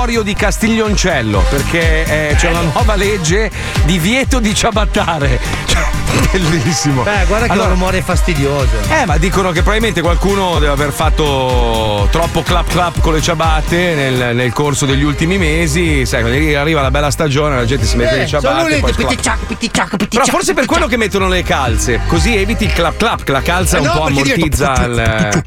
[0.01, 3.51] promontorio di Castiglioncello perché eh, c'è una nuova legge
[3.85, 5.39] di vieto di ciabattare.
[5.67, 5.89] Cioè,
[6.31, 7.03] Bellissimo.
[7.03, 8.69] Beh, guarda che Allora- un rumore fastidioso.
[8.89, 13.93] Eh, ma dicono che probabilmente qualcuno deve aver fatto troppo clap clap con le ciabatte
[13.93, 16.05] nel, nel corso degli ultimi mesi.
[16.05, 18.79] Sai, quando arriva la bella stagione, la gente si mette le Eh, sono ciabatte.
[18.79, 22.35] poi pitti ciac, pitti ciac, pitti Però forse per quello che mettono le calze, così
[22.35, 25.43] eviti il clap clap, che la calza Eh un no, po' ammortizza il.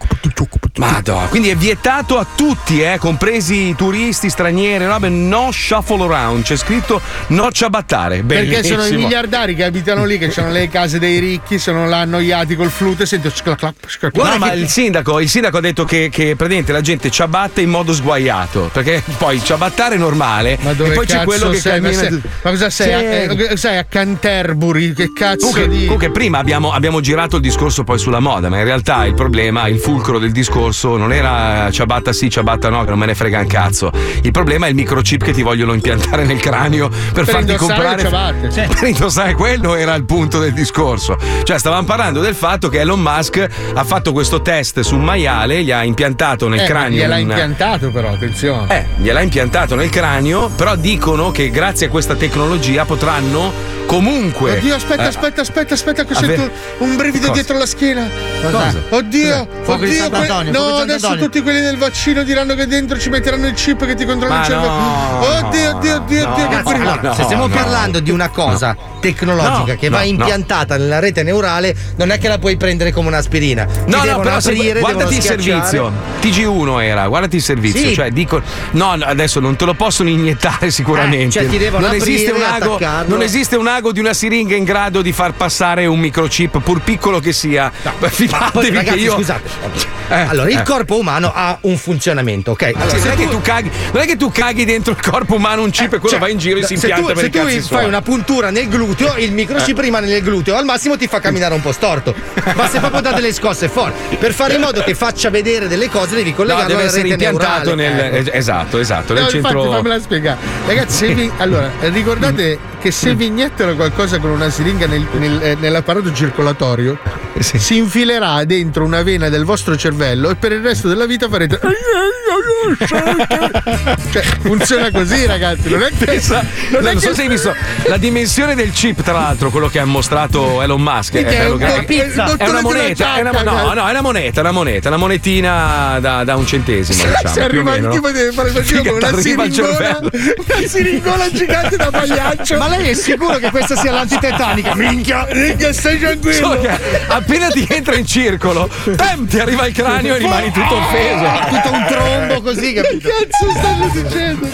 [0.77, 6.43] Madonna, quindi è vietato a tutti, eh, compresi i turisti, stranieri, robe, no shuffle around.
[6.43, 8.25] C'è scritto no ciabattare.
[8.25, 12.01] Perché sono i miliardari che abitano lì, che hanno le case dei ricchi, sono là
[12.01, 14.17] annoiati col flute e sento sclac clap, sclac.
[14.17, 17.71] No, ma il sindaco, il sindaco ha detto che, che praticamente la gente ciabatta in
[17.71, 18.71] modo sguaiato.
[18.73, 20.59] Perché poi ciabattare è normale.
[20.61, 21.81] Ma dove e poi c'è quello che sei?
[21.81, 22.09] Ma, cammina.
[22.09, 22.93] sei- ma cosa sei?
[22.93, 22.99] A,
[23.31, 23.37] Sì.
[23.45, 24.93] eh, sei a Canterbury?
[24.93, 25.83] Che cazzo Comunque, di.
[25.85, 29.69] comunque prima abbiamo, abbiamo girato il discorso poi sulla moda, ma in realtà il problema,
[29.69, 33.39] il fulcro del discorso non era ciabatta sì, ciabatta no, che non me ne frega
[33.41, 33.91] un cazzo.
[34.23, 38.03] Il problema è il microchip che ti vogliono impiantare nel cranio per, Per farti comprare.
[38.03, 38.51] ciabatte.
[38.51, 38.63] Sì.
[38.67, 41.17] Per indossare quello era il punto del discorso.
[41.45, 45.63] Cioè, stavamo parlando del fatto che Elon Musk ha fatto questo test su un maiale,
[45.63, 46.99] gli ha impiantato nel Eh, cranio.
[46.99, 48.77] gliel'ha un- impiantato, però, attenzione.
[48.79, 53.53] eh, gliel'ha impiantato nel cranio, però dicono che grazie a questa tecnologia potranno
[53.87, 54.59] comunque.
[54.59, 57.33] Oddio, aspetta, eh, aspetta, aspetta, aspetta, che sento un brivido Cosa?
[57.33, 58.09] dietro la schiena.
[58.43, 58.83] Cosa?
[58.91, 63.09] Oddio, Fuoco di oddio, que- no, adesso tutti quelli del vaccino diranno che dentro ci
[63.09, 64.73] metteranno il chip che ti controlla il cervello.
[64.73, 68.77] no, oddio, oddio, oddio, oddio, che allora, se stiamo parlando di una cosa
[69.13, 70.09] tecnologica No, che no, va no.
[70.09, 73.65] impiantata nella rete neurale, non è che la puoi prendere come un'aspirina.
[73.65, 75.93] Ti No, no, devono però se- aprire, guardati il servizio.
[76.21, 77.89] TG1 era, guardati il servizio.
[77.89, 77.95] Sì.
[77.95, 78.41] Cioè, dico.
[78.73, 81.39] No, no, adesso non te lo possono iniettare sicuramente.
[81.39, 84.13] Eh, cioè, ti devono non, esiste un aprire, ago, non esiste un ago di una
[84.15, 87.71] siringa in grado di far passare un microchip, pur piccolo che sia.
[87.99, 89.13] Poi, Fidatevi ragazzi, io.
[89.13, 89.93] scusate.
[90.09, 90.63] Eh, allora, il eh.
[90.63, 92.73] corpo umano ha un funzionamento, ok?
[92.75, 94.93] Allora, Sì, se non, è tu- che tu caghi, non è che tu caghi dentro
[94.93, 97.01] il corpo umano un chip e quello Cioè, va in giro e si se impianta
[97.01, 97.85] tu, per se i tu cazzi fai suoi.
[97.87, 99.83] una puntura nel gluteo, il microchip Eh.
[99.83, 102.15] rimane nel gluteo, al massimo ti fa camminare un po' storto.
[102.55, 104.17] Ma se proprio dà delle scosse forti.
[104.17, 107.09] Per fare in modo che faccia vedere delle cose, devi No, collegarlo deve alla rete
[107.09, 108.11] impiantato neurale.
[108.11, 108.29] nel.
[108.29, 109.73] Eh, Esatto, esatto, No, nel infatti, centro.
[109.73, 110.39] fammela spiegare.
[110.67, 115.41] Ragazzi, se vi- allora, ricordate che se vi iniettano qualcosa con una siringa nel- nel-
[115.43, 116.99] eh, nell'apparato circolatorio,
[117.39, 121.61] si infilerà dentro una vena del vostro cervello e per il resto della vita farete.
[124.13, 125.71] cioè, funziona così, ragazzi.
[125.71, 126.05] Non è che.
[126.05, 127.55] Pensa- non è non so che- se hai visto
[127.89, 131.15] la dimensione del chip, tra l'altro, quello che ha mostrato Elon Musk.
[131.15, 131.79] È bello un grande.
[131.81, 132.37] po' pizza.
[132.37, 136.25] È una moneta, è una, no, no, è una moneta, una moneta, una monetina da,
[136.25, 137.03] da un centesimo.
[137.05, 141.31] Diciamo, se più o arriva meno, tipo deve fare il con una siringola, una siringola
[141.31, 142.57] gigante da pagliaccio.
[142.59, 144.75] Ma lei è sicuro che questa sia l'antitetanica?
[144.75, 145.27] Minchia!
[145.33, 146.35] Minchia, stai tranquillo.
[146.35, 146.71] Solo che
[147.09, 151.25] appena ti entra in circolo, bam, ti arriva il cranio e rimani tutto offeso.
[151.49, 153.09] Tutto un trombo così, capito?
[153.09, 154.49] Che cazzo stanno dicendo?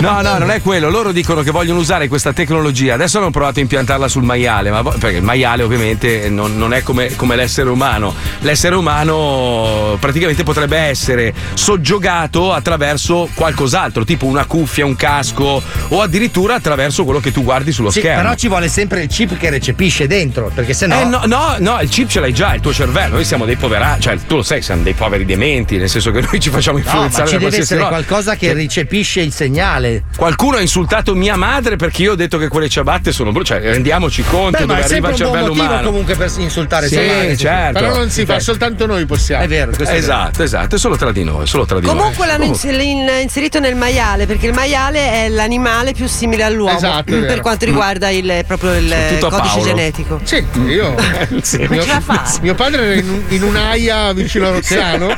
[0.00, 0.90] No, no, non è quello.
[0.90, 2.94] Loro dicono che vogliono usare questa tecnologia.
[2.94, 6.82] Adesso hanno provato a impiantarla sul maiale, ma perché il maiale ovviamente non, non è
[6.82, 8.14] come, come l'essere umano.
[8.40, 16.54] L'essere umano praticamente potrebbe essere soggiogato attraverso qualcos'altro, tipo una cuffia, un casco o addirittura
[16.54, 18.22] attraverso quello che tu guardi sullo Sì, schermo.
[18.22, 21.00] però ci vuole sempre il chip che recepisce dentro, perché se no.
[21.00, 23.14] Eh, no, no, no, il chip ce l'hai già, il tuo cervello.
[23.14, 26.20] Noi siamo dei poveracci, cioè tu lo sai, siamo dei poveri dementi, nel senso che
[26.28, 27.90] noi ci facciamo No, ma influenzare ci da deve essere roba.
[27.90, 30.04] qualcosa che recepisce il segnale.
[30.16, 33.46] Qualcuno ha insultato mia madre perché io ho detto che quelle ciabatte sono brutte.
[33.48, 35.82] Cioè, rendiamoci conto Beh, ma dove è arriva sempre il cervello umano.
[35.90, 37.78] comunque per insultare Sì, sua madre, certo.
[37.80, 39.42] Però non si fa, soltanto noi possiamo.
[39.44, 39.98] È vero, questo è vero.
[39.98, 42.26] Esatto, esatto, è solo tra di noi, solo tra di Comunque noi.
[42.26, 47.18] l'hanno ins- in- inserito nel maiale perché il maiale è l'animale più simile all'uomo Esatto,
[47.18, 49.64] per quanto riguarda il, proprio il Tutto a codice Paolo.
[49.66, 50.20] genetico.
[50.22, 50.94] Sì, io.
[51.42, 51.66] Sì.
[51.68, 52.24] Mio, ce la fa?
[52.40, 55.08] mio padre era in, un- in un'aia vicino a Rozzano.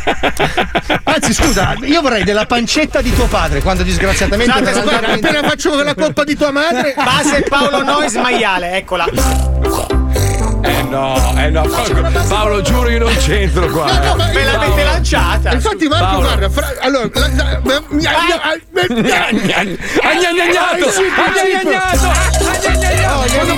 [1.05, 4.51] Anzi, scusa, io vorrei della pancetta di tuo padre quando disgraziatamente.
[4.53, 6.95] Guarda, verrà- guarda, appena faccio la coppa di tua madre.
[7.05, 9.05] Base Paolo Nois maiale, eccola.
[10.63, 13.87] Eh no, eh no, Paolo, Paolo, giuro io non c'entro qua.
[13.93, 14.80] No, no, ma- Me l'avete
[15.11, 15.53] lanciata.
[15.53, 17.09] Infatti, Marco, guarda, fra- allora.
[17.13, 18.43] la- la- la- mia- mia-
[20.03, 20.89] Agnagnato!
[21.17, 22.11] Agnagnato!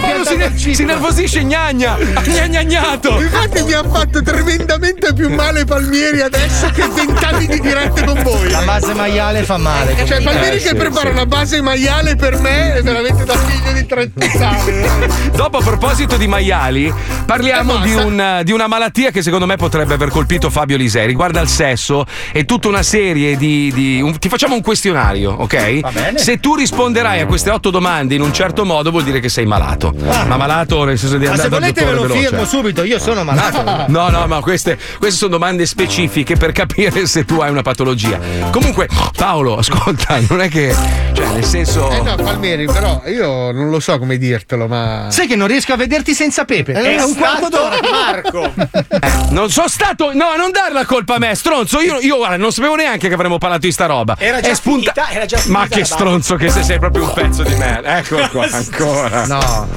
[0.00, 0.21] Paolo
[0.54, 1.96] si, si nervosisce, gnagna!
[2.42, 3.20] Agnagnato!
[3.20, 8.50] Infatti mi ha fatto tremendamente più male Palmieri adesso che vent'anni di dirette con voi.
[8.50, 9.94] La base maiale fa male.
[10.06, 10.22] Cioè.
[10.22, 11.14] Palmieri Eh, che sì, prepara sì.
[11.14, 14.86] una base maiale per me è veramente da figlio di 30 anni.
[15.34, 16.92] Dopo, a proposito di maiali,
[17.24, 21.06] parliamo di, un- di una malattia che secondo me potrebbe aver colpito Fabio Lisei.
[21.06, 23.70] Riguarda il sesso e tutta una serie di.
[23.72, 25.80] di- un- ti facciamo un questionario, ok?
[25.80, 26.18] Va bene.
[26.18, 29.46] Se tu risponderai a queste otto domande in un certo modo, vuol dire che sei
[29.46, 29.94] malato.
[30.08, 30.21] Ah.
[30.26, 32.28] Ma malato nel senso di Ma andare se dal volete ve dottore lo veloce.
[32.28, 33.60] firmo subito, io sono malato.
[33.92, 38.18] No, no, ma queste, queste sono domande specifiche per capire se tu hai una patologia.
[38.50, 40.74] Comunque, Paolo, ascolta, non è che.
[41.12, 41.90] Cioè, nel senso.
[41.90, 45.06] Eh no, Palmieri, però io non lo so come dirtelo, ma.
[45.10, 46.72] Sai che non riesco a vederti senza Pepe.
[46.72, 47.76] È È un quarto d'ora.
[47.90, 48.52] Marco.
[49.32, 50.12] Non sono stato.
[50.12, 51.80] No, non dare la colpa a me, stronzo.
[51.80, 54.14] Io, io guarda, non sapevo neanche che avremmo parlato di sta roba.
[54.18, 56.78] Era già È spunta- finita, era già Ma finita che la stronzo che sei, sei
[56.78, 57.98] proprio un pezzo di merda.
[57.98, 59.26] Eccolo qua, ancora.
[59.26, 59.68] No.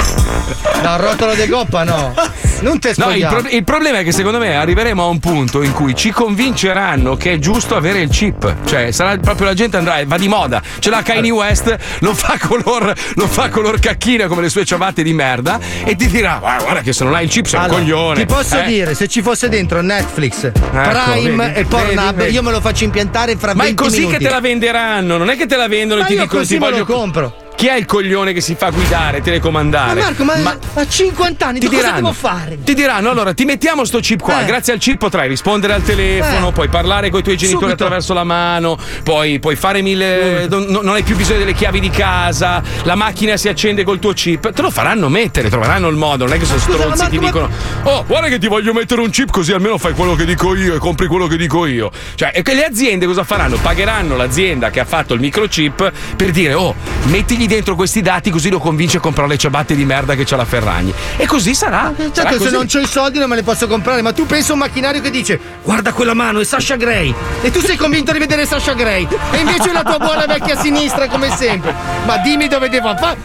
[0.83, 2.13] No, rotolo di coppa no.
[2.61, 5.61] Non te No, il, pro- il problema è che secondo me arriveremo a un punto
[5.61, 8.55] in cui ci convinceranno che è giusto avere il chip.
[8.65, 10.61] Cioè, sarà proprio la gente andrà, va di moda.
[10.79, 15.03] Ce l'ha Kanye West, lo fa color, lo fa color cacchina come le sue ciabatte
[15.03, 17.75] di merda e ti dirà: "Guarda, guarda che se non hai il chip sei Allora,
[17.75, 18.19] un coglione.
[18.25, 18.63] Ti posso Eh?
[18.65, 23.35] dire, se ci fosse dentro Netflix, Prime vedi, e Pornhub, io me lo faccio impiantare
[23.35, 24.17] fra Ma è 20 così minuti.
[24.17, 26.53] che te la venderanno, non è che te la vendono Ma e ti dicono così
[26.53, 27.35] ti me lo voglio compro.
[27.55, 30.01] Chi è il coglione che si fa guidare, telecomandare?
[30.01, 32.57] Ma Marco, ma, a 50 anni ti tu cosa diranno, devo fare?
[32.61, 34.41] Ti diranno allora ti mettiamo sto chip qua.
[34.41, 34.45] Eh.
[34.45, 36.51] Grazie al chip potrai rispondere al telefono, Eh.
[36.51, 37.83] puoi parlare con i tuoi genitori Subito.
[37.83, 40.47] attraverso la mano, poi puoi fare mille.
[40.49, 44.11] Non, non hai più bisogno delle chiavi di casa, la macchina si accende col tuo
[44.11, 44.51] chip.
[44.51, 46.25] Te lo faranno mettere, troveranno il modo.
[46.25, 47.49] Non è che sono Scusa, stronzi ma ti dicono:
[47.83, 50.75] Oh, guarda che ti voglio mettere un chip così almeno fai quello che dico io
[50.75, 51.89] e compri quello che dico io.
[52.15, 53.55] Cioè, e che le aziende cosa faranno?
[53.57, 56.75] Pagheranno l'azienda che ha fatto il microchip per dire: Oh,
[57.05, 60.35] mettigli dentro questi dati così lo convince a comprare le ciabatte di merda che c'ha
[60.35, 60.93] la Ferragni.
[61.17, 61.93] E così sarà.
[61.95, 62.51] sarà Certo, se così.
[62.51, 65.01] non ho i soldi non me le posso comprare, ma tu pensa a un macchinario
[65.01, 67.13] che dice guarda quella mano, è Sasha Gray.
[67.41, 69.07] E tu sei convinto di vedere Sasha Gray.
[69.31, 71.73] E invece è la tua buona vecchia sinistra come sempre.
[72.05, 73.17] Ma dimmi dove devo fare.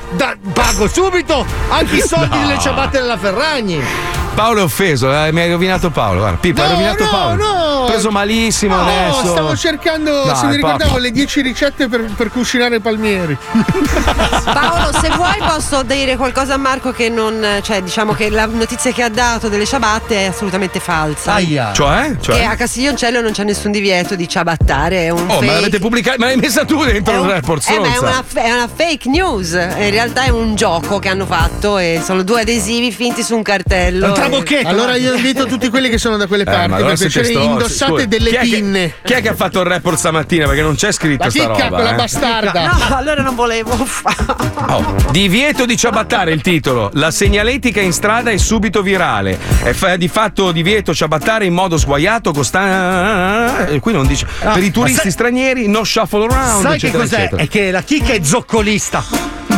[0.53, 2.47] pago subito anche i soldi No.
[2.47, 3.83] delle ciabatte della Ferragni.
[4.41, 6.21] Paolo è offeso, eh, mi hai rovinato Paolo.
[6.21, 7.35] Guarda, Pippo, hai No, rovinato no, Paolo.
[7.47, 7.85] no.
[7.87, 9.27] Preso malissimo No, adesso.
[9.33, 11.01] stavo cercando, Dai, se mi ricordavo, papà.
[11.03, 13.37] le 10 ricette per, per cucinare i palmieri.
[14.45, 17.45] Paolo, se vuoi posso dire qualcosa a Marco che non.
[17.63, 21.35] cioè, diciamo che la notizia che ha dato delle ciabatte è assolutamente falsa.
[21.35, 21.73] Aia.
[21.73, 22.17] Cioè?
[22.21, 22.37] Cioè?
[22.37, 25.05] Che a Castiglioncello non c'è nessun divieto di ciabattare.
[25.07, 25.47] È un Oh, fake.
[25.47, 26.17] ma l'avete pubblicato?
[26.19, 29.09] Ma l'hai messa tu dentro È un- report, eh, ma è una, è una fake
[29.09, 29.53] news.
[29.53, 33.43] In realtà è un gioco che hanno fatto e sono due adesivi finti su un
[33.43, 34.07] cartello.
[34.39, 37.13] E- Allora io invito tutti quelli che sono da quelle Eh, parti, allora per siete
[37.21, 37.51] piacere, stronzi.
[37.53, 38.95] indossate Scusa, delle chi è che- pinne.
[39.03, 40.47] Chi è che ha fatto il report stamattina?
[40.47, 41.75] Perché non c'è scritto La sta chicca, roba.
[41.77, 41.95] quella eh.
[41.97, 42.67] bastarda.
[42.67, 43.87] No, allora non volevo
[44.69, 46.91] Oh, divieto di ciabattare il titolo.
[46.95, 49.39] La segnaletica in strada è subito virale.
[49.63, 53.79] È fa- di fatto divieto ciabattare in modo sguaiato, costante.
[53.81, 54.27] Qui non dice.
[54.43, 56.63] Ah, per i turisti sai- stranieri, no shuffle around.
[56.63, 57.17] Sai che eccetera, cos'è?
[57.19, 57.43] eccetera.
[57.43, 59.05] È che la chicca è zoccolista.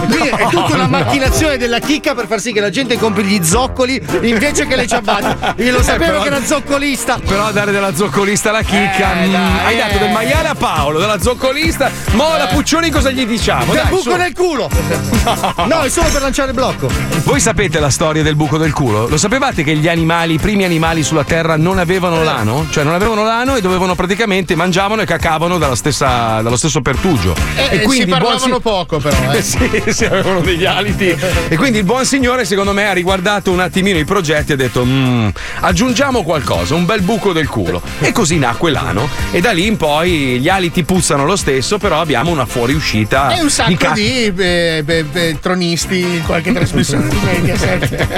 [0.07, 3.42] Quindi è tutta una macchinazione della chicca per far sì che la gente compri gli
[3.44, 5.62] zoccoli invece che le ciabatte.
[5.62, 7.18] Io lo Eh, sapevo però- che era zoccolista.
[7.26, 9.20] Però dare della zoccolista alla chicca.
[9.22, 9.78] Eh, mm, dai, hai eh.
[9.78, 11.90] dato del maiale a Paolo, della zoccolista.
[12.12, 13.72] Mo la Puccioni cosa gli diciamo?
[13.72, 14.16] Del Dai, buco su.
[14.16, 14.68] nel culo.
[15.66, 16.88] No, è solo per lanciare il blocco.
[17.24, 19.07] Voi sapete la storia del buco del culo?
[19.09, 22.66] Lo sapevate che gli animali, i primi animali sulla Terra non avevano l'ano?
[22.70, 27.34] Cioè non avevano l'ano e dovevano praticamente mangiavano e cacavano dalla stessa- dallo stesso pertugio.
[27.57, 29.36] Eh, e si il buon parlavano si- poco però, eh.
[29.38, 31.14] Eh sì, sì, avevano degli aliti.
[31.49, 34.57] E quindi il buon signore, secondo me, ha riguardato un attimino i progetti e ha
[34.57, 35.28] detto: "Mm,
[35.61, 37.80] aggiungiamo qualcosa, un bel buco del culo.
[38.01, 39.09] E così nacque l'ano.
[39.30, 43.34] E da lì in poi gli aliti puzzano lo stesso, però abbiamo una fuoriuscita.
[43.34, 48.09] E un sacco di ca- di eh, beh, beh, tronisti in qualche trasmissione di Mediaset.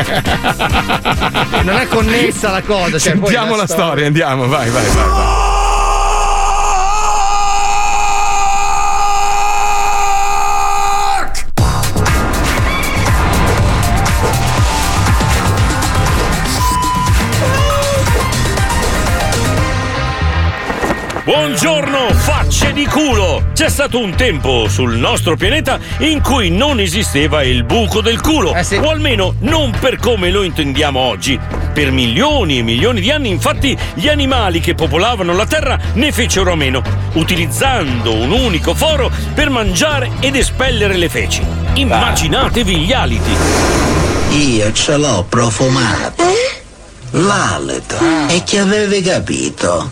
[1.63, 2.99] Non è connessa la cosa.
[2.99, 5.09] Cioè, Sentiamo la storia, andiamo, vai, vai, vai.
[5.09, 5.64] vai.
[21.45, 23.49] Buongiorno, facce di culo!
[23.53, 28.55] C'è stato un tempo sul nostro pianeta in cui non esisteva il buco del culo,
[28.81, 31.39] o almeno non per come lo intendiamo oggi.
[31.75, 36.51] Per milioni e milioni di anni, infatti, gli animali che popolavano la Terra ne fecero
[36.51, 36.83] a meno,
[37.13, 41.45] utilizzando un unico foro per mangiare ed espellere le feci.
[41.75, 43.37] Immaginatevi gli aliti.
[44.31, 46.25] Io ce l'ho profumato.
[47.17, 47.97] L'alito.
[48.29, 49.89] E che avevi capito?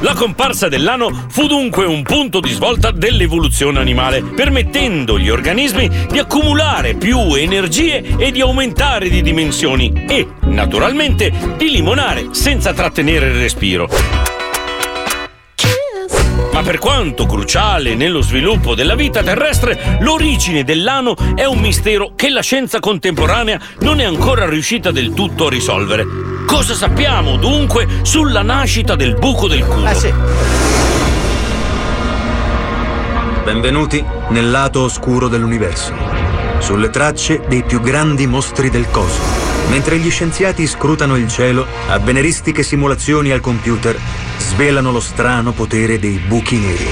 [0.00, 6.18] La comparsa dell'ano fu dunque un punto di svolta dell'evoluzione animale, permettendo agli organismi di
[6.18, 13.34] accumulare più energie e di aumentare di dimensioni e, naturalmente, di limonare senza trattenere il
[13.34, 14.41] respiro.
[16.62, 22.30] Ma per quanto cruciale nello sviluppo della vita terrestre, l'origine dell'ano è un mistero che
[22.30, 26.06] la scienza contemporanea non è ancora riuscita del tutto a risolvere.
[26.46, 29.90] Cosa sappiamo dunque sulla nascita del buco del culo?
[33.42, 35.92] Benvenuti nel lato oscuro dell'universo.
[36.60, 39.41] sulle tracce dei più grandi mostri del cosmo.
[39.68, 43.98] Mentre gli scienziati scrutano il cielo, avveneristiche simulazioni al computer
[44.38, 46.90] svelano lo strano potere dei buchi neri.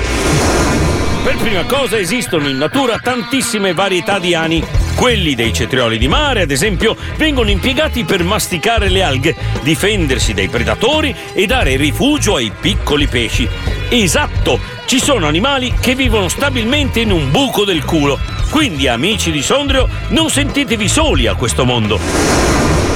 [1.23, 4.64] Per prima cosa esistono in natura tantissime varietà di ani.
[4.95, 10.49] Quelli dei cetrioli di mare, ad esempio, vengono impiegati per masticare le alghe, difendersi dai
[10.49, 13.47] predatori e dare rifugio ai piccoli pesci.
[13.91, 18.18] Esatto, ci sono animali che vivono stabilmente in un buco del culo.
[18.51, 21.98] Quindi, amici di Sondrio, non sentitevi soli a questo mondo.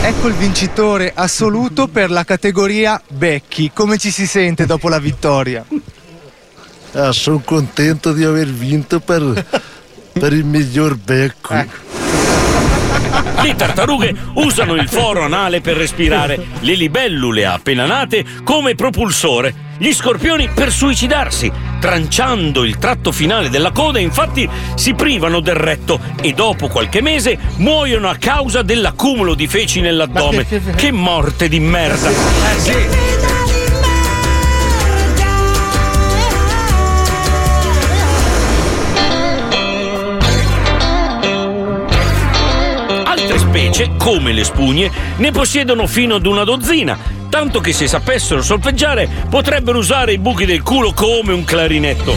[0.02, 3.70] Ecco il vincitore assoluto per la categoria Becchi.
[3.72, 5.64] Come ci si sente dopo la vittoria?
[6.92, 9.46] Ah, sono contento di aver vinto per,
[10.12, 11.54] per il miglior becco.
[13.42, 19.92] Le tartarughe usano il foro anale per respirare, le libellule appena nate come propulsore, gli
[19.92, 21.52] scorpioni per suicidarsi.
[21.80, 27.38] Tranciando il tratto finale della coda, infatti, si privano del retto e dopo qualche mese
[27.56, 30.46] muoiono a causa dell'accumulo di feci nell'addome.
[30.74, 32.08] Che morte di merda!
[32.08, 33.13] Eh sì!
[43.54, 46.98] Specie, come le spugne, ne possiedono fino ad una dozzina,
[47.28, 52.16] tanto che se sapessero solfeggiare potrebbero usare i buchi del culo come un clarinetto.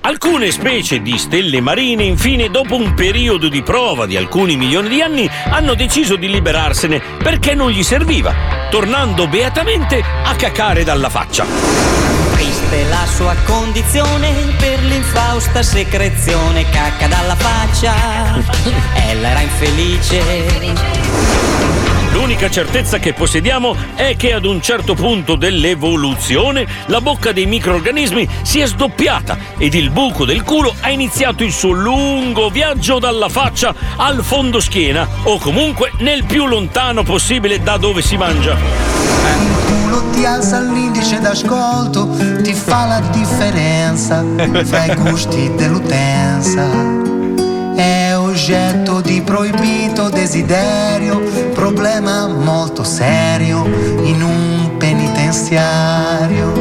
[0.00, 5.00] Alcune specie di stelle marine, infine, dopo un periodo di prova di alcuni milioni di
[5.00, 8.34] anni, hanno deciso di liberarsene perché non gli serviva,
[8.70, 12.05] tornando beatamente a cacare dalla faccia.
[12.66, 17.94] Triste la sua condizione per l'infausta secrezione cacca dalla faccia.
[19.08, 20.20] Ella era infelice.
[22.12, 28.28] L'unica certezza che possediamo è che ad un certo punto dell'evoluzione la bocca dei microrganismi
[28.42, 33.28] si è sdoppiata ed il buco del culo ha iniziato il suo lungo viaggio dalla
[33.28, 38.95] faccia al fondo schiena o comunque nel più lontano possibile da dove si mangia.
[40.26, 42.08] Alza l'indice d'ascolto,
[42.42, 44.24] ti fa la differenza
[44.64, 46.64] fra i gusti dell'utenza.
[47.74, 51.20] È oggetto di proibito desiderio,
[51.54, 53.64] problema molto serio
[54.02, 56.52] in un penitenziario.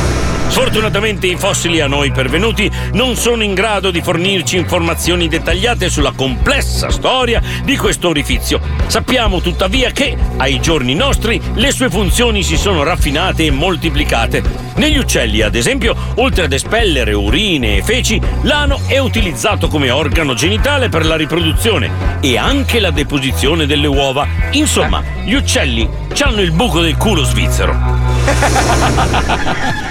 [0.51, 6.11] Sfortunatamente i fossili a noi pervenuti non sono in grado di fornirci informazioni dettagliate sulla
[6.13, 8.59] complessa storia di questo orifizio.
[8.87, 14.43] Sappiamo tuttavia che, ai giorni nostri, le sue funzioni si sono raffinate e moltiplicate.
[14.75, 20.33] Negli uccelli, ad esempio, oltre ad espellere urine e feci, l'ano è utilizzato come organo
[20.33, 24.27] genitale per la riproduzione e anche la deposizione delle uova.
[24.51, 25.87] Insomma, gli uccelli
[26.23, 27.73] hanno il buco del culo svizzero.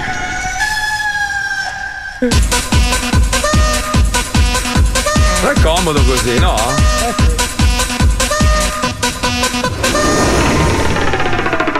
[2.21, 2.33] Però
[5.51, 6.55] è comodo così, no?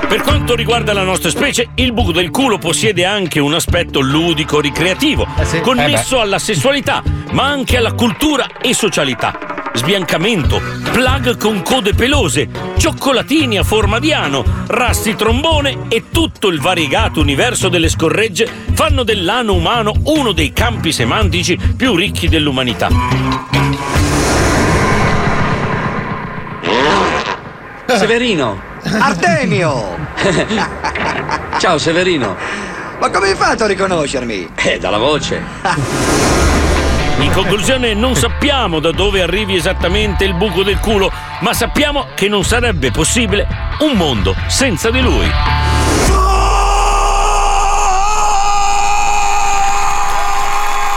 [0.08, 5.28] Per quanto riguarda la nostra specie, il buco del culo possiede anche un aspetto ludico-ricreativo,
[5.62, 9.61] connesso alla sessualità, ma anche alla cultura e socialità.
[9.74, 10.62] Sbiancamento,
[10.92, 17.20] plug con code pelose, cioccolatini a forma di ano, rasti trombone e tutto il variegato
[17.20, 22.90] universo delle scorregge fanno dell'ano umano uno dei campi semantici più ricchi dell'umanità.
[27.86, 28.62] Severino!
[28.84, 29.98] Artemio!
[31.60, 32.36] Ciao Severino!
[33.00, 34.50] Ma come hai fatto a riconoscermi?
[34.56, 36.50] Eh, dalla voce.
[37.22, 41.12] In conclusione, non sappiamo da dove arrivi esattamente il buco del culo,
[41.42, 43.48] ma sappiamo che non sarebbe possibile
[43.80, 45.71] un mondo senza di lui.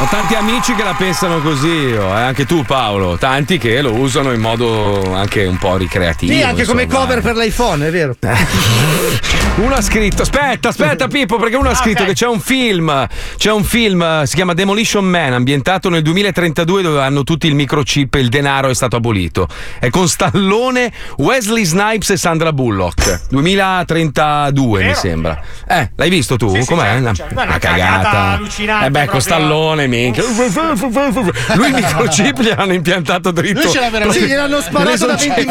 [0.05, 3.95] Ho tanti amici che la pensano così, io, eh, anche tu Paolo, tanti che lo
[3.95, 6.31] usano in modo anche un po' ricreativo.
[6.31, 7.05] Sì, anche come insomma.
[7.07, 8.15] cover per l'iPhone, è vero.
[9.57, 12.09] Uno ha scritto, aspetta, aspetta Pippo, perché uno ha scritto ok.
[12.09, 16.83] che c'è un film, c'è un film, eh, si chiama Demolition Man, ambientato nel 2032
[16.83, 19.47] dove hanno tutti il microchip e il denaro è stato abolito.
[19.79, 23.29] È con Stallone, Wesley Snipes e Sandra Bullock.
[23.31, 24.99] 2032 mi Vero?
[24.99, 25.41] sembra.
[25.69, 26.53] Eh, l'hai visto tu?
[26.53, 26.83] Sì, sì, Com'è?
[26.83, 27.35] certo, Una, certo.
[27.35, 28.19] Beh, una una cagata cagata.
[28.33, 29.21] allucinante Eh beh, con.
[29.21, 30.25] Stallone, minchia.
[31.55, 33.63] Lui il microchip gliel'hanno impiantato dritto.
[33.63, 34.21] Lui ce l'ha veramente.
[34.21, 35.47] Sì, gliel'hanno sparato da 20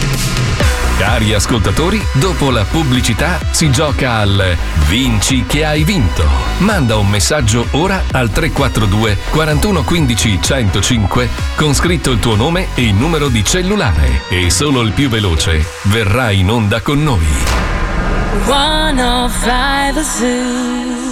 [1.02, 6.24] Cari ascoltatori, dopo la pubblicità si gioca al Vinci che hai vinto.
[6.58, 12.82] Manda un messaggio ora al 342 41 15 105 con scritto il tuo nome e
[12.82, 17.26] il numero di cellulare e solo il più veloce verrà in onda con noi.
[18.46, 21.11] 105 The Zoo.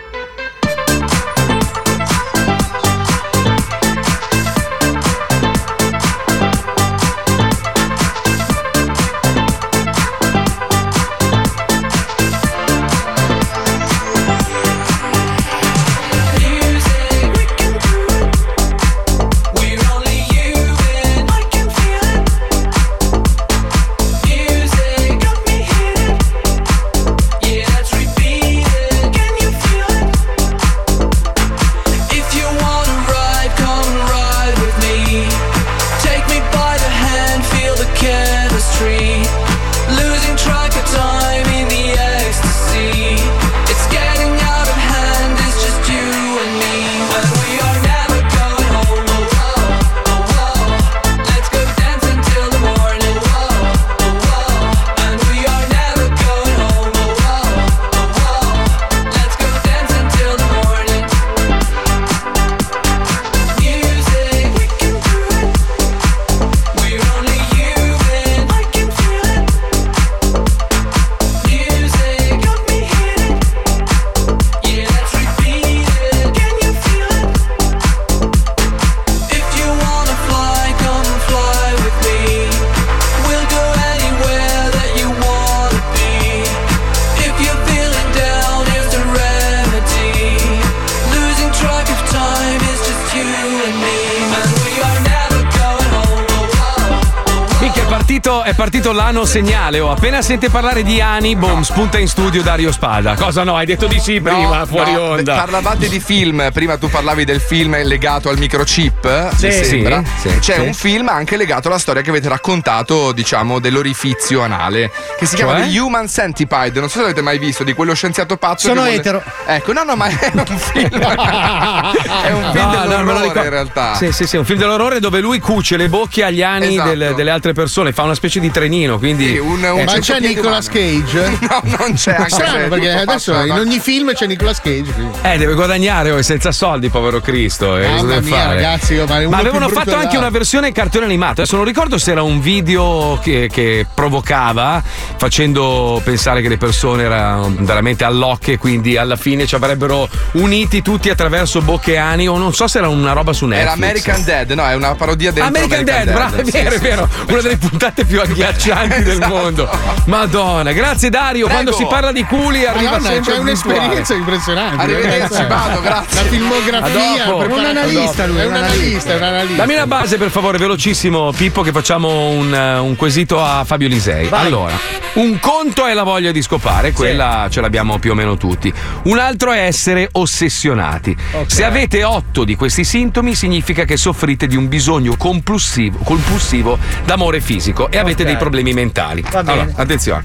[98.21, 99.79] Partito, è partito l'anno segnale.
[99.79, 103.15] Oh, appena sente parlare di Ani, boom, spunta in studio Dario Spada.
[103.15, 103.55] Cosa no?
[103.55, 105.35] Hai detto di sì prima, No, fuori no, onda.
[105.35, 110.03] Parlavate di film, prima tu parlavi del film legato al microchip, Sì, mi sembra.
[110.19, 110.59] sì, sì, C'è sì.
[110.61, 115.57] un film anche legato alla storia che avete raccontato, diciamo, dell'orifizio anale, che si chiama
[115.57, 115.69] Cioè?
[115.71, 116.79] The Human Centipede.
[116.79, 118.67] Non so se l'avete mai visto, di quello scienziato pazzo.
[118.67, 119.23] Sono che vuole- etero.
[119.47, 120.89] Ecco, no, no, ma è un film.
[121.01, 123.43] è un film No, no, dell'orrore ricordo.
[123.43, 123.95] in realtà.
[123.95, 126.89] Sì, sì, sì, un film dell'orrore dove lui cuce le bocche agli ani Esatto.
[126.89, 128.97] del- delle altre persone, fa una specie di trenino.
[128.97, 131.37] Quindi Sì, un- un Eh, Ma c'è Nicolas Cage?
[131.51, 134.59] No, non c'è anche Strano se è perché adesso fatto, in ogni film c'è Nicolas
[134.61, 134.91] Cage.
[134.93, 135.17] quindi.
[135.21, 137.77] Eh, deve guadagnare, oh, è senza soldi, povero Cristo.
[137.77, 138.55] eh, Mamma mia, fare?
[138.55, 141.41] ragazzi, ma è Ma avevano fatto anche una versione cartone animato.
[141.41, 144.81] Adesso non ricordo se era un video che, che provocava,
[145.17, 150.81] facendo pensare che le persone erano veramente all'occhio e quindi alla fine ci avrebbero uniti
[150.81, 152.27] tutti attraverso bocche e ani.
[152.27, 153.61] O non so se era una roba su Netflix.
[153.63, 156.73] Era American Dead, no, è una parodia dentro American, Dead, bravo, è Sì, vero, è
[156.77, 157.09] sì, vero.
[157.11, 157.31] sì.
[157.31, 159.33] Una delle puntate più agghiaccianti del Esatto.
[159.33, 159.69] mondo.
[160.05, 161.45] Madonna, grazie Dario.
[161.47, 161.61] Prego.
[161.63, 164.81] Quando si parla di culi arriva Madonna, sempre c'è un'esperienza impressionante.
[164.81, 166.23] Arrivederci, vado, grazie.
[166.23, 169.55] La filmografia, per- Un analista lui, È un analista, è un analista.
[169.63, 173.87] Dammi una base per favore, velocissimo Pippo, che facciamo un, eh, un quesito a Fabio
[173.87, 174.27] Lisei.
[174.27, 174.45] Vai.
[174.45, 174.77] Allora,
[175.13, 178.71] un conto è la voglia di scopare, quella ce l'abbiamo più o meno tutti.
[179.03, 181.15] Un altro è essere ossessionati.
[181.45, 187.41] Se avete otto di questi sintomi, significa che soffrite di un bisogno compulsivo, compulsivo d'amore
[187.41, 188.27] fisico e avete Ok.
[188.29, 189.21] dei problemi mentali.
[189.29, 189.61] Va bene.
[189.61, 190.23] Allora, attenzione.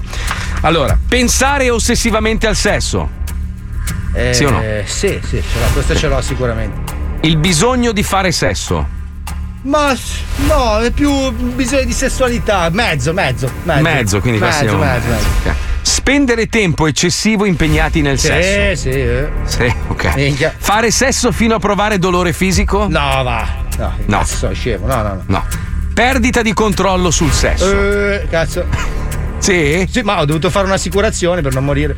[0.61, 3.09] Allora, pensare ossessivamente al sesso.
[4.13, 4.61] Eh, Sì o no?
[4.85, 6.93] Sì, sì, ce l'ho, questo ce l'ho sicuramente.
[7.21, 8.95] Il bisogno di fare sesso.
[9.63, 9.93] Ma
[10.47, 12.69] no, è più bisogno di sessualità.
[12.71, 13.81] Mezzo, mezzo, mezzo.
[13.81, 15.27] Mezzo, quindi mezzo, siamo- mezzo, mezzo.
[15.43, 15.55] Ok.
[15.81, 18.81] Spendere tempo eccessivo impegnati nel Sì, sesso.
[18.81, 18.89] sì.
[18.89, 19.29] eh.
[19.43, 20.15] Sì, ok.
[20.15, 20.53] Minchia.
[20.57, 22.87] Fare sesso fino a provare dolore fisico?
[22.87, 23.47] No, va.
[23.77, 24.17] No, No.
[24.19, 24.85] cazzo, scemo.
[24.87, 25.23] No, no, no.
[25.25, 25.45] No.
[25.97, 27.71] Perdita di controllo sul sesso.
[27.71, 28.67] Eh, cazzo.
[29.39, 29.83] Sì?
[29.89, 31.95] Sì, ma ho dovuto fare un'assicurazione per non morire.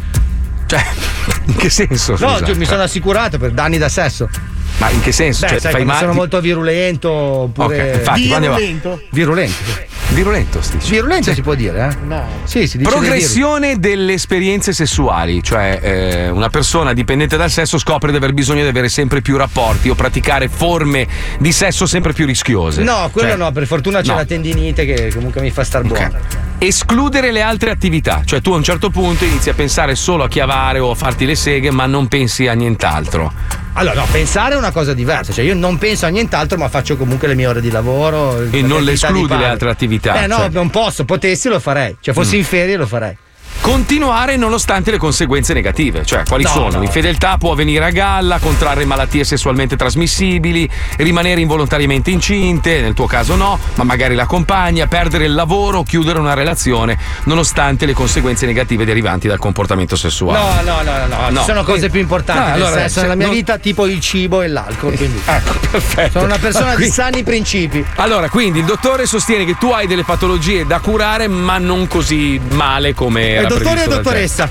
[0.67, 0.81] Cioè,
[1.47, 2.13] in che senso?
[2.13, 2.45] No, scusa?
[2.45, 4.29] cioè, mi sono assicurato per danni da sesso.
[4.77, 5.41] Ma in che senso?
[5.45, 5.99] Beh, Cioè, sai, fai male.
[5.99, 7.89] sono molto virulento oppure.
[7.91, 9.01] Ok, infatti, Virulento?
[9.11, 9.87] Virulento.
[10.11, 10.77] Virulento, sti.
[10.89, 12.05] Virulento si può dire, eh?
[12.05, 12.25] No.
[12.43, 18.09] Sì, si dice Progressione delle esperienze sessuali, cioè eh, una persona dipendente dal sesso scopre
[18.09, 21.07] di aver bisogno di avere sempre più rapporti o praticare forme
[21.37, 22.81] di sesso sempre più rischiose.
[22.81, 24.15] No, quello Cioè, no, per fortuna c'è no.
[24.15, 26.11] la tendinite che comunque mi fa star buono.
[26.57, 30.27] Escludere le altre attività, cioè tu a un certo punto inizi a pensare solo a
[30.27, 33.31] chiavare o a farti le seghe, ma non pensi a nient'altro.
[33.73, 36.97] Allora, no, pensare è una cosa diversa, cioè io non penso a nient'altro, ma faccio
[36.97, 38.41] comunque le mie ore di lavoro.
[38.49, 40.23] E non le escludi le altre attività.
[40.23, 40.49] Eh no, cioè.
[40.49, 41.95] non posso, potessi lo farei.
[41.99, 42.39] Cioè, fossi Mm.
[42.39, 43.15] in ferie lo farei.
[43.61, 46.69] Continuare nonostante le conseguenze negative, cioè quali No, sono?
[46.71, 46.79] no.
[46.79, 53.35] L'infedeltà può venire a galla, contrarre malattie sessualmente trasmissibili, rimanere involontariamente incinte, nel tuo caso
[53.35, 58.85] no, ma magari la compagna, perdere il lavoro, chiudere una relazione, nonostante le conseguenze negative
[58.85, 60.63] derivanti dal comportamento sessuale.
[60.63, 63.15] No, no, no, no, no, ci sono cose più importanti nel allora, sesso se nella
[63.15, 64.95] mia vita, tipo il cibo e l'alcol.
[64.95, 65.21] Quindi.
[65.39, 66.11] Ecco, perfetto.
[66.13, 67.85] Sono una persona di Quindi- sani principi.
[67.95, 72.39] Allora, quindi il dottore sostiene che tu hai delle patologie da curare, ma non così
[72.51, 74.49] male come era dottore o dottoressa?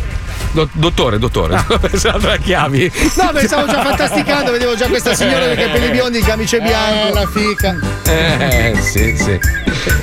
[0.53, 1.57] Do- dottore, dottore.
[1.57, 1.79] Ah.
[1.79, 2.91] Pensavo la chiavi.
[3.17, 7.15] No, pensavo già fantasticando, vedevo già questa signora dei capelli biondi, il camice bianco.
[7.15, 7.77] la fica.
[8.05, 9.39] Eh, sì, sì.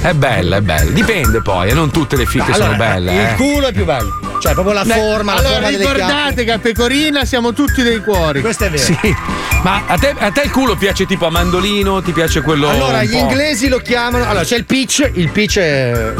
[0.01, 0.91] È bella, è bella.
[0.91, 3.11] Dipende poi, eh, non tutte le fiche sono belle.
[3.11, 3.35] Il eh.
[3.35, 4.19] culo è più bello.
[4.39, 7.99] Cioè, proprio la Beh, forma, la allora forma ricordate che a Pecorina siamo tutti dei
[8.01, 8.41] cuori.
[8.41, 8.83] Questo è vero.
[8.83, 9.15] Sì.
[9.63, 12.01] Ma a te, a te il culo piace tipo a mandolino?
[12.01, 12.69] Ti piace quello.
[12.69, 13.17] Allora, gli po'?
[13.17, 14.25] inglesi lo chiamano.
[14.25, 16.13] Allora, c'è il pitch, il pitch è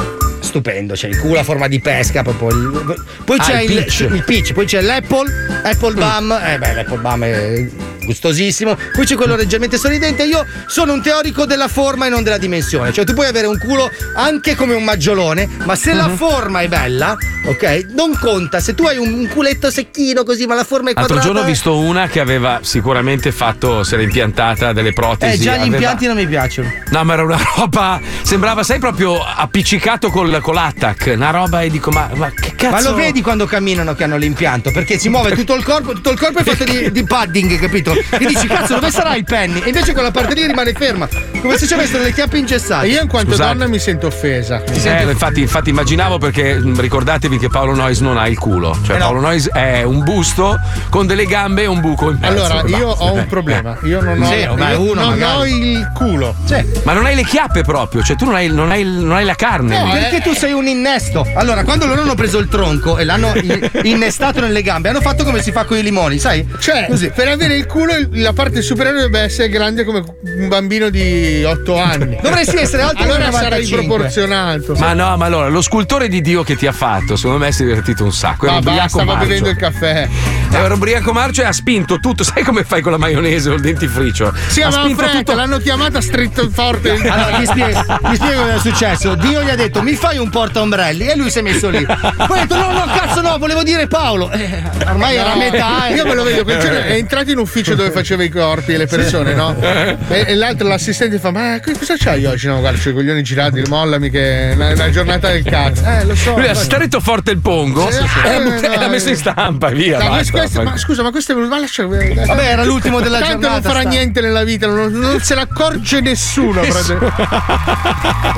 [0.46, 4.00] stupendo, c'è il culo a forma di pesca, proprio poi Ah, c'è il il, pitch.
[4.12, 5.32] il pitch, poi c'è l'apple,
[5.64, 7.68] apple bum, eh beh, l'apple bum è
[8.06, 10.24] gustosissimo, poi c'è quello leggermente sorridente.
[10.24, 13.58] Io sono un teorico della forma e non della dimensione, cioè tu puoi avere un
[13.58, 18.60] culo anche come un maggiolone, ma se la forma è bella, ok, non conta.
[18.60, 21.26] Se tu hai un, culetto secchino così, ma la forma è L'altro quadrata.
[21.26, 25.42] giorno ho visto una che aveva sicuramente fatto, si era impiantata delle protesi.
[25.42, 26.72] Eh, già gli aveva- impianti non mi piacciono.
[26.90, 28.00] No, ma era una roba.
[28.22, 31.14] Sembrava, sai, proprio appiccicato col, con l'attack.
[31.16, 32.72] Una roba e dico, ma, ma che cazzo.
[32.72, 34.72] Ma lo vedi quando camminano che hanno l'impianto?
[34.72, 37.95] Perché si muove tutto il corpo, tutto il corpo è fatto di, di padding, capito?
[38.10, 39.62] E dici, cazzo, dove sarà il penny?
[39.62, 41.08] E invece quella parte lì rimane ferma,
[41.42, 42.86] come se ci avessero le chiappe ingessate.
[42.86, 43.54] E io in quanto Scusate.
[43.54, 44.62] donna mi sento offesa.
[44.68, 48.38] Mi Eh, sento- infatti, infatti immaginavo perché mh, ricordatevi che Paolo Noyes non ha il
[48.38, 48.78] culo.
[48.86, 49.06] Cioè, Eh no.
[49.06, 52.44] Paolo Noyes è un busto con delle gambe e un buco in mezzo.
[52.46, 53.24] Allora, io ho un Eh.
[53.26, 53.78] problema.
[53.84, 55.38] Io non ho, Sì, io uno non magari.
[55.38, 56.36] ho il culo.
[56.84, 59.36] Ma non hai le chiappe proprio, cioè tu non hai, non hai, non hai la
[59.36, 59.78] carne.
[59.78, 60.00] No, lì.
[60.00, 61.26] perché tu sei un innesto.
[61.36, 65.24] Allora, quando loro hanno preso il tronco e l'hanno in- innestato nelle gambe, hanno fatto
[65.24, 66.48] come si fa con i limoni, sai?
[66.60, 70.90] Cioè, per avere il culo, il- la parte superiore dovrebbe essere grande come un bambino
[70.90, 72.18] di 8 anni.
[72.22, 73.86] Dovresti essere alto Allora un sarai 95.
[73.86, 74.74] proporzionato.
[74.78, 77.64] Ma no, ma allora, lo scultore di Dio che ti ha fatto, secondo me si
[77.64, 78.46] è divertito un sacco.
[78.46, 79.28] Era Ma ubriaco basta, stavo marcio.
[79.28, 80.10] bevendo il caffè.
[80.52, 82.24] Era ubriaco marcio e ha spinto tutto.
[82.26, 84.34] Sai come fai con la maionese o il dentifricio?
[84.48, 85.34] Sì, ha ma tutto.
[85.36, 86.94] l'hanno chiamata stretto forte.
[87.16, 87.80] Allora, ti spiego,
[88.10, 89.16] ti spiego cosa è successo.
[89.16, 91.86] Dio gli ha detto mi fai un porta ombrelli e lui si è messo lì.
[91.86, 94.32] Poi ha detto no, no, cazzo no, volevo dire Paolo.
[94.32, 95.88] Eh, ormai era a No, metà.
[95.88, 95.94] eh.
[95.96, 99.34] Io me lo vedo, è entrato in ufficio dove faceva i corpi e le persone,
[99.34, 99.56] no?
[99.60, 99.98] E,
[100.28, 102.48] e l'altro, l'assistente, fa: Ma che- cosa c'hai oggi?
[102.48, 105.84] No, guarda, c'ho i coglioni girati, mollami che è una, una giornata del cazzo.
[105.86, 106.36] Eh, lo so.
[106.38, 108.28] Lui ha stretto forte il pongo Sì, sì.
[108.28, 109.12] e l'ha Eh, e l'ha messo eh.
[109.12, 109.98] in stampa, via.
[110.00, 110.32] No, basta.
[110.32, 111.86] questo- ma scusa, ma questo è ma lascia.
[111.86, 113.90] Vabbè, era l'ultimo della Tanto giornata, non farà sta.
[113.90, 116.62] niente nella vita, non, non se ne accorge nessuno.
[116.62, 117.12] Nessuno.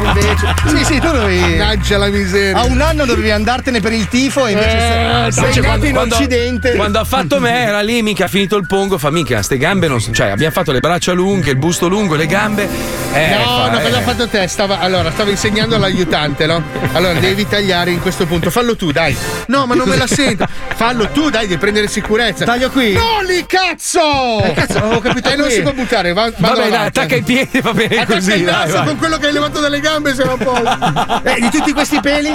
[0.05, 1.39] Invece, sì, sì, tu dovevi.
[1.57, 2.57] Mannaggia la miseria.
[2.59, 5.85] A un anno dovevi andartene per il tifo e invece Eh, sei, sei Cioè, nato
[5.85, 6.75] in quando, Occidente.
[6.75, 9.87] quando ha fatto me era lì, mica ha finito il pongo, fa mica, ste gambe
[9.87, 12.67] non so- Cioè, abbiamo fatto le braccia lunghe, il busto lungo, le gambe.
[13.13, 13.83] Eh, no, fa, no, eh.
[13.83, 14.47] cosa ha fatto te?
[14.47, 16.61] Stava, allora, stavo insegnando all'aiutante, no?
[16.93, 18.49] Allora, devi tagliare in questo punto.
[18.49, 19.15] Fallo tu, dai.
[19.47, 20.45] No, ma non me la sento.
[20.75, 22.45] Fallo tu, dai, devi prendere sicurezza.
[22.45, 22.93] Taglio qui?
[22.93, 24.43] No, lì, cazzo!
[24.43, 25.55] Eh, cazzo, avevo capito Eh, non qui.
[25.55, 26.13] si può buttare.
[26.13, 28.33] Va, Vabbè, dai, attacca i piedi, va bene Attacca così.
[28.35, 28.85] il naso vai.
[28.85, 30.55] con quello che hai levato dalle gambe, se no poi.
[31.27, 32.29] Eh, di tutti questi peli?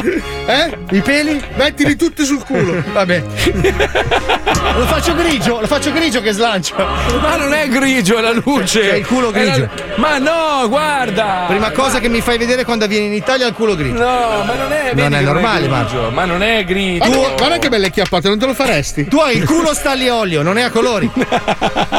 [0.46, 0.78] Eh?
[0.90, 1.42] I peli?
[1.56, 2.82] Mettili tutti sul culo.
[2.92, 3.22] Vabbè.
[4.44, 6.74] lo faccio grigio, lo faccio grigio che slancio.
[6.76, 8.80] Ma non è grigio, è la luce.
[8.80, 9.68] C'è il culo È la- grigio.
[9.96, 11.44] Ma no, guarda.
[11.46, 13.98] Prima cosa che mi fai vedere quando vieni in Italia è il culo grigio.
[13.98, 14.92] No, ma non è.
[14.92, 17.04] Non vedi è normale, grigio, Ma non è grigio.
[17.06, 19.06] Guarda, che- guarda che belle chiappate, non te lo faresti?
[19.06, 21.10] Tu hai il culo stalli olio, non è a colori.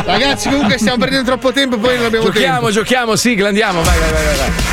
[0.06, 2.72] Ragazzi, comunque stiamo perdendo troppo tempo, poi non abbiamo Giochiamo, tempo.
[2.72, 4.73] giochiamo, sigla, andiamo, vai, vai, vai, vai.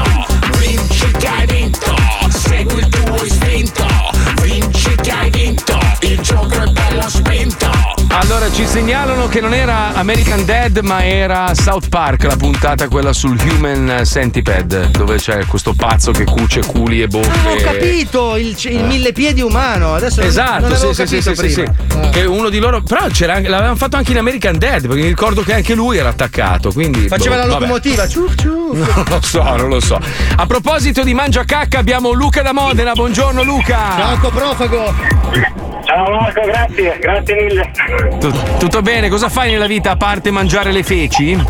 [8.41, 13.13] Allora ci segnalano che non era American Dead, ma era South Park, la puntata quella
[13.13, 17.29] sul Human Centipede, dove c'è questo pazzo che cuce culi e bocche.
[17.29, 19.93] Ah, ho capito, il, il mille piedi umano.
[19.93, 21.65] Adesso non- Esatto, non avevo sì, sì, sì, sì, sì.
[22.09, 22.81] Che uno di loro.
[22.81, 26.09] Però c'era l'avevano fatto anche in American Dead, perché mi ricordo che anche lui era
[26.09, 26.71] attaccato.
[26.71, 27.07] Quindi.
[27.09, 28.07] Faceva boh, la locomotiva.
[28.07, 28.69] Ciuf, ciuf.
[28.73, 29.99] Non lo so, non lo so.
[30.35, 32.93] A proposito di mangia cacca, abbiamo Luca da Modena.
[32.93, 33.77] Buongiorno Luca.
[33.97, 35.60] Ciao coprofago.
[35.93, 37.71] Ciao Marco, grazie, grazie mille.
[38.19, 39.09] Tu- tutto bene?
[39.09, 41.33] Cosa fai nella vita a parte mangiare le feci?
[41.35, 41.43] No,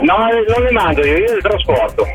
[0.00, 2.06] non le mando io, io le trasporto.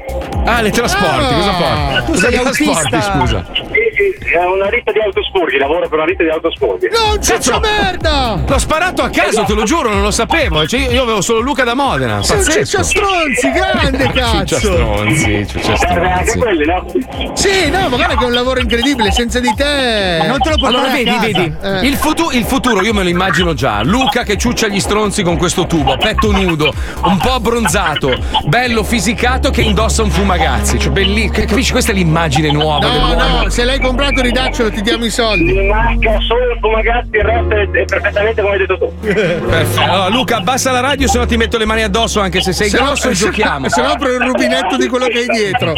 [0.46, 2.06] Ah, le trasporti, Ah, cosa porti?
[2.06, 3.02] tu Cosa sei trasporti, autista.
[3.20, 3.46] scusa?
[3.54, 6.88] Sì, sì, è una ditta di autospurghi, lavoro per una ditta di autospurghi.
[6.90, 8.42] Non cazzo merda!
[8.48, 10.66] L'ho sparato a caso, te lo giuro, non lo sapevo.
[10.68, 12.16] Cioè, io, avevo solo Luca da Modena.
[12.16, 12.52] Pazzesco.
[12.52, 14.40] cicciastronzi, grande cazzo!
[14.46, 16.38] Cicciastronzi, cicciastronzi.
[16.40, 16.86] quelli, no?
[17.34, 20.18] Sì, no, ma guarda che è un lavoro incredibile, senza di te.
[20.18, 20.28] Eh.
[20.28, 21.88] Non te lo portare Allora, vedi, vedi, Eh.
[21.88, 23.82] il, futu- il futuro io me lo immagino già.
[23.84, 26.74] Luca che ciuccia gli stronzi con questo tubo, petto nudo,
[27.04, 30.80] un po' abbronzato, bello fisicato che indossa un fumagazzi.
[30.80, 31.72] Cioè, belli- capisci?
[31.72, 35.54] Questa è l'immagine nuova No, no, se l'hai comprato ridaccelo, ti diamo i soldi.
[35.54, 38.92] Mi manca solo il fumagazzi, il resto è, perfettamente come hai detto tu.
[39.02, 39.82] Perfetto.
[39.82, 42.70] Allora, Luca, abbassa la radio, se no ti metto le mani addosso anche se sei
[42.70, 43.70] Se no- grosso e giochiamo.
[43.70, 45.74] Se no apro il rubinetto di quello che hai dietro.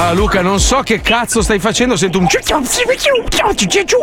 [0.00, 2.28] Ah, Luca, non so che cazzo stai facendo, sento un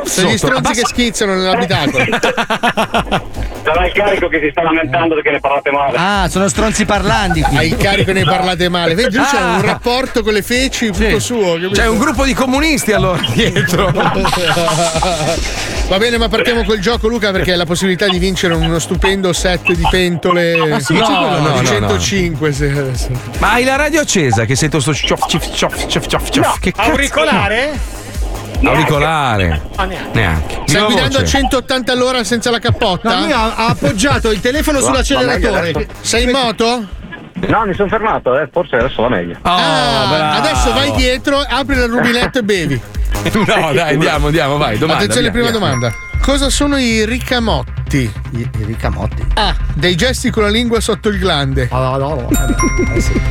[0.04, 2.04] Sono gli stronzi che schizzano nell'abitacolo.
[3.66, 5.98] Sarà il carico che si sta lamentando perché ne parlate male.
[5.98, 7.42] Ah, sono stronzi parlanti.
[7.42, 7.58] qui.
[7.58, 8.94] Hai il carico e ne parlate male.
[8.94, 9.56] Vedi, lui c'è Ah.
[9.56, 11.54] un rapporto con le feci tutto suo.
[11.54, 11.72] capito?
[11.72, 13.92] C'è un gruppo di comunisti allora dietro.
[15.88, 19.34] Va bene, ma partiamo col gioco, Luca, perché hai la possibilità di vincere uno stupendo
[19.34, 20.54] set di pentole.
[20.76, 21.20] Ah, sì, c'è quello?
[21.20, 21.66] No, no, di no.
[21.66, 22.52] 105.
[22.52, 23.10] se- adesso.
[23.40, 26.60] Ma hai la radio accesa che sento sto cioff, cioff, cioff, cioff, cioff, cioff.
[26.60, 26.90] Che cazzo?
[26.92, 27.80] Auricolare?
[28.70, 29.62] Auricolare.
[29.76, 30.10] Ah, neanche.
[30.14, 30.54] Neanche.
[30.66, 31.38] Stai Viva guidando a voce.
[31.38, 33.14] 180 all'ora senza la cappotta?
[33.16, 35.88] No, lui ha, ha appoggiato il telefono sull'acceleratore.
[36.02, 36.86] Sei in moto?
[37.48, 39.34] No, mi sono fermato, eh, forse adesso va meglio.
[39.34, 40.38] Oh, Ah, bravo.
[40.48, 42.82] adesso vai dietro, apri il rubinetto e bevi.
[43.34, 43.44] No,
[43.74, 44.78] dai, andiamo, andiamo, vai.
[44.78, 45.04] Domanda.
[45.04, 45.60] Attenzione, via, prima via.
[45.60, 45.94] domanda.
[46.22, 48.12] Cosa sono i ricamotti?
[48.32, 49.24] I, i ricamotti.
[49.36, 49.54] A.
[49.74, 51.68] Dei gesti con la lingua sotto il glande.
[51.72, 52.30] Oh, no, no,
[52.94, 53.22] eh, sì.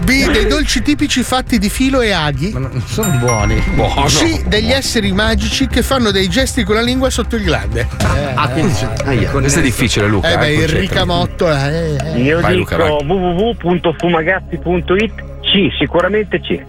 [0.00, 0.30] B.
[0.30, 2.50] Dei dolci tipici fatti di filo e aghi.
[2.52, 3.62] Ma non sono buoni.
[3.74, 4.04] Buono.
[4.06, 4.42] C.
[4.44, 7.86] Degli esseri magici che fanno dei gesti con la lingua sotto il glande.
[8.34, 10.28] Ah, quindi c'è- Aia, Questo è difficile, Luca.
[10.30, 11.50] Eh beh, il ricamotto.
[11.50, 12.18] eh, eh.
[12.20, 16.60] Io Vai, dico www.fumagazzi.it C, sicuramente C.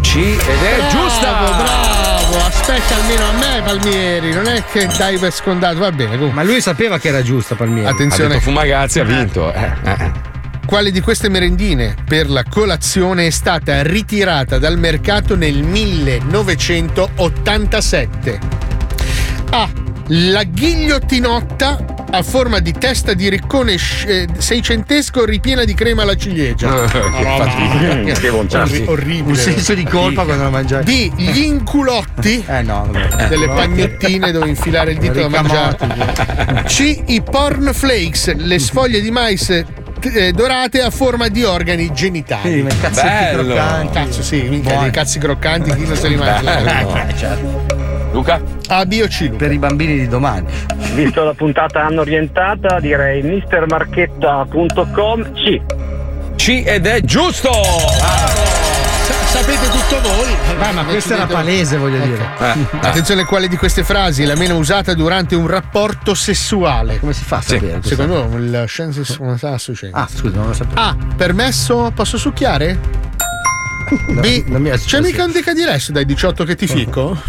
[0.00, 1.32] C ed è Bravo, giusta.
[1.56, 2.36] bravo.
[2.46, 4.32] Aspetta almeno a me, Palmieri.
[4.32, 5.78] Non è che dai per scontato.
[5.78, 6.34] Va bene, comunque.
[6.34, 7.86] Ma lui sapeva che era giusto Palmieri.
[7.86, 8.28] Ha Attenzione.
[8.30, 9.52] detto Fumagazzi ha vinto.
[9.52, 10.32] Eh, eh.
[10.66, 18.38] Quale di queste merendine per la colazione è stata ritirata dal mercato nel 1987?
[19.50, 19.68] A.
[20.08, 26.84] La ghigliottinotta a forma di testa di riccone eh, seicentesco ripiena di crema alla ciliegia.
[26.84, 28.20] Eh, che fatica.
[28.20, 28.62] Che bontà.
[28.62, 29.30] Orri- orribile.
[29.30, 30.84] Un senso di colpa quando lo mangiai.
[30.84, 31.12] B.
[31.16, 32.42] Gli inculotti.
[32.54, 33.28] Eh no, vabbè.
[33.28, 35.76] Delle pagnottine dove infilare il dito da mangiare.
[36.66, 37.02] C.
[37.06, 39.64] I porn flakes, le sfoglie di mais
[40.12, 42.66] eh, dorate a forma di organi genitali.
[42.68, 43.54] Sì, cazzetti Bello.
[43.54, 43.92] croccanti.
[43.92, 46.60] Cazzo, sì, minchia, dei cazzi croccanti, chi non se li mangia?
[46.62, 46.96] Bello.
[46.96, 47.62] Eh, certo.
[48.12, 48.40] Luca?
[48.68, 49.36] A, B o C, Luca?
[49.36, 50.46] Per i bambini di domani.
[50.94, 55.60] Visto la puntata hanno orientata, direi mistermarchetta.com C.
[56.36, 57.52] C ed è giusto.
[57.52, 58.43] Sa-
[59.34, 60.36] sapete tutto voi.
[60.58, 62.28] Beh, ma questa era palese, voglio dire.
[62.38, 67.00] Eh, Attenzione, quale di queste frasi è la meno usata durante un rapporto sessuale?
[67.00, 67.48] Come si fa a Sì.
[67.54, 67.72] sapere?
[67.80, 67.88] questo?
[67.88, 69.98] Secondo me le scienze sono succedendo.
[69.98, 70.80] Ah, scusa, non lo sapevo.
[70.80, 70.96] A.
[71.16, 71.90] Permesso?
[71.94, 72.78] Posso succhiare?
[74.08, 74.44] B.
[74.46, 77.20] non mi è C'è mica un decadiresto dai 18 che ti fico?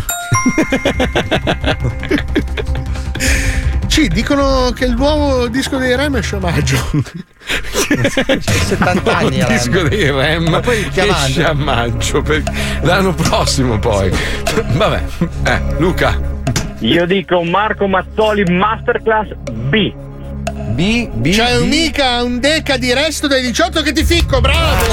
[3.88, 4.08] C.
[4.14, 6.78] Dicono che il nuovo disco dei Rem esce a maggio.
[7.46, 9.48] 70 anni era.
[9.48, 12.44] disco dei Rem Ma poi esce a maggio per-
[12.82, 14.12] l'anno prossimo poi
[14.74, 15.04] vabbè
[15.44, 16.20] eh, Luca
[16.80, 19.94] Io dico Marco Mazzoli Masterclass B.
[20.70, 21.62] B B C'è B.
[21.68, 24.84] mica un deca di resto dai 18 che ti ficco, bravo!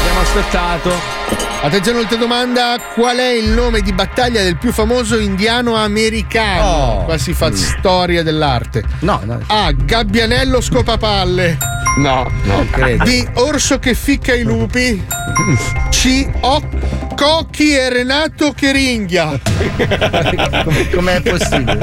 [0.00, 0.90] abbiamo aspettato
[1.62, 2.78] Attenzione, ultima domanda.
[2.94, 6.64] Qual è il nome di battaglia del più famoso indiano americano?
[6.64, 7.04] Oh.
[7.04, 8.82] Qua si fa storia dell'arte.
[9.00, 9.38] No, no.
[9.46, 9.70] A.
[9.72, 11.58] Gabbianello scopapalle.
[11.98, 13.04] no no credo.
[13.04, 13.28] B.
[13.34, 15.04] Orso che ficca i lupi.
[15.90, 16.26] C.
[16.40, 16.66] O-
[17.14, 19.38] Cocchi e Renato Cheringhia.
[20.94, 21.76] Com'è possibile?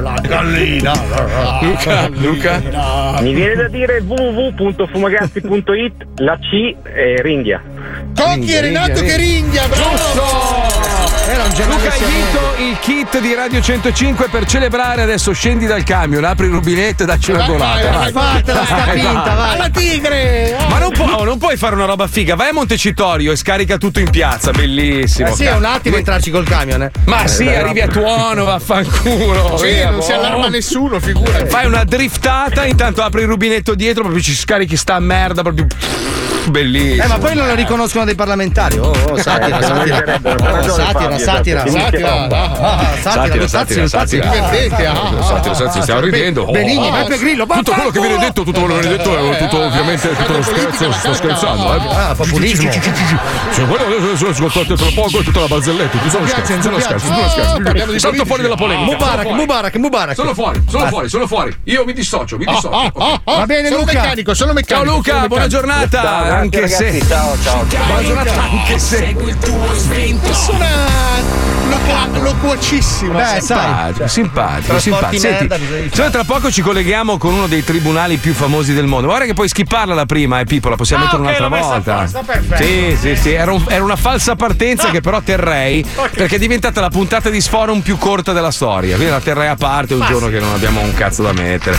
[0.00, 0.94] La gallina.
[1.60, 2.62] Luca, Luca?
[3.20, 7.62] Mi viene da dire www.fumagazzi.it, la C è ringhia.
[8.14, 10.70] Cocchi e Renato Cheringhia, bravo!
[11.26, 15.82] Era un Luca hai vinto il kit di Radio 105 per celebrare adesso scendi dal
[15.84, 17.90] camion, apri il rubinetto e dacci una golata.
[17.90, 18.12] vai.
[18.12, 19.54] Fatela sta Vai, pinta, vai.
[19.54, 20.56] Alla tigre!
[20.68, 24.00] Ma non, può- non puoi fare una roba figa, vai a Montecitorio e scarica tutto
[24.00, 25.28] in piazza, bellissimo.
[25.28, 26.90] Eh sì, è un attimo entrarci col camion, eh.
[27.04, 29.56] Ma sì, arrivi a tuono, vaffanculo.
[29.58, 30.18] Sì, via, non si boh.
[30.18, 31.48] allarma nessuno, figurati.
[31.48, 35.66] Fai una driftata, intanto apri il rubinetto dietro, proprio ci scarichi sta merda, proprio
[36.50, 37.02] bellissimo.
[37.04, 38.78] Eh, ma poi non lo riconoscono dei parlamentari.
[38.78, 40.02] Oh, oh, satira, Eh, satira.
[40.02, 41.64] Oh, satira, Fabio, satira.
[41.64, 41.80] esatto.
[41.82, 42.28] Satira, ah,
[42.60, 44.26] ah, Satira, satira, satira.
[44.30, 46.44] divertente, ah, ah, Satira, satira, stiamo ridendo.
[46.46, 46.90] Benigni, Oh.
[46.92, 50.08] Beppe Grillo, Tutto quello che viene detto, tutto quello che viene detto è tutto ovviamente
[50.16, 51.94] tutto lo scherzo, sto scherzando, eh.
[51.94, 52.70] Ah, populismo.
[52.70, 57.06] Cioè, quello adesso ascoltate tra poco è tutta la barzelletta, tutto uno scherzo, tutto scherzo,
[57.08, 57.98] tutto scherzo.
[57.98, 58.90] Salto fuori dalla polemica.
[58.92, 59.34] Mubarak, sono.
[59.36, 60.14] Mubarak, Mubarak.
[60.14, 61.56] Sono fuori, sono fuori, sono fuori.
[61.64, 62.70] Io mi dissocio, mi dissocio.
[62.70, 63.36] ah, ah, ah.
[63.38, 63.92] Va bene, sono Luca.
[63.92, 64.94] meccanico, sono Ciao meccanico.
[64.96, 67.84] Luca, sono buona giornata, anche se Ciao, ciao, ciao.
[67.86, 69.16] Buona giornata anche se
[70.20, 70.66] Persona
[71.68, 73.14] loqua- loquacissima.
[73.34, 73.92] Beh, sai.
[74.06, 75.20] Simpatico, simpatico, simpatico.
[75.20, 79.06] Senti, cioè, tra poco ci colleghiamo con uno dei tribunali più famosi del mondo.
[79.08, 81.96] Guarda che puoi skipparla la prima, eh, Pippo, la possiamo Ah, mettere ok, un'altra volta.
[81.98, 82.62] apposta, perfetto.
[82.62, 84.90] Sì, sì, sì, era, un- era una falsa partenza Ah.
[84.90, 88.94] che però terrei perché è diventata la puntata di sforum più corta della storia.
[88.96, 90.34] Quindi la terrei a parte un Ma giorno sì.
[90.34, 91.76] che non abbiamo un cazzo da mettere.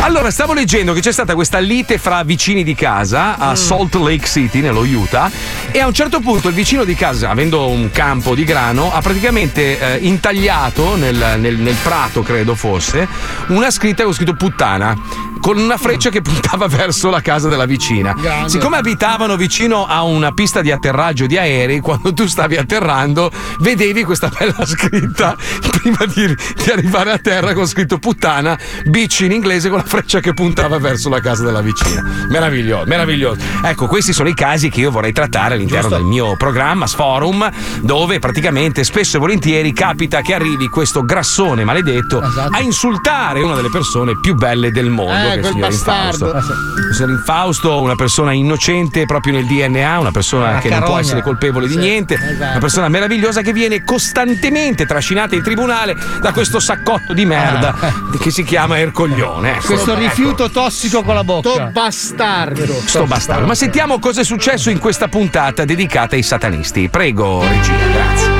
[0.00, 3.54] Allora, stavo leggendo che c'è stata questa lite fra vicini di casa a
[3.86, 5.30] Salt Lake City, nello Utah,
[5.70, 9.00] e a un certo punto il vicino di casa, avendo un campo di grano, ha
[9.00, 13.06] praticamente eh, intagliato nel, nel- nel prato, credo fosse,
[13.48, 15.25] una scritta con scritto puttana.
[15.46, 18.12] Con una freccia che puntava verso la casa della vicina.
[18.12, 18.48] Grande.
[18.48, 23.30] Siccome abitavano vicino a una pista di atterraggio di aerei, quando tu stavi atterrando,
[23.60, 25.36] vedevi questa bella scritta
[25.70, 30.18] prima di, di arrivare a terra con scritto puttana, bitch in inglese con la freccia
[30.18, 32.02] che puntava verso la casa della vicina.
[32.28, 33.40] Meraviglioso, meraviglioso.
[33.62, 37.48] Ecco, questi sono i casi che io vorrei trattare all'interno del mio programma Sforum,
[37.82, 43.70] dove praticamente spesso e volentieri capita che arrivi questo grassone maledetto a insultare una delle
[43.70, 46.26] persone più belle del mondo, Eh, che quel signor bastardo.
[46.26, 46.52] Infausto.
[46.88, 50.86] Il signor Infausto, una persona innocente proprio nel DNA, una persona Una che non può
[50.88, 51.00] carogna.
[51.02, 52.50] essere colpevole di Sì, niente, esatto.
[52.50, 57.74] una persona meravigliosa che viene costantemente trascinata in tribunale da questo saccotto di merda
[58.20, 59.54] che si chiama Ercoglione.
[59.56, 59.66] Ecco.
[59.66, 60.00] Questo Ecco.
[60.00, 61.50] rifiuto tossico con la bocca.
[61.50, 62.80] Sto bastardo.
[62.84, 63.46] Sto bastardo.
[63.46, 66.88] Ma sentiamo cosa è successo in questa puntata dedicata ai satanisti.
[66.88, 68.35] Prego, regia, grazie.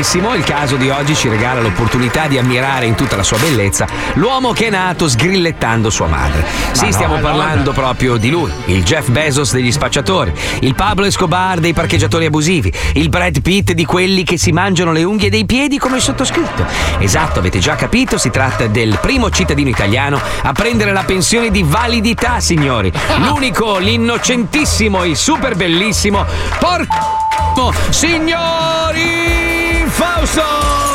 [0.00, 0.34] Benissimo.
[0.34, 4.52] Il caso di oggi ci regala l'opportunità di ammirare in tutta la sua bellezza l'uomo
[4.52, 6.42] che è nato sgrillettando sua madre.
[6.72, 11.04] Sì, no, stiamo no, parlando proprio di lui, il Jeff Bezos degli spacciatori, il Pablo
[11.04, 15.44] Escobar dei parcheggiatori abusivi, il Brad Pitt di quelli che si mangiano le unghie dei
[15.44, 16.64] piedi come il sottoscritto.
[16.98, 21.62] Esatto, avete già capito, si tratta del primo cittadino italiano a prendere la pensione di
[21.62, 22.90] validità, signori.
[23.20, 26.24] L'unico, l'innocentissimo, il super bellissimo,
[26.58, 29.59] porco signori
[29.90, 30.42] Fausto!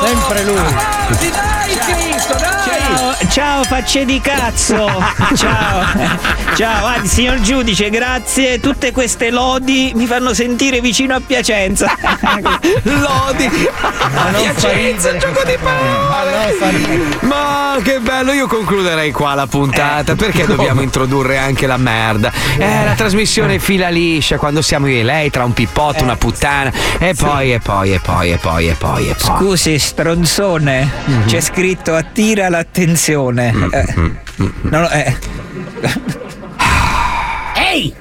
[0.03, 0.55] Sempre lui.
[0.55, 2.55] Dai, Cristo, dai!
[2.65, 4.75] Ciao, ciao facce di cazzo.
[5.35, 5.83] Ciao.
[6.55, 8.59] Ciao, ah, signor giudice, grazie.
[8.59, 11.93] Tutte queste lodi mi fanno sentire vicino a Piacenza.
[12.83, 13.49] lodi.
[14.35, 16.55] Piacenza, gioco di parole.
[17.21, 22.31] Ma che bello, io concluderei qua la puntata perché dobbiamo introdurre anche la merda.
[22.57, 26.71] Eh, la trasmissione fila liscia quando siamo io e lei tra un pippotto, una puttana
[26.99, 29.37] e poi e poi e poi e poi e poi e poi.
[29.37, 30.91] Scusi, stronzone,
[31.25, 33.53] c'è scritto attira l'attenzione.
[33.71, 33.93] Eh,
[34.35, 35.15] no, no, eh.
[37.55, 37.93] Ehi!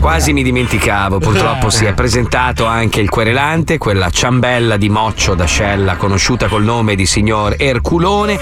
[0.00, 5.96] Quasi mi dimenticavo, purtroppo si è presentato anche il querelante, quella ciambella di moccio d'ascella
[5.96, 8.38] conosciuta col nome di signor Erculone.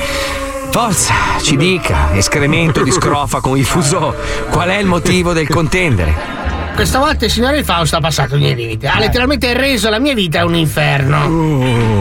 [0.70, 4.14] Forza, ci dica, escremento di scrofa con i fusò,
[4.50, 6.45] qual è il motivo del contendere?
[6.76, 8.86] Questa volta il signore Fausto ha passato il limite.
[8.86, 11.96] Ha letteralmente reso la mia vita un inferno.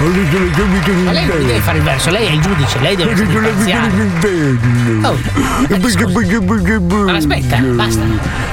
[0.00, 3.90] Ma lei non deve fare il verso, lei è il giudice, lei deve imparziale.
[5.02, 5.18] Oh.
[7.04, 8.00] Ma aspetta, basta.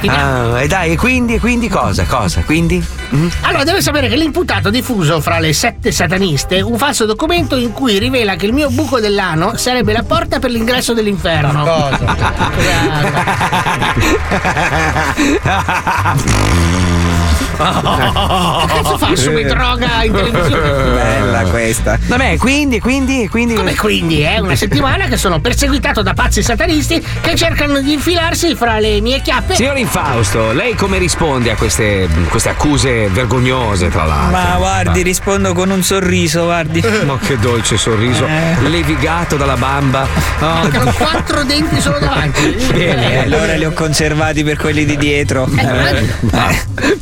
[0.08, 2.04] Ah, e dai, e quindi, e quindi cosa?
[2.04, 2.42] Cosa?
[2.42, 2.86] Quindi?
[3.16, 3.28] Mm?
[3.42, 7.72] Allora deve sapere che l'imputato ha diffuso fra le sette sataniste un falso documento in
[7.72, 11.64] cui rivela che il mio buco dell'ano sarebbe la porta per l'ingresso dell'inferno.
[17.58, 20.70] Che cazzo fa assume droga in televisione?
[20.94, 21.98] Bella questa.
[22.06, 23.56] Vabbè, quindi, quindi, quindi.
[23.56, 24.22] Come quindi?
[24.22, 29.02] È una settimana che sono perseguitato da pazzi satanisti che cercano di infilarsi fra le
[29.02, 29.56] mie chiappe.
[29.56, 34.38] Signor Infausto, lei come risponde a queste, queste accuse vergognose, tra l'altro?
[34.38, 36.84] Ma guardi, rispondo con un sorriso, guardi.
[37.06, 38.70] Ma che dolce sorriso, Eh.
[38.70, 40.08] levigato dalla bamba.
[40.40, 42.56] Oh, Mancano quattro denti solo davanti.
[42.74, 45.48] Eh, allora li ho conservati per quelli di dietro.
[45.58, 46.56] Eh, bravo,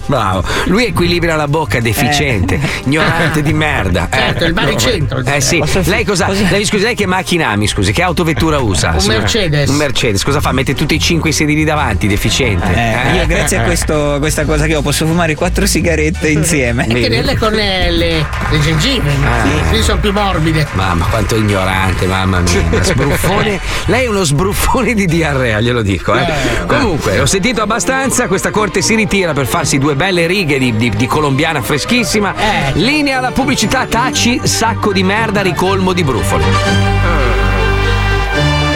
[0.06, 0.45] bravo.
[0.66, 4.08] Lui equilibra la bocca, deficiente, ignorante di merda.
[4.16, 4.18] Eh.
[4.36, 5.22] Certo, il baricentro.
[5.26, 5.62] Eh sì.
[5.86, 6.28] Lei cosa?
[6.30, 7.92] Lei, scusi, lei che macchina ha, mi scusi?
[7.92, 8.92] Che autovettura usa?
[8.92, 9.20] Un signora?
[9.20, 9.70] Mercedes.
[9.70, 10.24] Un Mercedes.
[10.24, 10.52] Cosa fa?
[10.52, 12.74] Mette tutti i cinque sedili davanti, deficiente.
[12.74, 16.88] Eh, io grazie a questo- questa cosa che ho posso fumare quattro sigarette insieme.
[16.88, 19.74] E tenerle con le, le, le gengive, Ah.
[19.74, 20.68] sì, sono più morbide.
[20.74, 22.82] Mamma, quanto ignorante, mamma mia.
[22.84, 23.60] Sbruffone.
[23.88, 26.16] Lei è uno sbruffone di diarrea, glielo dico.
[26.16, 26.26] Eh.
[26.68, 28.28] Comunque, ho sentito abbastanza.
[28.28, 32.34] Questa corte si ritira per farsi due belle righe di, di- di colombiana freschissima.
[32.74, 36.44] Linea alla pubblicità, taci, sacco di merda, ricolmo di brufoli.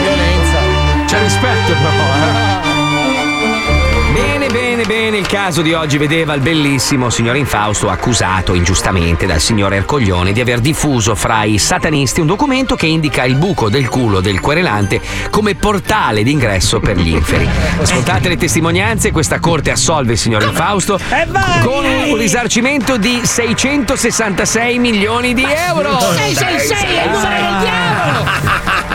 [0.00, 0.58] Violenza.
[1.04, 2.09] C'è rispetto, però.
[4.20, 5.16] Bene, bene, bene.
[5.16, 10.40] Il caso di oggi vedeva il bellissimo signor Infausto accusato ingiustamente dal signor Ercoglione di
[10.42, 15.00] aver diffuso fra i satanisti un documento che indica il buco del culo del querelante
[15.30, 17.48] come portale d'ingresso per gli inferi.
[17.80, 20.98] Ascoltate le testimonianze, questa corte assolve il signor Infausto
[21.62, 25.98] con un risarcimento di 666 milioni di euro.
[25.98, 28.89] 666 è il numero del diavolo!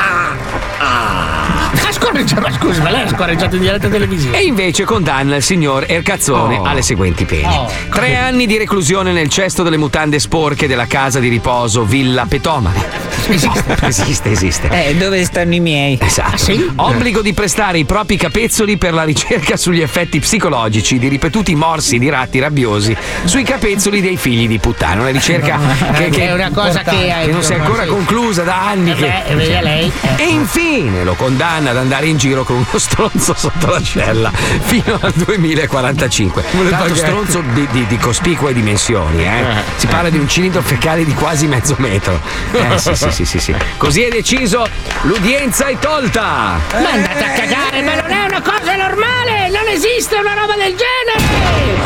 [1.88, 4.36] Ha scorreggiato, scusi, ma lei ha scorreggiato in diretta televisiva.
[4.38, 7.48] E invece condanna il signor Ercazzone alle seguenti pene.
[7.48, 7.72] Oh.
[7.92, 13.04] Tre anni di reclusione nel cesto delle mutande sporche della casa di riposo Villa Petomane.
[13.28, 13.78] Esiste.
[13.86, 14.70] esiste, esiste.
[14.70, 15.98] Eh, dove stanno i miei?
[16.02, 16.52] Esatto.
[16.76, 21.98] Obbligo di prestare i propri capezzoli per la ricerca sugli effetti psicologici di ripetuti morsi
[22.00, 25.02] di ratti rabbiosi sui capezzoli dei figli di puttana.
[25.02, 25.60] Una ricerca
[25.94, 27.90] che, che- È una cosa che, che non si è ancora sì.
[27.90, 28.92] conclusa da anni.
[28.92, 29.92] Eh che- beh, eh, vedi lei.
[30.18, 34.98] E infine lo condanna ad andare in giro con uno stronzo sotto la cella fino
[35.02, 36.44] al 2045.
[36.52, 37.06] Come le Tanto baguette.
[37.08, 39.44] stronzo di, di- di cospicue dimensioni, eh.
[39.78, 42.20] Si parla di un cilindro fecale di quasi mezzo metro.
[42.52, 43.56] Eh, sì, sì, sì, sì, sì.
[43.78, 44.68] Così è deciso,
[45.04, 46.60] l'udienza è tolta.
[46.72, 49.50] Ma andate a cagare, ma non è una cosa normale!
[49.50, 51.85] Non esiste una roba del genere!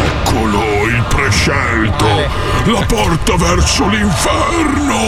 [1.49, 2.05] Prescelto!
[2.65, 4.99] La porta verso l'inferno!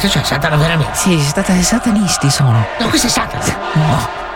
[0.00, 0.96] Cioè, Satana veramente?
[0.96, 2.66] Sì, stata satanisti sono.
[2.78, 3.44] No, questo è Satana.
[3.74, 4.27] No.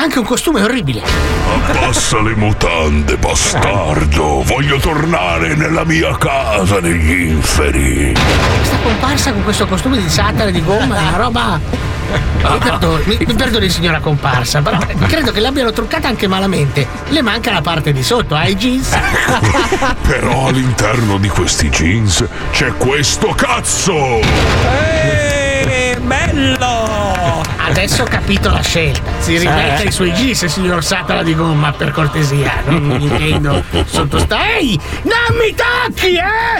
[0.00, 1.02] Anche un costume orribile.
[1.46, 4.42] Abbassa le mutande, bastardo!
[4.44, 8.14] Voglio tornare nella mia casa negli inferi!
[8.14, 11.60] Questa comparsa con questo costume di Satana di gomma è una roba.
[11.60, 16.88] Mi perdoni, mi, mi perdoni, signora comparsa, però credo che l'abbiano truccata anche malamente.
[17.08, 18.88] Le manca la parte di sotto, hai i jeans?
[20.00, 24.20] Però all'interno di questi jeans c'è questo cazzo!
[24.72, 27.09] Eh, bello!
[27.70, 29.00] Adesso ho capito la scelta.
[29.20, 32.50] Si rimetta i suoi jeans, signor Satana di gomma, per cortesia.
[32.66, 34.58] Non mi intendo sottostare.
[34.58, 34.78] Ehi!
[35.04, 36.58] Non mi tocchi, eh!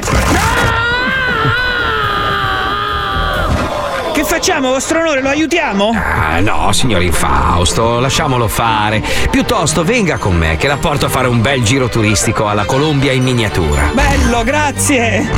[4.12, 5.20] Che facciamo, vostro onore?
[5.20, 5.90] Lo aiutiamo?
[5.94, 9.02] Ah, no, signor Infausto, lasciamolo fare.
[9.30, 13.10] Piuttosto venga con me, che la porto a fare un bel giro turistico alla Colombia
[13.10, 13.90] in miniatura.
[13.92, 15.28] Bello, grazie!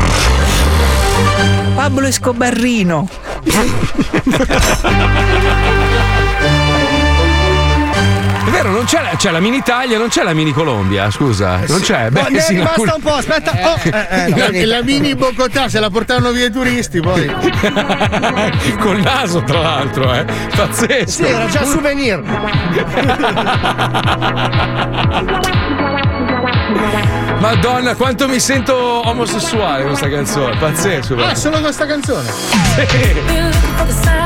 [1.75, 3.09] Pablo Escobarrino.
[8.83, 11.61] non c'è, la- c'è la mini Italia, non c'è la mini Colombia, scusa.
[11.69, 12.11] Non c'è.
[12.11, 13.53] No, ne è sì, rimasta alcuni- un po', aspetta.
[13.53, 14.65] Oh, eh, eh, no, la, vedi.
[14.65, 17.31] la mini Bogotà se la portavano via i turisti poi.
[18.81, 20.25] Col naso, tra l'altro, eh.
[20.57, 21.11] Pazzesco.
[21.11, 22.21] Sì, era già souvenir.
[27.39, 28.75] Madonna, quanto mi sento
[29.09, 30.57] omosessuale questa canzone.
[30.57, 31.15] Pazzesco.
[31.17, 32.29] Ah, solo questa canzone.
[32.77, 34.22] Where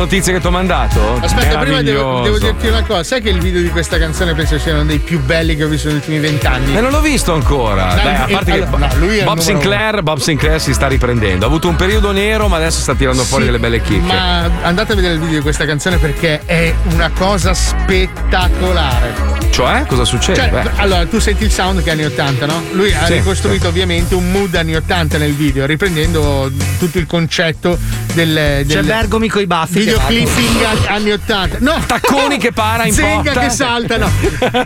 [0.00, 1.18] notizia che ti ho mandato?
[1.20, 3.02] Aspetta, prima devo, devo dirti una cosa.
[3.02, 5.68] Sai che il video di questa canzone penso sia uno dei più belli che ho
[5.68, 6.76] visto negli ultimi vent'anni?
[6.76, 7.94] E non l'ho visto ancora.
[7.94, 10.86] Dai, a parte che allora, no, lui è il Bob, Sinclair, Bob Sinclair si sta
[10.88, 11.44] riprendendo.
[11.44, 14.06] Ha avuto un periodo nero, ma adesso sta tirando fuori Sì, delle belle chicche.
[14.06, 19.38] Ma andate a vedere il video di questa canzone perché è una cosa spettacolare.
[19.50, 20.38] Cioè, cosa succede?
[20.38, 22.62] Cioè, allora, tu senti il sound che è anni 80, no?
[22.72, 23.68] Lui ha Sì, ricostruito sì.
[23.68, 27.76] ovviamente un mood anni 80 nel video, riprendendo tutto il concetto
[28.14, 28.32] del.
[28.32, 29.82] del C'è Bergomi coi baffi.
[29.90, 30.30] Video che va.
[30.32, 31.56] clipping anni 80.
[31.60, 33.40] No, Tacconi che para in Zenga porta.
[33.40, 34.10] che salta, no.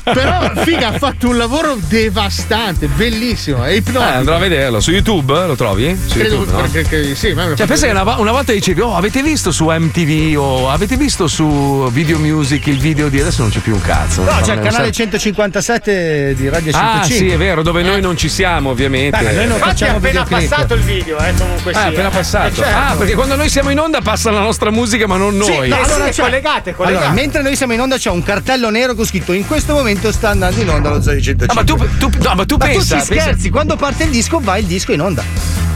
[0.02, 3.64] Però, figa, ha fatto un lavoro devastante, bellissimo.
[3.64, 4.02] È Eh, ipnotico.
[4.12, 4.80] andrò a vederlo.
[4.80, 5.96] Su YouTube lo trovi?
[6.06, 6.68] Su Credo- YouTube, no?
[6.68, 9.68] perché- che- sì, ma Cioè, pensa che una, una volta dicevi, oh, avete visto su
[9.68, 13.80] MTV o avete visto su Video Music il video di adesso non c'è più un
[13.82, 14.22] cazzo.
[14.22, 17.00] No, c'è il canale sa- 157 di Radio 105.
[17.00, 19.22] Ah, sì, è vero, dove noi non ci siamo, ovviamente.
[19.22, 20.48] Ma noi non Infatti è appena videoclip.
[20.48, 21.90] passato il video, eh, comunque Ah, è sia.
[21.90, 22.46] appena passato.
[22.48, 22.76] Eh, certo.
[22.78, 25.68] Ah, perché quando noi siamo in onda passa la nostra musica, ma non noi.
[25.68, 27.04] no, allora sì, c'è- collegate, collegate.
[27.06, 30.10] Allora, mentre noi siamo in onda c'è un cartello nero con scritto in questo momento
[30.12, 31.46] sta andando in onda lo Zoo di 105.
[31.48, 31.64] Ah, ma
[31.98, 34.66] tu, tu- no, ma tu pensa, ci pensa- scherzi, quando parte il disco va il
[34.66, 35.22] disco in onda.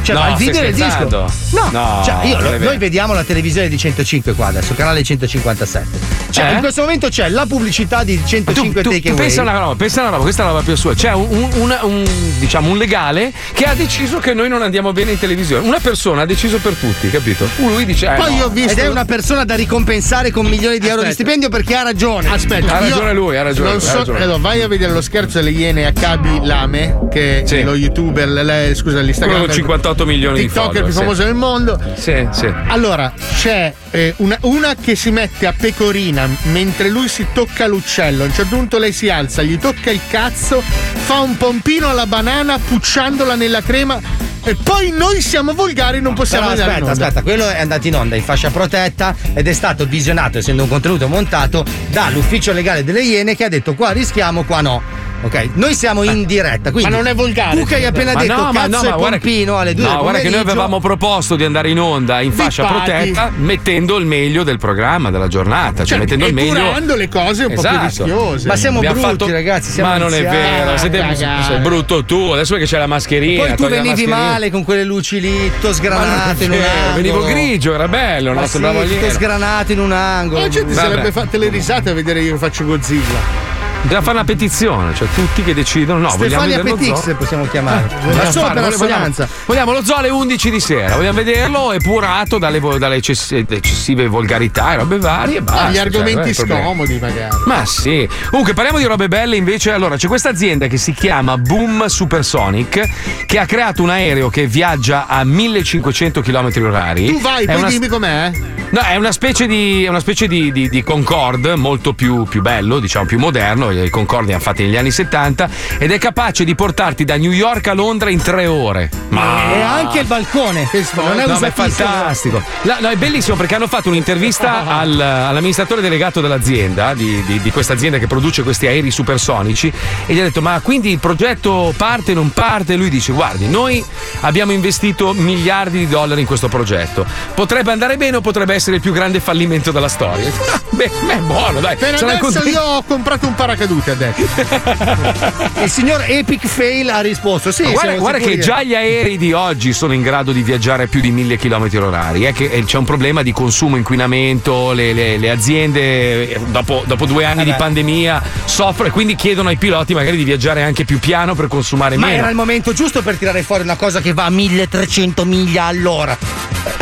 [0.09, 1.07] Cioè No, va il video del disco.
[1.51, 5.87] No, No, cioè, io- noi vediamo la televisione di 105 qua adesso, canale 157.
[6.31, 6.53] Cioè, Eh?
[6.55, 9.19] in questo momento c'è la pubblicità di 105 tu, tu Takeaway.
[9.21, 10.95] pensa una roba, pensa una roba, questa è la roba più sua.
[10.95, 12.05] C'è un, un- un-
[12.39, 15.67] diciamo, un legale che ha deciso che noi non andiamo bene in televisione.
[15.67, 17.47] Una persona ha deciso per tutti, capito?
[17.59, 18.07] Lui dice.
[18.07, 18.37] eh, Poi no.
[18.39, 18.73] io ho visto.
[18.73, 21.13] Ed è una persona da ricompensare con milioni di euro di Aspetta.
[21.31, 22.29] stipendio perché ha ragione.
[22.29, 24.23] Aspetta, Ha io ragione lui, ha ragione, non ha so- ragione.
[24.23, 27.57] allora, vai a vedere lo scherzo delle iene a Kabi Lame, che Sì.
[27.57, 29.39] è lo youtuber, le- scusa, l'Instagram.
[29.39, 29.53] Quello
[29.99, 30.99] con 58 milioni di TikToker follower, più sì.
[30.99, 31.81] famoso del mondo.
[31.97, 32.53] Sì, sì.
[32.69, 38.23] Allora, c'è eh, una, una che si mette a pecorina mentre lui si tocca l'uccello.
[38.23, 42.07] A un certo punto lei si alza, gli tocca il cazzo, fa un pompino alla
[42.07, 44.27] banana pucciandola nella crema.
[44.45, 47.07] E poi noi siamo volgari, non possiamo Però andare in aspetta, onda.
[47.07, 50.69] aspetta, quello è andato in onda in fascia protetta ed è stato visionato, essendo un
[50.71, 55.08] contenuto montato, dall'ufficio legale delle Iene che ha detto qua rischiamo, qua no.
[55.21, 57.57] Ok, noi siamo in diretta, quindi Ma non è volgare.
[57.59, 59.75] Tu che hai appena Ma detto no, ma cazzo no, ma guarda che- pompino alle
[59.75, 63.11] due No, guarda che noi avevamo proposto di andare in onda in fascia paghi.
[63.11, 66.55] protetta mettendo il meglio del programma, della giornata, cioè, Cioè, mettendo il meglio.
[66.59, 67.85] epurando le cose un po' più Esatto.
[68.05, 68.47] rischiose.
[68.47, 72.53] Ma siamo Abbiamo brutti, ragazzi, siamo ma non è vero, siete, sei brutto tu, adesso
[72.55, 73.45] perché c'è la mascherina.
[73.45, 76.95] Poi tu venivi male con quelle luci lì, è sgranate in un angolo.
[76.95, 78.47] Venivo grigio, era bello, no?
[78.47, 79.11] Sembrava alieno.
[79.11, 80.41] sgranato in un angolo.
[80.43, 80.89] La gente Vabbè.
[80.91, 83.48] sarebbe fatte le risate a vedere io che faccio Godzilla.
[83.83, 85.99] Bisogna fare una petizione, cioè tutti che decidono.
[86.01, 87.15] No, vogliamo Stefania lo Petix zoo.
[87.17, 87.89] possiamo chiamare.
[88.03, 89.29] Vogliamo Ma solo per vogliamo- assonanza.
[89.47, 94.73] Vogliamo lo zoo alle 11 di sera, vogliamo vederlo epurato dalle, dalle eccess- eccessive volgarità
[94.73, 95.41] e robe varie.
[95.41, 96.63] Basta, Ah, gli cioè, argomenti non è il problema.
[96.65, 97.37] scomodi, magari.
[97.47, 98.09] Ma sì.
[98.29, 99.71] Comunque parliamo di robe belle invece.
[99.73, 104.47] Allora, c'è questa azienda che si chiama Boom Supersonic che ha creato un aereo che
[104.47, 107.07] viaggia a 1500 km orari.
[107.07, 108.31] Tu vai, È poi una- dimmi com'è.
[108.71, 112.81] No, è una specie di, una specie di, di- di Concorde molto più, più bello,
[112.81, 113.68] diciamo più moderno.
[113.73, 117.31] I Concorde li hanno fatti negli anni 70 ed è capace di portarti da New
[117.33, 118.91] York a Londra in tre ore.
[119.11, 120.69] Ma E anche il balcone.
[120.95, 122.43] Non è no, è fantastico.
[122.63, 127.51] La- no, è bellissimo perché hanno fatto un'intervista al- all'amministratore delegato dell'azienda, di, di- di
[127.51, 129.73] questa azienda che produce questi aerei supersonici,
[130.07, 132.77] e gli ha detto: Ma quindi il progetto parte, non parte?
[132.77, 133.85] Lui dice: Guardi, noi
[134.21, 137.05] abbiamo investito miliardi di dollari in questo progetto.
[137.35, 140.31] Potrebbe andare bene o potrebbe essere il più grande fallimento della storia.
[140.71, 141.77] Beh, è buono, dai.
[141.77, 142.49] Per adesso contento?
[142.49, 144.23] io ho comprato un paracadute adesso.
[145.63, 149.33] Il signor Epic Fail ha risposto: Sì, Ma guarda, guarda che già gli aerei di
[149.33, 152.23] oggi sono in grado di viaggiare a più di 1000 km orari.
[152.25, 154.73] È che eh, c'è un problema di consumo, inquinamento.
[154.73, 157.63] Le, le- le aziende, eh, dopo, dopo due anni di Vabbè.
[157.63, 161.97] pandemia, soffrono e quindi chiedono ai piloti magari di viaggiare anche più piano per consumare
[161.97, 162.19] Ma meno.
[162.19, 166.17] era il momento giusto per tirare fuori una cosa che va a 1300 miglia all'ora.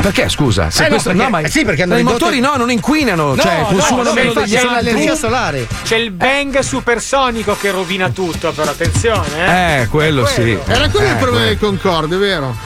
[0.01, 0.71] Perché scusa?
[0.71, 2.55] Se Eh no, questo- perché- ma eh sì, perché hanno ma i ridotto- motori no,
[2.57, 4.85] non inquinano, No, cioè no, consumano no, meno degli altri.
[4.85, 5.67] l'energia solare.
[5.85, 9.83] C'è il bang supersonico che rovina tutto, però attenzione, eh.
[9.83, 10.59] Eh, quello sì.
[10.67, 11.39] Era quello il Eh, problema quello.
[11.47, 12.57] del Concorde, vero?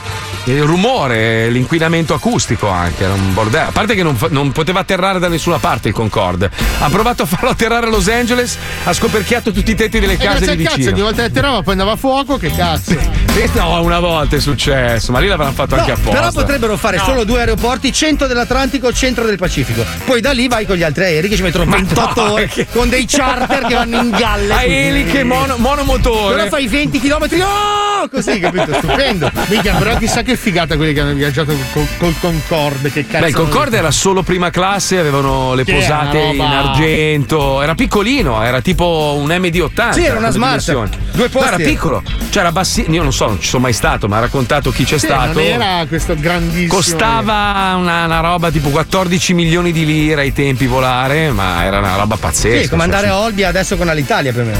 [0.45, 3.69] Il rumore, l'inquinamento acustico anche, era un bordello.
[3.69, 6.49] A parte che non, non poteva atterrare da nessuna parte il Concorde.
[6.79, 10.17] Ha provato a farlo atterrare a Los Angeles, ha scoperchiato tutti i tetti delle E
[10.17, 10.91] case di al cazzo, vicino.
[10.93, 12.91] ogni volta che atterrava poi andava a fuoco, che cazzo.
[12.91, 16.11] Eh, No, una volta è successo, ma lì l'avranno fatto No, anche apposta.
[16.19, 19.85] però potrebbero fare solo due aeroporti, 100 dell'Atlantico, 100 del Pacifico.
[20.05, 22.67] Poi da lì vai con gli altri aerei che ci mettono 28 no, ore che-
[22.71, 24.53] con dei charter che vanno in galle.
[24.53, 26.35] A eliche mono- monomotore.
[26.35, 27.27] Però fai 20 km.
[27.43, 28.73] Oh, così, capito?
[28.73, 29.31] Stupendo.
[29.47, 33.23] Minchia, però chissà che figata quelli che hanno viaggiato col, col Concorde, che cazzo.
[33.23, 38.43] Beh, il Concorde era solo prima classe, avevano le Che posate in argento, era piccolino,
[38.43, 39.91] era tipo un MD80.
[39.91, 40.89] Sì, era una smart.
[41.11, 41.47] Due posti.
[41.47, 44.17] era piccolo, cioè era bassino, io non so so, non ci sono mai stato, ma
[44.17, 45.39] ha raccontato chi c'è Sì, stato.
[45.39, 46.73] Non era questo grandissimo.
[46.73, 51.95] Costava una, una roba tipo 14 milioni di lire ai tempi volare, ma era una
[51.95, 52.63] roba pazzesca.
[52.63, 54.59] Sì, come andare cioè, a Olbia adesso con Alitalia più o meno.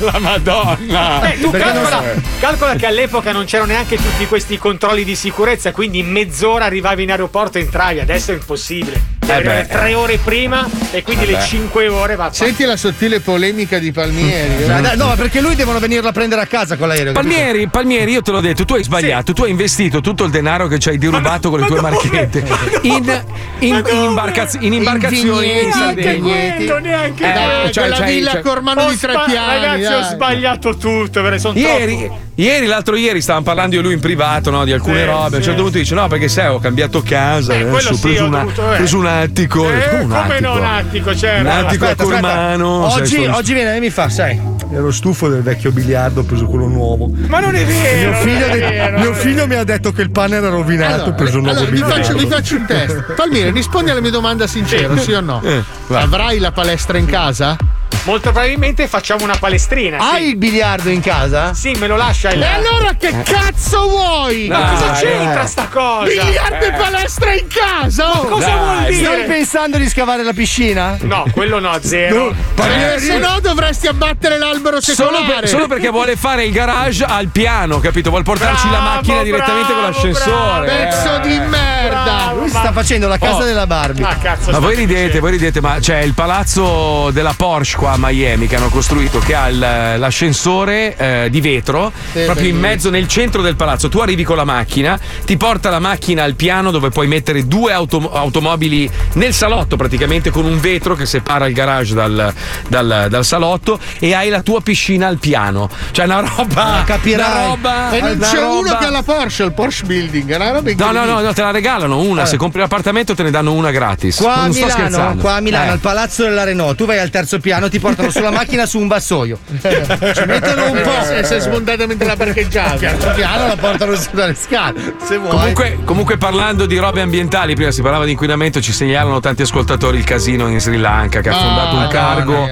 [0.10, 1.18] La Madonna!
[1.20, 2.02] Beh, tu calcola,
[2.40, 7.02] calcola che all'epoca non c'erano neanche tutti questi controlli di sicurezza, quindi in mezz'ora arrivavi
[7.02, 9.19] in aeroporto e entravi, adesso è impossibile.
[9.30, 9.78] Devi Eh arrivare beh.
[9.78, 11.44] tre ore prima e quindi le Vabbè.
[11.44, 14.64] cinque ore va Senti la sottile polemica di Palmieri.
[14.66, 17.12] Cioè, dai, no, ma perché lui devono venirlo a prendere a casa con l'aereo.
[17.12, 20.66] Palmieri, Palmieri, io te l'ho detto, tu hai sbagliato, tu hai investito tutto il denaro
[20.66, 22.44] che ci hai derubato con le tue marchette
[22.82, 23.22] in,
[23.60, 27.70] in, in imbarcaz- in imbarcazioni in Neanche quello, neanche Eh, quello.
[27.70, 29.64] cioè, Quella c'hai- villa c'hai- Cormano di tre piani.
[29.64, 30.10] Ragazzi, ho dai.
[30.10, 32.18] sbagliato tutto, ve ne sono Ieri, troppo.
[32.36, 35.34] ieri, l'altro ieri, stavamo parlando io e lui in privato no, di alcune Sì, robe.
[35.34, 35.42] A un sì.
[35.42, 37.52] certo punto dice: No, perché sai, ho cambiato casa.
[37.52, 38.76] adesso, quello ho sì, preso, ho una- dovuto, eh.
[38.76, 39.70] preso un attico.
[39.70, 40.40] Eh, Come un come attico?
[40.48, 41.40] no, un attico, certo.
[41.40, 42.04] Un attico Aspetta, a aspetta.
[42.04, 42.90] Cormano.
[42.90, 44.40] sai, Oggi, sono- oggi viene e mi fa, sai.
[44.72, 47.10] Ero stufo del vecchio biliardo, ho preso quello nuovo.
[47.26, 50.10] Ma non è vero, Mio figlio, è vero, mio figlio mi ha detto che il
[50.12, 52.04] pane era rovinato, Allora, ho preso un nuovo allora, vi, biliardo.
[52.04, 53.12] faccio, vi faccio un test.
[53.14, 55.42] Palmieri, rispondi alla mia domanda sincero, sì o no?
[55.44, 55.62] Eh.
[55.88, 57.56] Avrai la palestra in casa?
[58.04, 59.98] Molto probabilmente facciamo una palestrina.
[59.98, 61.52] Hai il biliardo in casa?
[61.52, 62.40] Sì, me lo lascia il.
[62.42, 64.48] E allora che cazzo vuoi?
[64.48, 65.46] Ma cosa Dai, c'entra dai.
[65.46, 66.04] sta cosa?
[66.06, 66.72] Biliardo e Eh.
[66.72, 68.10] palestra in casa?
[68.20, 68.24] oh!
[68.24, 69.04] Cosa Dai, vuol dire?
[69.04, 70.96] Stai pensando di scavare la piscina?
[71.02, 72.34] No, quello no, zero.
[72.56, 75.40] Eh, se no dovresti abbattere l'albero Solo, secolare.
[75.40, 78.08] per- solo perché vuole fare il garage al piano, capito?
[78.08, 80.66] Vuole portarci la Bravo, macchina direttamente con bravo, l'ascensore.
[80.66, 81.20] Pezzo eh.
[81.20, 82.32] di merda!
[82.34, 83.44] Lui sta facendo la casa Oh.
[83.44, 84.04] della Barbie.
[84.04, 84.50] Ah, cazzo.
[84.50, 88.68] Ma voi ridete, voi ridete, ma c'è il palazzo della Porsche qua Miami che hanno
[88.68, 93.56] costruito che ha il- l'ascensore eh, di vetro Sì, proprio in mezzo nel centro del
[93.56, 93.88] palazzo.
[93.88, 97.72] Tu arrivi con la macchina, ti porta la macchina al piano dove puoi mettere due
[97.72, 102.32] auto- automobili nel salotto praticamente con un vetro che separa il garage dal,
[102.68, 105.68] dal- dal salotto e hai la tua piscina al piano.
[105.90, 106.64] Cioè una roba.
[106.80, 107.30] Ah, capirai.
[107.30, 107.90] Una roba.
[107.92, 110.30] E non c'è uno roba- che ha la Porsche, il Porsche Building.
[110.30, 112.22] È una roba No, no, no, no, te la regalano una.
[112.22, 112.26] Eh.
[112.26, 114.16] Se compri l'appartamento te ne danno una gratis.
[114.16, 115.68] Qua a non sto Milano, qua a Milano, Eh.
[115.70, 118.86] al palazzo della Renault, tu vai al terzo piano, ti portano sulla macchina su un
[118.88, 119.38] vassoio.
[119.60, 121.12] Ci mettono un po'.
[121.12, 122.78] E sei smontato mentre la parcheggiavi.
[122.78, 124.94] Terzo piano la portano su dalle scale.
[125.02, 125.30] Se vuoi.
[125.30, 129.98] Comunque, comunque parlando di robe ambientali, prima si parlava di inquinamento, ci segnalano tanti ascoltatori
[129.98, 132.48] il casino in Sri Lanka che ha Ah, fondato un cargo,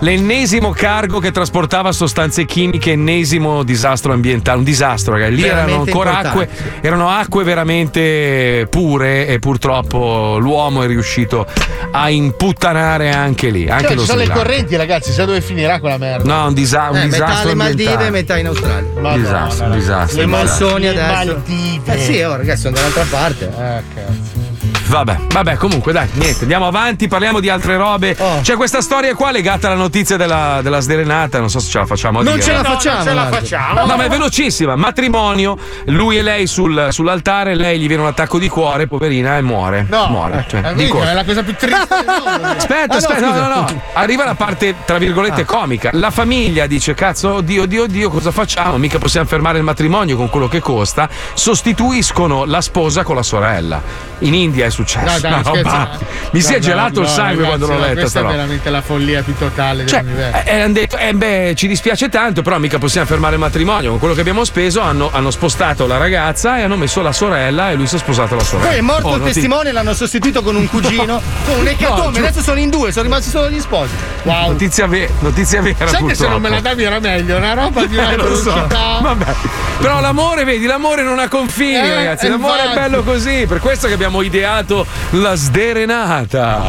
[0.00, 5.34] l'ennesimo cargo che trasportava sostanze chimiche, ennesimo disastro ambientale, un disastro, ragazzi.
[5.34, 6.48] Lì erano ancora acque,
[6.80, 11.46] erano acque veramente pure e purtroppo l'uomo è riuscito
[11.90, 14.48] a imputtanare anche lì, anche Cioè, lo ci sono Sri le Lanka.
[14.68, 15.12] Correnti, ragazzi.
[15.12, 16.24] Sai dove finirà quella merda?
[16.24, 18.90] No, un, disa- un Eh, metà disastro alle Maldive e metà in Australia.
[19.00, 19.78] Madonna, disastro, ragazzi.
[19.80, 21.12] disastro, Le monsoni Le adesso.
[21.34, 21.94] Maldive.
[21.94, 23.44] Eh sì, oh, ragazzi, sono dall'altra parte.
[23.46, 24.47] Eh, cazzo.
[24.88, 28.16] Vabbè, vabbè, comunque dai, niente, andiamo avanti, parliamo di altre robe.
[28.18, 28.40] Oh.
[28.40, 31.86] C'è questa storia qua legata alla notizia della, della sderenata, non so se ce la
[31.86, 32.44] facciamo a Non dire.
[32.44, 32.96] ce la No, facciamo.
[32.96, 33.84] non ce la facciamo.
[33.86, 34.76] No, ma è velocissima.
[34.76, 39.42] Matrimonio, lui e lei sul- sull'altare, lei gli viene un attacco di cuore, poverina, e
[39.42, 39.86] muore.
[39.88, 40.46] No, muore.
[40.48, 41.10] Cioè, Eh, di minchia, corsa.
[41.10, 41.94] è la cosa più triste.
[42.58, 43.82] Aspetta, Ah, no, aspetta, no, no, no.
[43.92, 45.90] Arriva la parte, tra virgolette, comica.
[45.92, 48.78] La famiglia dice: Cazzo, oddio, oddio, oddio, cosa facciamo?
[48.78, 51.08] Mica possiamo fermare il matrimonio con quello che costa.
[51.34, 53.82] Sostituiscono la sposa con la sorella.
[54.20, 55.04] In India è successo.
[55.12, 55.98] No, dai, una roba- scherza.
[56.30, 58.30] Mi si è gelato il no, sangue ragazzi, quando l'ho no, letta Questa sta è
[58.32, 60.48] veramente la follia più totale Cioè, dell'universo.
[60.48, 63.90] eh, hanno detto, eh, beh, ci dispiace tanto, però mica possiamo fermare il matrimonio.
[63.90, 67.70] Con quello che abbiamo speso hanno, hanno spostato la ragazza e hanno messo la sorella
[67.70, 68.68] e lui si è sposato la sorella.
[68.70, 71.20] Poi è morto Oh, il non ti- testimone, l'hanno sostituito con un cugino.
[71.46, 72.18] con un No, ecatome.
[72.18, 73.92] Adesso sono in due, sono rimasti solo gli sposi.
[74.22, 74.48] Wow.
[74.50, 75.86] Notizia, ve- notizia vera.
[75.86, 76.68] Sai che se non me la purtroppo.
[76.68, 78.66] davi era meglio, una roba di una Eh, lo so.
[79.00, 79.34] Vabbè.
[79.80, 82.26] Però l'amore, vedi, l'amore non ha confini, Eh, ragazzi.
[82.26, 82.78] eh, L'amore infatti.
[82.78, 83.46] è bello così.
[83.46, 84.67] Per questo che abbiamo ideato
[85.10, 86.62] la sderenata.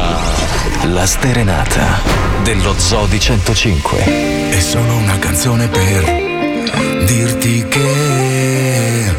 [0.84, 2.00] La sterenata
[2.42, 4.48] dello Zoo di 105.
[4.48, 9.14] È solo una canzone per dirti che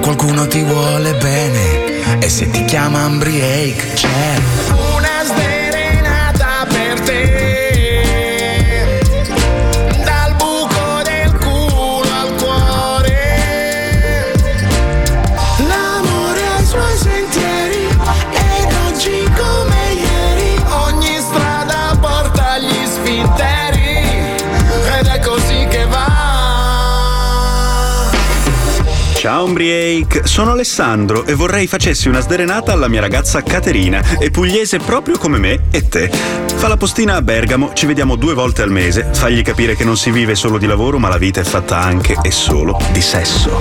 [0.00, 4.77] qualcuno ti vuole bene e se ti chiama Ambriake c'è
[29.18, 34.78] Ciao Umbriake, sono Alessandro e vorrei facessi una sderenata alla mia ragazza Caterina, è pugliese
[34.78, 36.08] proprio come me e te.
[36.08, 39.96] Fa la postina a Bergamo, ci vediamo due volte al mese, fagli capire che non
[39.96, 43.60] si vive solo di lavoro ma la vita è fatta anche e solo di sesso.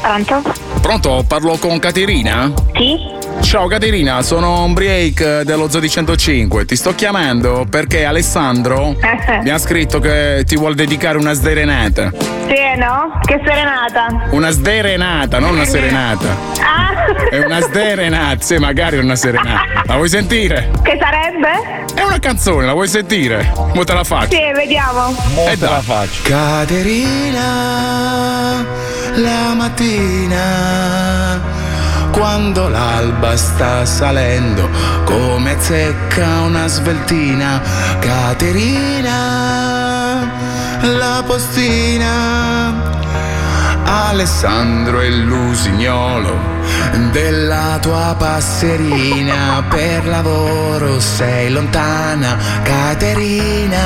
[0.00, 0.42] Pronto?
[0.80, 2.50] Pronto, parlo con Caterina?
[2.72, 2.96] Sì?
[3.40, 6.64] Ciao Caterina, sono un break dello Zodi 105.
[6.64, 8.96] Ti sto chiamando perché Alessandro
[9.42, 12.10] mi ha scritto che ti vuol dedicare una sderenata.
[12.46, 13.18] Sì, no?
[13.24, 14.28] Che serenata.
[14.30, 16.28] Una sderenata, non una serenata.
[16.60, 19.82] Ah, È una sderenata, sì, magari è una serenata.
[19.84, 20.70] La vuoi sentire?
[20.82, 21.84] che sarebbe?
[21.94, 23.52] È una canzone, la vuoi sentire?
[23.74, 24.30] Mo te la faccio.
[24.34, 25.14] Sì, vediamo.
[25.46, 26.22] E te la faccio.
[26.22, 27.44] Caterina,
[29.16, 30.40] la mattina,
[32.12, 34.68] quando l'alba sta salendo,
[35.04, 37.60] come zecca una sveltina.
[37.98, 39.18] Caterina,
[40.80, 42.90] la postina.
[43.84, 46.38] Alessandro è l'usignolo
[47.10, 53.80] della tua passerina per lavoro sei lontana Caterina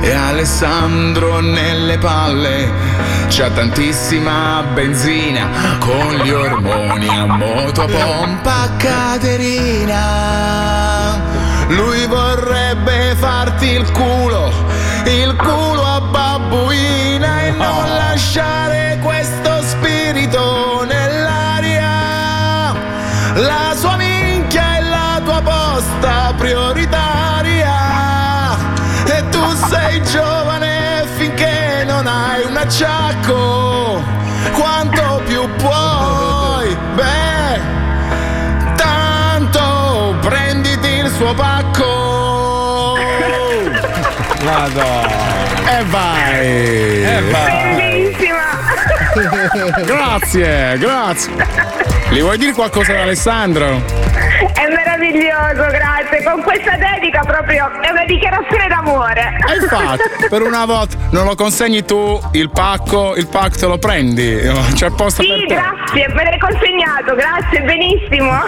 [0.00, 2.99] e Alessandro nelle palle
[3.30, 10.02] c'ha tantissima benzina con gli ormoni a moto pompa Caterina.
[11.68, 14.70] Lui vorrebbe farti il culo
[15.06, 21.88] il culo a babbuina e non lasciare questo spirito nell'aria.
[23.34, 23.69] La
[32.70, 34.00] acciacco
[34.52, 36.76] quanto più puoi.
[36.94, 37.60] Beh
[38.76, 42.94] tanto prenditi il suo pacco.
[45.66, 47.02] E vai.
[47.02, 47.74] E vai.
[47.74, 48.48] Bellissima.
[49.84, 51.79] grazie grazie
[52.10, 53.82] gli vuoi dire qualcosa ad Alessandro?
[54.52, 56.22] È meraviglioso, grazie.
[56.24, 59.38] Con questa dedica proprio è una dichiarazione d'amore.
[59.48, 63.78] E infatti, per una volta non lo consegni tu il pacco, il pacco te lo
[63.78, 64.38] prendi.
[64.74, 65.54] C'è posto Sì, per te.
[65.54, 68.30] grazie, me l'hai consegnato, grazie, benissimo.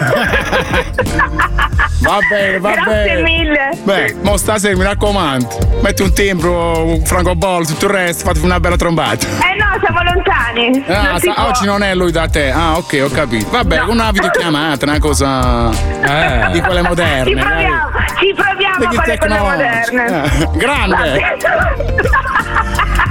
[2.03, 3.21] Va bene, va Grazie bene.
[3.21, 3.69] mille.
[3.83, 5.47] Beh, mo stasera mi raccomando.
[5.81, 9.25] Metti un timbro, un francobollo, tutto il resto, fate una bella trombata.
[9.25, 10.83] Eh no, siamo lontani.
[10.87, 12.51] Ah, non sa- oggi non è lui da te.
[12.51, 13.49] Ah, ok, ho capito.
[13.53, 17.29] Vabbè, una videochiamata, una cosa eh, di quelle moderne.
[17.29, 17.89] Ci proviamo,
[18.19, 19.91] ci proviamo fare quelle tecnologiche.
[19.91, 20.23] moderne.
[20.23, 21.37] Eh, grande.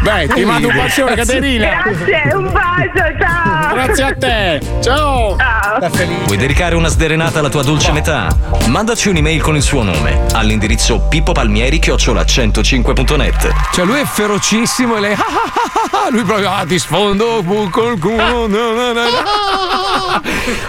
[0.01, 1.83] Beh, ti mando un bacione, Caterina.
[1.85, 3.52] Grazie, un bacio, ciao.
[3.73, 4.61] Grazie a te.
[4.83, 5.37] Ciao.
[5.37, 5.79] Ciao.
[6.25, 8.27] Vuoi dedicare una sderenata alla tua dolce metà?
[8.67, 13.53] Mandaci un'email con il suo nome all'indirizzo pippopalmieri-105.net.
[13.73, 15.17] Cioè, lui è ferocissimo e lei.
[16.11, 16.51] lui proprio.
[16.51, 18.49] Ah, ti sfondo con il culo.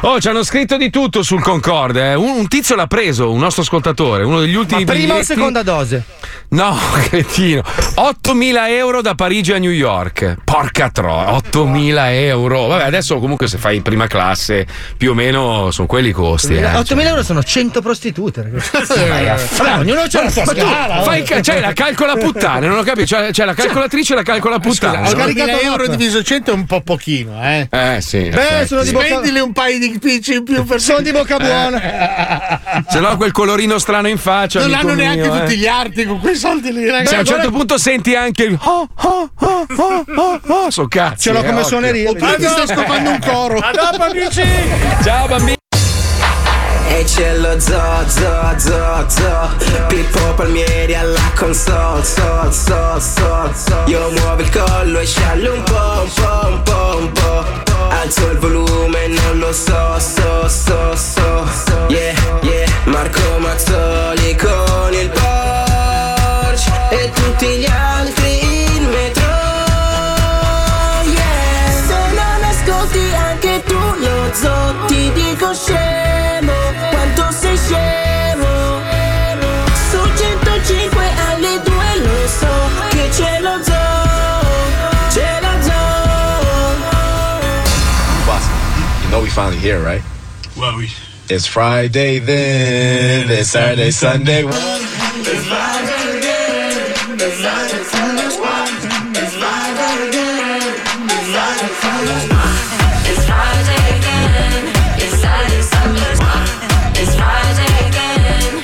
[0.01, 2.11] Oh, ci hanno scritto di tutto sul Concorde.
[2.11, 2.15] eh.
[2.15, 5.33] Un, un tizio l'ha preso, un nostro ascoltatore, uno degli ultimi Ma prima o biglietti.
[5.33, 6.03] seconda dose?
[6.49, 6.77] No,
[7.09, 7.61] cretino.
[7.95, 10.37] 8.000 euro da Parigi a New York.
[10.43, 12.67] Porca troia, 8.000 euro.
[12.67, 14.65] Vabbè, adesso comunque se fai prima classe,
[14.97, 16.55] più o meno sono quelli i costi.
[16.55, 16.61] Eh.
[16.63, 18.51] 8.000 euro sono 100 prostitute.
[18.53, 21.01] Vabbè, ognuno c'ha la sua scala.
[21.01, 23.05] fai c'è la calcola puttane, non ho capito.
[23.05, 25.09] C'è, c'è la calcolatrice e la calcola puttane.
[25.09, 27.67] Ho caricato euro diviso 100 è un po' pochino, eh.
[27.69, 28.29] Eh sì.
[28.29, 31.37] Beh, sono di Spendili Spendili un paio di picci in più per Sono di bocca
[31.37, 32.83] buona.
[32.89, 34.59] Se no quel colorino strano in faccia.
[34.59, 35.39] non hanno neanche mio, eh.
[35.39, 37.15] tutti gli arti con quei soldi lì, Se ragazzi.
[37.15, 41.23] a un certo punto senti anche il oh, oh, oh, oh, oh, oh, so cazzi.
[41.23, 41.67] Ce l'ho eh, come occhio.
[41.67, 42.09] suoneria.
[42.19, 42.45] Ah, mi
[42.83, 43.57] scopando un coro.
[43.57, 44.43] A dopo, amici.
[45.03, 45.55] Ciao bambini.
[46.87, 49.49] E c'è lo zo, zo, zo, zo
[49.87, 55.63] Pippo Palmieri alla console, so, so, so, so Io muovo il collo e sciallo un
[55.63, 60.95] po', un po', un po', un po' Alzo il volume, non lo so, so, so,
[60.95, 67.72] so Yeah, yeah Marco Mazzoli con il Porsche E tutti gli altri
[89.33, 90.01] finally here, right?
[90.55, 90.89] Well, we.
[91.27, 94.43] It's Friday then, it's Saturday, Sunday.
[94.43, 94.53] It's
[95.47, 97.17] Friday again.
[97.19, 98.27] It's Saturday, Sunday.
[107.01, 108.63] It's Friday again.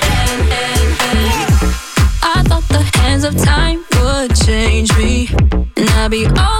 [2.22, 5.28] I thought the hands of time would change me,
[5.76, 6.59] and I'd be over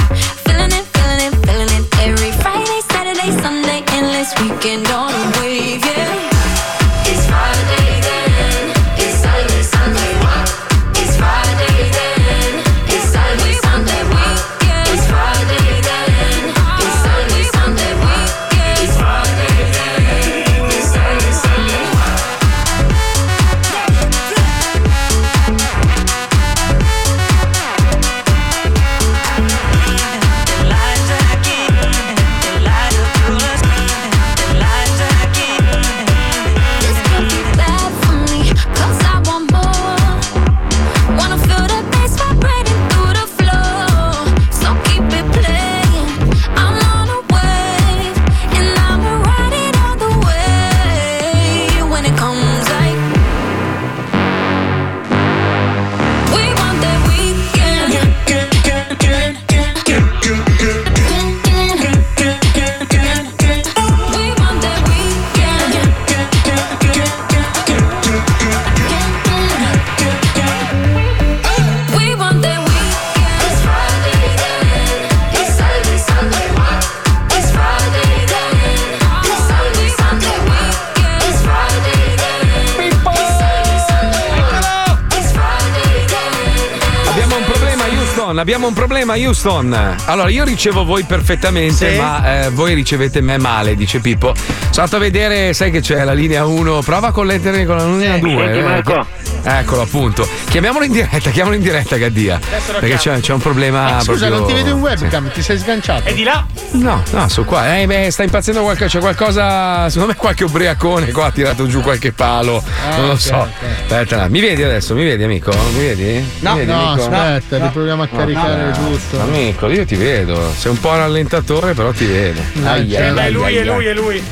[88.41, 89.95] abbiamo un problema Houston.
[90.05, 91.97] Allora, io ricevo voi perfettamente, Sì.
[91.97, 94.33] ma eh, voi ricevete me male, dice Pippo.
[94.35, 97.85] Sono andato a vedere, sai che c'è la linea 1, prova a collettere con la
[97.85, 98.29] linea 2.
[98.29, 98.61] Senti, eh.
[98.63, 99.07] Marco.
[99.43, 100.27] Eccolo appunto.
[100.49, 102.39] Chiamiamolo in diretta, chiamalo in diretta Gaddia.
[102.79, 105.57] Perché c'è, c'è un problema Eh, scusa, proprio- non ti vedi un webcam, ti sei
[105.57, 106.07] sganciato.
[106.07, 106.45] È di là.
[106.71, 107.77] No, no, su qua.
[107.79, 108.89] Eh, beh, sta impazzendo qualcosa.
[108.89, 109.89] C'è qualcosa.
[109.89, 112.63] Secondo me qualche ubriacone qua ha tirato giù qualche palo.
[112.87, 113.35] Ah, non lo ok, so.
[113.35, 113.49] ok.
[113.83, 114.93] Aspetta, mi vedi adesso?
[114.95, 115.51] Mi vedi, amico?
[115.73, 116.25] Mi vedi?
[116.39, 117.03] No, Mi vedi, no, amico?
[117.09, 118.71] aspetta, riproviamo a caricare no.
[118.71, 119.19] giusto.
[119.19, 120.51] Amico, io ti vedo.
[120.55, 122.39] Sei un po' rallentatore, però ti vedo.
[122.63, 124.23] Aia, Eh, beh, aia, lui, è lui, è lui.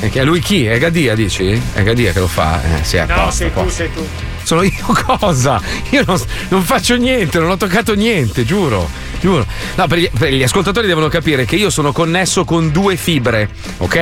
[0.00, 0.64] E che- lui chi?
[0.66, 1.60] È Gadia, dici?
[1.74, 2.60] È Gadia che lo fa?
[2.62, 4.06] Eh, sì, è No, posto, sei a tu, sei tu.
[4.48, 4.72] Sono io
[5.04, 5.60] cosa?
[5.90, 6.18] Io non,
[6.48, 8.88] non faccio niente, non ho toccato niente, giuro.
[9.20, 9.46] Giuro.
[9.74, 13.48] No, per gli, per gli ascoltatori devono capire che io sono connesso con due fibre,
[13.78, 13.96] ok?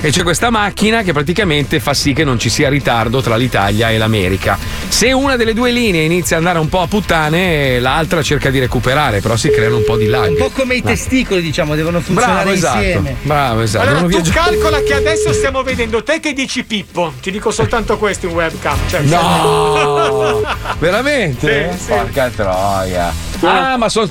[0.00, 3.90] E c'è questa macchina che praticamente fa sì che non ci sia ritardo tra l'Italia
[3.90, 4.58] e l'America.
[4.88, 8.58] Se una delle due linee inizia ad andare un po' a puttane, l'altra cerca di
[8.58, 10.30] recuperare, però si creano un po' di lag.
[10.30, 12.78] Un po' come i testicoli, diciamo, devono funzionare Bravo, esatto.
[12.78, 13.16] insieme.
[13.22, 13.88] Bravo, esatto.
[13.88, 17.12] Allora, Devono tu calcola che adesso stiamo vedendo te che dici Pippo.
[17.20, 18.78] Ti dico soltanto questo in webcam.
[18.88, 20.42] Cioè, No!
[20.78, 21.70] Veramente?
[21.72, 21.88] Sì, sì.
[21.88, 23.31] Porca troia.
[23.42, 24.08] Ah, ma sono.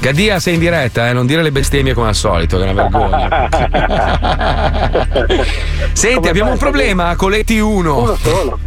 [0.00, 1.12] Gadia, sei in diretta, eh?
[1.12, 3.48] non dire le bestemmie come al solito, che è una vergogna.
[5.92, 7.60] Senti, abbiamo un problema con le T1.
[7.62, 8.58] Uno solo.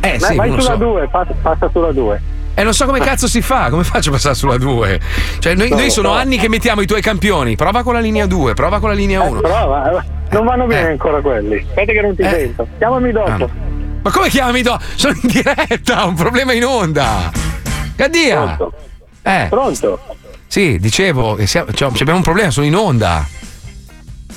[0.00, 0.76] Eh, Vai- sì, vai sulla solo.
[0.76, 2.22] 2, passa, passa sulla 2.
[2.54, 5.00] E non so come cazzo si fa, come faccio a passare sulla 2?
[5.38, 6.14] Cioè, noi, Non noi sono so.
[6.14, 7.54] anni che mettiamo i tuoi campioni.
[7.54, 9.40] Prova con la linea 2, prova con la linea 1.
[9.40, 11.56] Prova, eh, non vanno bene ancora quelli.
[11.56, 12.66] Aspetta che non ti sento.
[12.78, 13.48] Chiamami dopo.
[14.02, 14.62] Ma come chiami?
[14.62, 14.76] do?
[14.94, 17.30] Sono in diretta, ho un problema in onda.
[17.94, 18.54] Gadia.
[18.56, 18.72] Pronto?
[19.22, 19.46] Eh.
[19.50, 19.98] Pronto?
[20.46, 23.26] Sì, dicevo, che siamo- cioè, abbiamo un problema, sono in onda.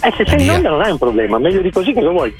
[0.03, 2.33] Eh, se sei in onda non è un problema, meglio di così cosa vuoi?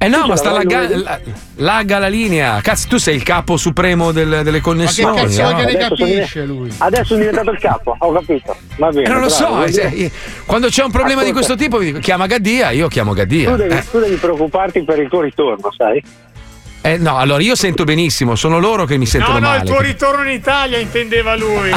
[0.00, 1.18] Eh no, Tu ma sta lagga- la-
[1.56, 2.60] lagga la linea.
[2.60, 5.16] Cazzo, tu sei il capo supremo del- delle connessioni.
[5.16, 5.48] cazzo no?
[5.50, 6.72] vuoi che ne Adesso sono capisce lui?
[6.78, 8.56] Adesso sono diventato il capo, ho capito.
[8.76, 9.06] Va bene.
[9.06, 10.12] Eh, non lo bravo, so, eh, se-
[10.46, 11.46] quando c'è un problema di Ascolta.
[11.46, 13.50] questo tipo, mi dico, chiama Gaddia, io chiamo Gaddia.
[13.50, 16.02] Tu devi, Eh, tu devi preoccuparti per il tuo ritorno, sai?
[16.80, 19.62] Eh, no, allora io sento benissimo, sono loro che mi No, sentono no, male.
[19.62, 21.68] il tuo ritorno in Italia intendeva lui.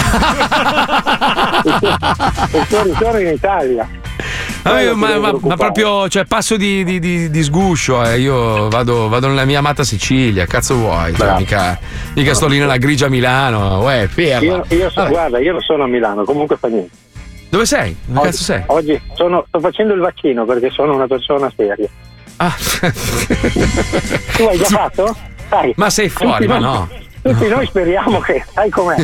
[2.53, 3.87] Il tuo ritorno in Italia.
[4.63, 8.19] Ti ma, ma- ma proprio, cioè, passo di, di- di- di sguscio, eh.
[8.19, 11.15] io vado, vado nella mia amata Sicilia, cazzo vuoi?
[11.15, 11.79] Cioè, mica,
[12.13, 14.45] mica sto lì nella grigia Milano, uè, ferma.
[14.45, 15.09] Io, io so- Vabbè.
[15.11, 16.95] guarda, io non sono a Milano, comunque fa niente.
[17.49, 17.95] Dove sei?
[18.05, 18.63] Dove Oggi, cazzo sei?
[18.67, 21.89] oggi sono- sto facendo il vaccino perché sono una persona seria.
[22.43, 22.55] Ah.
[24.35, 25.15] Tu hai già fatto?
[25.49, 26.89] Sai, Ma sei fuori, tutti ma noi- no.
[27.21, 28.95] Tutti noi speriamo che, sai com'è?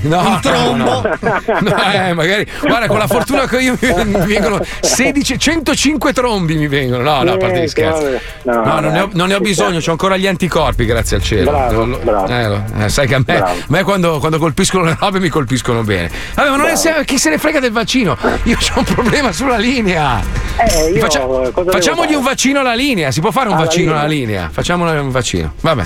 [0.00, 0.84] No, Un trombo.
[0.84, 1.40] no, no.
[1.60, 6.66] No, eh, magari, guarda, con la fortuna che io mi vengono 16, 105 trombi mi
[6.66, 7.02] vengono.
[7.02, 8.18] No, no, a parte gli scherzi.
[8.44, 11.16] No, No, non, ne ho, dai, non ne ho bisogno, ho ancora gli anticorpi, grazie
[11.18, 11.50] al cielo.
[11.50, 12.26] Bravo, bravo.
[12.26, 15.82] eh, eh, sai che a me, a me quando, quando colpiscono le robe mi colpiscono
[15.82, 16.10] bene.
[16.34, 18.16] Vabbè, ma non è, chi se ne frega del vaccino?
[18.44, 20.20] Io ho un problema sulla linea.
[20.64, 21.26] Eh, io Faccia-
[21.70, 23.10] facciamogli un vaccino alla linea.
[23.10, 23.98] Si può fare un Alla vaccino linea?
[24.00, 24.48] alla linea?
[24.52, 25.54] Facciamo un vaccino.
[25.60, 25.84] Vabbè.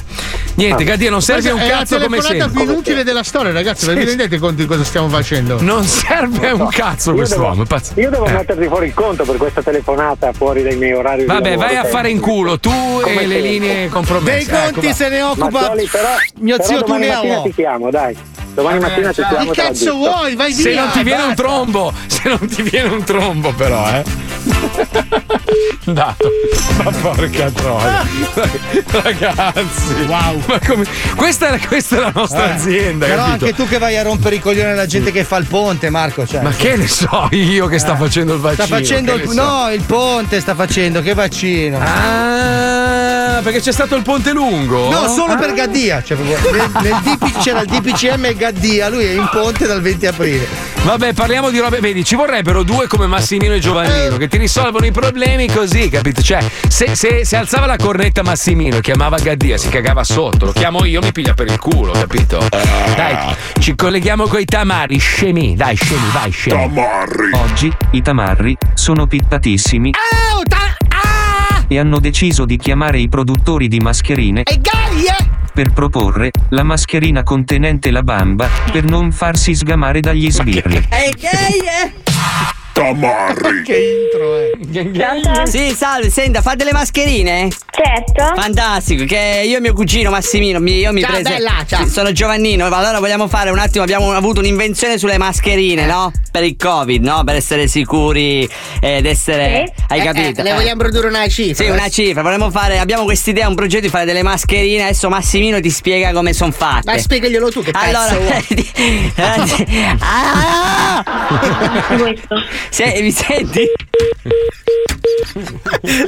[0.56, 2.62] Niente, Gaddia, non serve Questa un è la cazzo come telefonata sempre.
[2.64, 3.86] più inutile della storia, ragazzi.
[3.86, 5.60] Ma vi rendete conto di cosa stiamo facendo?
[5.60, 7.50] Non serve un cazzo quest'uomo.
[7.50, 7.92] devo, è pazzo.
[8.00, 8.32] io devo Eh.
[8.32, 12.10] metterti fuori il conto per questa telefonata fuori dai miei orari Vabbè, vai a fare
[12.10, 12.70] in culo tu
[13.02, 14.50] Come e le linee compromesse.
[14.50, 15.74] Dei conti Ecco, se ne occupa però,
[16.40, 17.42] mio però zio domani mattina Tuneo.
[17.42, 18.16] ti chiamo, dai.
[18.54, 19.50] Domani mattina ti chiamo.
[19.50, 20.34] Che la cazzo vuoi?
[20.34, 20.82] Vai Se via!
[20.84, 24.02] non ti viene un trombo, se non ti viene un trombo, però, eh.
[25.86, 26.30] Dato.
[26.82, 28.04] Ma porca troia.
[28.90, 29.94] Ragazzi.
[30.06, 30.42] Wow.
[30.46, 30.84] Ma come...
[31.14, 33.44] questa, è, questa è la nostra Eh, azienda, Però capito?
[33.44, 36.26] anche tu che vai a rompere i coglioni alla gente che fa il ponte, Marco.
[36.26, 36.42] Cioè.
[36.42, 37.98] Ma che ne so io che sta Eh.
[37.98, 38.66] facendo il vaccino?
[38.66, 39.34] Sta facendo il, so.
[39.42, 41.78] no, il ponte sta facendo, che vaccino.
[41.80, 44.90] Ah, perché c'è stato il ponte lungo?
[44.90, 45.36] No, solo Ah.
[45.36, 46.02] per Gaddia.
[46.02, 50.46] Cioè, nel, nel DP c'era il DPCM Gaddia, lui è in ponte dal 20 aprile.
[50.82, 51.78] Vabbè, parliamo di robe.
[51.80, 56.22] Vedi, ci vorrebbero due come Massimino e Giovannino che ti risolvono i problemi così, capito?
[56.22, 60.52] Cioè, se, se- se alzava la cornetta Massimino e chiamava Gaddia, si cagava sotto, lo
[60.52, 62.46] chiamo io, mi piglia per il culo, capito?
[62.48, 65.54] Dai, ci colleghiamo coi tamari, scemi.
[65.54, 66.80] Dai, scemi, vai, scemi.
[67.34, 69.92] Oggi i tamarri sono pittatissimi
[71.68, 74.42] e hanno deciso di chiamare i produttori di mascherine
[75.52, 80.86] per proporre la mascherina contenente la bamba per non farsi sgamare dagli sbirri.
[82.76, 83.62] Tamarri.
[83.64, 85.46] che intro è?
[85.46, 87.48] Sì, salve, senta, fate le mascherine?
[87.70, 88.38] Certo.
[88.38, 91.30] Fantastico, che io e mio cugino Massimino, mi- io mi Ciao, prese.
[91.30, 91.84] bella, ciao.
[91.86, 96.12] Sì, Sono Giovannino, ma allora vogliamo fare un attimo, abbiamo avuto un'invenzione sulle mascherine, no?
[96.30, 97.24] Per il Covid, no?
[97.24, 98.46] Per essere sicuri
[98.80, 99.72] ed essere.
[99.88, 100.40] Hai Eh, capito?
[100.40, 100.54] eh, le Eh.
[100.54, 101.64] vogliamo produrre una cifra.
[101.64, 105.60] Sì, una cifra, vorremmo fare, abbiamo quest'idea, un progetto di fare delle mascherine, adesso Massimino
[105.60, 106.90] ti spiega come sono fatte.
[106.92, 109.14] Ma spiegaglielo tu che Allora, pezzo vuoi.
[110.00, 111.04] ah!
[112.70, 113.66] Se, mi senti?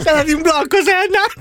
[0.03, 1.35] Sarà di un blocco, sei andato.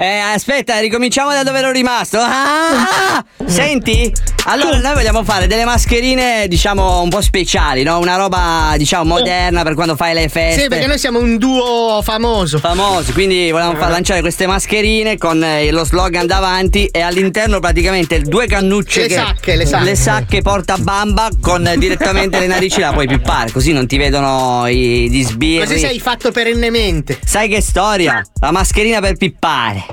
[0.00, 2.18] Eh, aspetta, ricominciamo da dove ero rimasto.
[2.20, 3.24] Ah!
[3.44, 4.12] Senti?
[4.44, 7.98] Allora, noi vogliamo fare delle mascherine, diciamo, un po' speciali, no?
[7.98, 10.62] Una roba, diciamo, moderna per quando fai le feste.
[10.62, 12.58] Sì, perché noi siamo un duo famoso.
[12.58, 18.20] Famosi, quindi volevamo far lanciare queste mascherine con eh, lo slogan davanti e all'interno praticamente
[18.20, 19.84] due cannucce Le che- sacche, le sacche.
[19.84, 23.96] le sacche porta bamba con eh, direttamente le narici la puoi pippare, così non ti
[23.96, 25.66] vedono i, gli sbirri.
[25.66, 27.18] Così sei fatto perennemente.
[27.24, 28.22] Sai che storia?
[28.40, 29.87] La mascherina per pippare.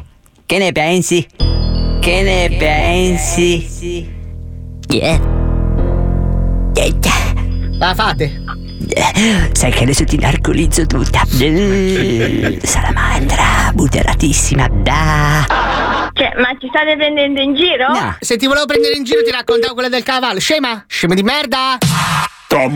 [0.48, 1.28] Che ne pensi?
[2.00, 4.08] Che ne pensi?
[4.90, 5.20] Yeah.
[7.80, 8.44] La fate?
[9.54, 11.24] Sai che adesso ti narcolizzo tutta.
[11.40, 15.48] Eh, Salamandra, buteratissima, da.
[16.14, 17.88] Cioè, ma ci state prendendo in giro?
[18.20, 20.40] Se ti volevo prendere in giro ti raccontavo quella del cavallo.
[20.40, 20.84] Scema?
[20.88, 21.80] Scema di merda!
[22.50, 22.76] In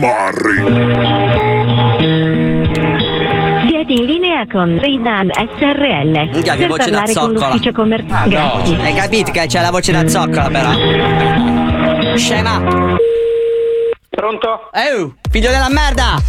[4.40, 6.30] linea con Rayman SRL.
[6.32, 7.48] Minchia, che per voce da parlare con zoccola.
[7.48, 8.28] l'ufficio commerciale.
[8.30, 8.80] Grazie.
[8.82, 12.16] Hai capito che c'è la voce da zoccola però?
[12.16, 12.98] Scema!
[14.10, 14.70] Pronto?
[14.72, 16.20] Eh, figlio della merda!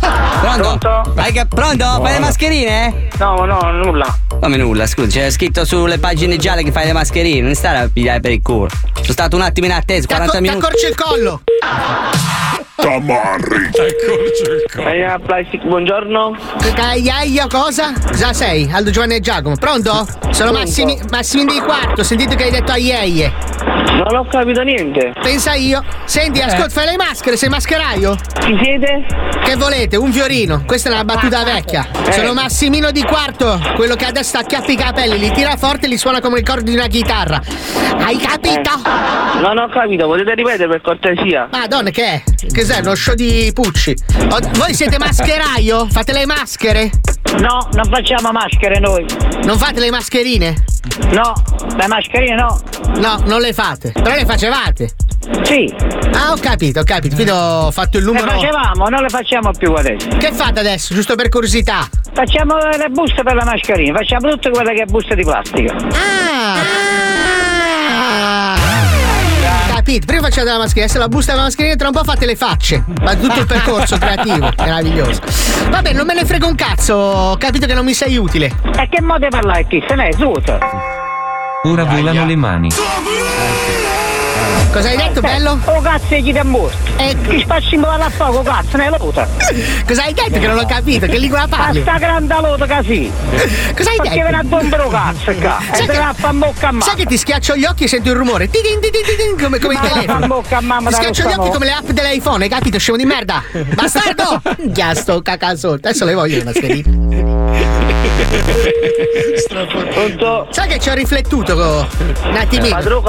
[0.42, 0.78] Pronto?
[0.78, 1.14] Pronto?
[1.20, 1.86] Hai cap- pronto?
[2.02, 3.08] Fai le mascherine?
[3.20, 4.06] No, no, nulla.
[4.40, 7.90] Come nulla, scusa, c'è scritto sulle pagine gialle che fai le mascherine, non stare a
[7.92, 8.70] pigliare per il culo.
[8.94, 10.66] Sono stato un attimo in attesa, 40 Ti minuti.
[10.66, 11.42] accorci il collo!
[12.82, 13.70] Tamarri.
[14.76, 16.36] Eh, Plastic, buongiorno.
[16.74, 17.94] Cagliaia cosa?
[18.16, 18.68] Già sei?
[18.72, 19.56] Aldo Giovanni e Giacomo.
[19.56, 20.08] Pronto?
[20.32, 23.32] Sono Massimi, Massimino di quarto, ho sentito che hai detto aieie.
[23.92, 25.14] Non ho capito niente.
[25.22, 25.84] Pensa io.
[26.06, 28.16] Senti, ascolta, fai le maschere, sei mascheraio?
[28.40, 29.06] Chi siete?
[29.44, 29.96] Che volete?
[29.98, 30.64] Un fiorino.
[30.66, 31.88] Questa è una battuta vecchia.
[32.08, 32.12] Eh.
[32.12, 35.98] Sono Massimino di quarto, quello che adesso acchiappa i capelli, li tira forte e li
[35.98, 37.40] suona come il corno di una chitarra.
[38.00, 38.72] Hai capito?
[39.42, 41.50] Non ho capito, potete ripetere per cortesia?
[41.52, 42.24] Madonna, che è?
[42.52, 42.82] Che sei?
[42.82, 43.96] Uno show di Pucci.
[44.30, 45.88] O- voi siete mascheraio?
[45.90, 46.90] Fate le maschere?
[47.40, 49.06] No, non facciamo maschere noi.
[49.44, 50.64] Non fate le mascherine?
[51.12, 51.34] No,
[51.78, 52.62] le mascherine no.
[52.98, 53.92] No, non le fate.
[53.92, 54.92] Però le facevate?
[55.44, 55.72] Sì.
[56.14, 57.16] Ah, ho capito, ho capito.
[57.16, 58.32] Quindi ho fatto il Le numero.
[58.32, 60.08] facevamo, non le facciamo più adesso.
[60.18, 60.94] Che fate adesso?
[60.94, 61.88] Giusto per curiosità.
[62.14, 65.74] Facciamo le buste per le mascherine, facciamo tutte quelle che è buste di plastica.
[65.94, 67.21] Ah!
[69.92, 70.06] Capito?
[70.06, 72.86] Prima facciate la mascherina, adesso la busta della mascherina, tra un po' fate le facce.
[73.02, 75.20] Ma tutto il percorso creativo, meraviglioso.
[75.70, 78.54] Vabbè, non me ne frega un cazzo, ho capito che non mi sei utile.
[78.78, 79.84] E che modo di parlare qui?
[79.86, 80.58] Se ne è giusto.
[81.64, 82.70] Ora volano le mani.
[84.72, 85.60] Cosa hai detto, bello?
[85.66, 86.78] Oh cazzo, chi ti è morto?
[86.98, 89.28] Eh, Chi spacci in a fuoco, cazzo, ne lota.
[89.86, 91.08] Cosa hai detto che non ho capito?
[91.08, 91.80] Che lingua parli?
[91.80, 93.12] Ma sta grande lota così.
[93.76, 94.14] Cosa hai Perché detto?
[94.14, 95.58] viene a bombero cazzo qua.
[95.60, 96.84] E Sai te che- la fa in bocca a mamma.
[96.86, 98.50] Sai che ti schiaccio gli occhi e sento il rumore?
[98.50, 100.22] Tidin, tidin, tidin, come, come i Ma la fa telefoni.
[100.22, 102.80] in bocca a mamma Ti da schiaccio gli occhi come le app dell'iPhone, hai capito?
[102.80, 103.44] Scemo di merda!
[103.76, 104.42] Bastardo!
[104.58, 105.88] Ghiasto, caca sotto.
[105.90, 108.00] Adesso le voglio le mascherine.
[110.52, 111.88] Sai che ci ho riflettuto
[112.24, 112.76] un attimino.
[112.76, 113.02] Cazzo.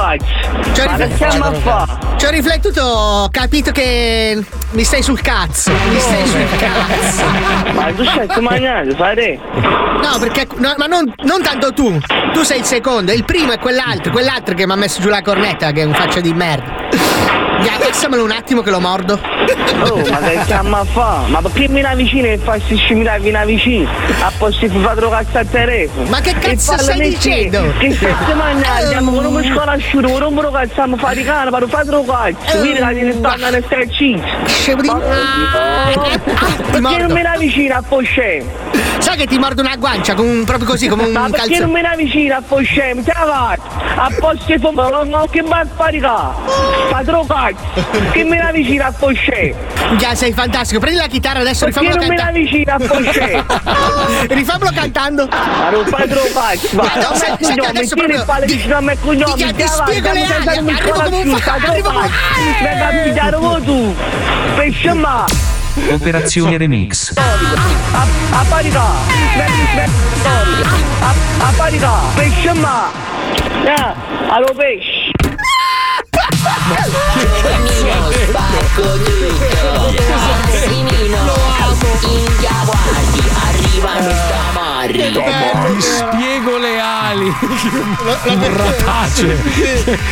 [0.72, 2.12] Ci ho, Ma fa'?
[2.22, 5.72] ci ho riflettuto, ho capito che mi stai sul cazzo.
[5.72, 7.24] Mi stai sul cazzo.
[7.72, 9.40] Ma tu stai mangiando, fare?
[9.52, 10.46] No, perché.
[10.58, 11.98] no, ma non, non tanto tu.
[12.32, 13.10] Tu sei il secondo.
[13.10, 14.12] Il primo è quell'altro.
[14.12, 17.50] Quell'altro che mi ha messo giù la cornetta, che è un faccia di merda.
[17.62, 19.18] Dai, passamelo un attimo che lo mordo.
[19.88, 21.22] Oh, ma che stiamo a fa'?
[21.28, 23.88] Ma perché mi avvicini e fai sti scimitare mi vicino?
[24.20, 26.08] A posto di fare cazzo al telefono.
[26.08, 27.72] Ma che cazzo stai di dicendo?
[27.78, 28.82] Che cazzo mangiare?
[28.84, 32.58] Andiamo con un sconosciuto, con un cazzo, a fare cani, per fare Eh, cazzo.
[32.58, 34.22] Quindi la tieni stanno nel stretching.
[34.46, 34.88] Scemo di.
[36.70, 38.50] Perché non me la vicina a poi scemo?
[38.98, 41.58] Sai che ti mordo una guancia con un- proprio così, come un Ma perché calzone.
[41.60, 43.02] non me la vicina a poi scemo?
[43.02, 43.58] Te la vai!
[43.96, 46.34] A posto di fumo, non ho che mai sparicare!
[46.88, 47.51] Padro cazzo!
[48.12, 49.56] Che me la vicina a scemo?
[49.98, 50.80] Già, sei fantastico.
[50.80, 53.44] Prendi la chitarra adesso, Perché rifamelo non me la vicina a poi scemo?
[54.28, 55.28] Rifamelo cantando.
[55.30, 56.68] Ma non padro cazzo!
[56.72, 58.96] Ma Ma no, sai- me sai che adesso tieni proprio- palle ti- vicino a me
[59.00, 59.34] cognome!
[59.34, 62.62] ti- ti spiego le ali, arrivo come un fa- arrivo come- cazzo!
[62.62, 63.94] Vai a pigliare voi tu!
[64.56, 65.24] Pesce ma!
[65.90, 67.12] Operazione Remix.
[67.16, 68.02] A,
[68.38, 68.84] a parità!
[71.00, 71.14] A,
[71.46, 71.98] a parità!
[72.14, 72.90] Pesce ma!
[73.64, 73.94] Eh,
[74.28, 75.10] allo pesce!
[76.42, 81.34] Giovannino spacco tutto Massimino
[82.02, 84.41] India guardi Arrivano i
[84.90, 87.32] tamarri Ti spiego le ali.
[88.04, 89.36] la- Burrapace.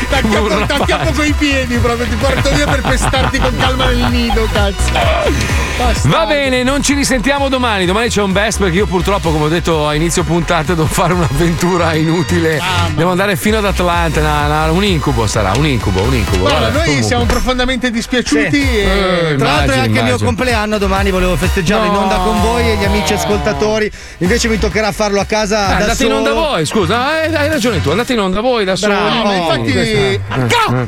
[0.09, 6.09] T'acchiappo, t'acchiappo coi piedi proprio, ti porto via per pestarti con calma nel nido, cazzo.
[6.09, 7.87] Va bene, non ci risentiamo domani.
[7.87, 11.15] Domani c'è un best perché io purtroppo, come ho detto a inizio puntata, devo fare
[11.15, 12.61] un'avventura inutile.
[12.95, 14.21] Devo andare fino ad Atlanta.
[14.21, 16.39] na- na- un incubo sarà, un incubo, un incubo.
[16.41, 17.07] Guarda, Vabbè, noi comunque.
[17.07, 19.31] siamo profondamente dispiaciuti e...
[19.33, 20.27] Eh, Tra l'altro è anche il mio immagino.
[20.27, 23.91] compleanno, domani volevo festeggiarlo in onda con voi e gli amici ascoltatori.
[24.19, 26.09] Invece mi toccherà farlo a casa Eh, da andate solo.
[26.11, 28.93] in onda voi, scusa, eh, hai ragione tu, andate in onda voi da soli.
[28.95, 30.21] Bravo, ma infatti- Eh,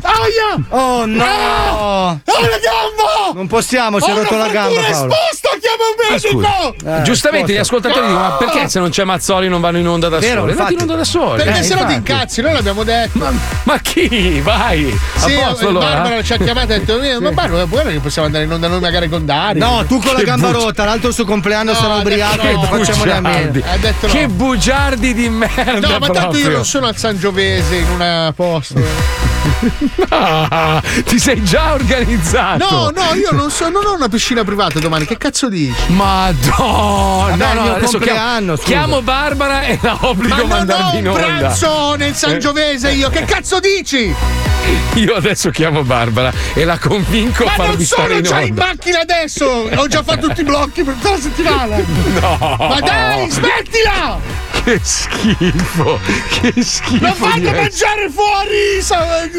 [0.02, 0.64] Aia!
[0.68, 1.24] Oh no!
[1.24, 2.10] Ah!
[2.10, 3.32] Ho la gamba!
[3.34, 4.86] Non possiamo, si è rotto la gamba Paolo.
[4.86, 6.98] esposta, chiama un Ah, medico!
[6.98, 7.88] Eh, Giustamente gli sposta.
[7.88, 10.52] ascoltatori dicono: Ma perché se non c'è Mazzoli non vanno in onda da Vero, soli?
[10.52, 11.42] Andate in onda da soli.
[11.42, 13.18] Perché Eh, se no ti incazzi, noi l'abbiamo detto.
[13.18, 13.32] Ma,
[13.64, 14.40] Ma chi?
[14.42, 14.98] Vai!
[15.16, 15.86] sì, a posto allora?
[15.86, 18.52] Barbara ci ha chiamato e ha detto: "Eh, Ma Barbara, guarda che possiamo andare in
[18.52, 19.64] onda noi magari con Dario.
[19.64, 22.62] No, tu con la gamba rotta, l'altro il suo compleanno No, sarà ubriaco e no.
[22.64, 23.61] facciamole a meno.
[23.80, 24.12] Detto no.
[24.12, 25.88] Che bugiardi di merda!
[25.88, 26.50] No, ma tanto io proprio.
[26.50, 28.80] non sono al Sangiovese in una posto.
[30.08, 32.64] Ah, ti sei già organizzato!
[32.70, 35.04] No, no, io non, so, non ho una piscina privata domani.
[35.06, 35.74] Che cazzo dici?
[35.88, 37.36] Madonna!
[37.36, 38.66] Vabbè, no, no, adesso chiamo, scusa.
[38.68, 41.26] chiamo Barbara e la obbligo Ma a non mandarmi ho in un onda.
[41.38, 43.08] pranzo nel Sangiovese io.
[43.10, 44.14] Che cazzo dici?
[44.94, 48.34] Io adesso chiamo Barbara e la convinco a Ma farvi non stare sono in già
[48.36, 48.46] onda.
[48.46, 49.44] in macchina adesso!
[49.74, 51.76] Ho già fatto tutti i blocchi per tutta la settimana!
[52.20, 52.56] No!
[52.58, 54.20] Ma dai, smettila!
[54.62, 55.98] Che schifo!
[56.28, 57.04] Che schifo!
[57.04, 58.80] Non fate mangiare fuori!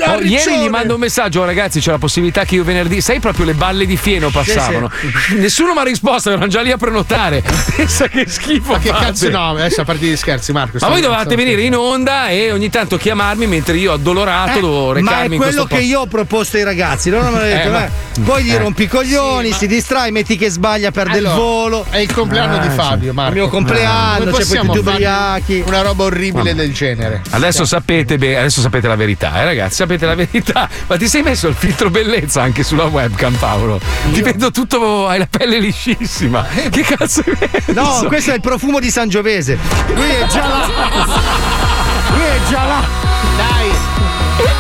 [0.06, 3.20] Oh, ieri gli mando un messaggio, "Oh, ragazzi, c'è la possibilità che io venerdì, sai
[3.20, 4.90] proprio le balle di fieno passavano.
[5.38, 7.44] Nessuno mi ha risposto, erano già lì a prenotare.
[7.76, 9.06] Pensa che schifo Ma che fate.
[9.06, 9.50] cazzo no?
[9.52, 10.78] Adesso a parte di scherzi, Marco.
[10.82, 14.94] Ma voi dovevate venire in onda e ogni tanto chiamarmi mentre io addolorato dovevo Ma
[14.94, 15.84] recarmi è in quello che posto.
[15.86, 17.10] io ho proposto ai ragazzi.
[17.10, 17.92] Loro mi hanno detto: Eh, ma- "Eh,
[18.24, 18.58] poi gli eh.
[18.58, 21.86] rompi i coglioni, si distrae, metti che sbaglia, perde Allora, il volo.
[21.90, 23.32] È il compleanno Ah, di Fabio, Marco.
[23.34, 25.64] Il mio compleanno, Come c'è poi tutti ubriachi.
[25.66, 27.22] Una roba orribile del genere.
[27.30, 30.70] Adesso sapete, beh, adesso sapete la verità, eh, ragazzi, sapete la verità.
[30.88, 33.80] Ma ti sei messo il filtro bellezza anche sulla webcam, Paolo?
[34.12, 36.46] Ti vedo tutto, hai la pelle liscissima.
[36.70, 37.74] Che cazzo hai messo?
[37.74, 39.58] No, questo è il profumo di Sangiovese.
[39.94, 40.66] Lui è già là.
[42.14, 42.82] Lui è già là.
[43.38, 43.72] Dai.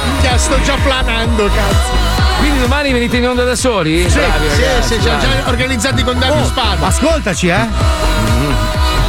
[0.05, 2.11] Minchia, sto già planando, cazzo.
[2.39, 4.09] Quindi domani venite in onda da soli?
[4.09, 5.35] Sì, Bravi, sì, ragazzi, sì, già, bravi.
[5.43, 6.87] già organizzati con Dario Oh, Spada.
[6.87, 7.67] Ascoltaci, eh.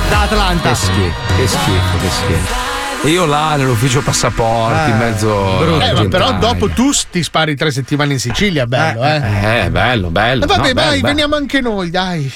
[0.08, 0.68] Da Atlanta.
[0.70, 2.73] Che schifo, che schifo, che schifo.
[3.04, 5.78] E io là nell'ufficio passaporti, in mezzo.
[5.78, 9.64] Eh, ma però dopo tu ti spari tre settimane in Sicilia, bello, eh.
[9.64, 10.44] Eh, bello, bello.
[10.44, 12.32] E vabbè, no, vai, bello, veniamo anche noi, dai.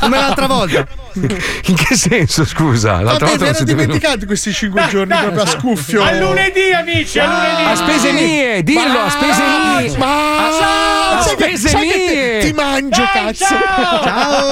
[0.00, 0.86] Come l'altra volta.
[1.16, 3.00] In che senso, scusa?
[3.00, 6.02] L'altra Vabbè, volta mi ero dimenticato questi cinque giorni proprio a scuffio.
[6.02, 7.62] A lunedì, amici, a lunedì.
[7.70, 9.96] A spese mie, dillo, a spese mie.
[9.96, 12.38] Ma A sai che- spese mie.
[12.40, 13.44] Ti mangio, cazzo.
[13.46, 14.02] Ciao!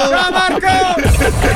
[0.08, 1.54] Ciao Marco!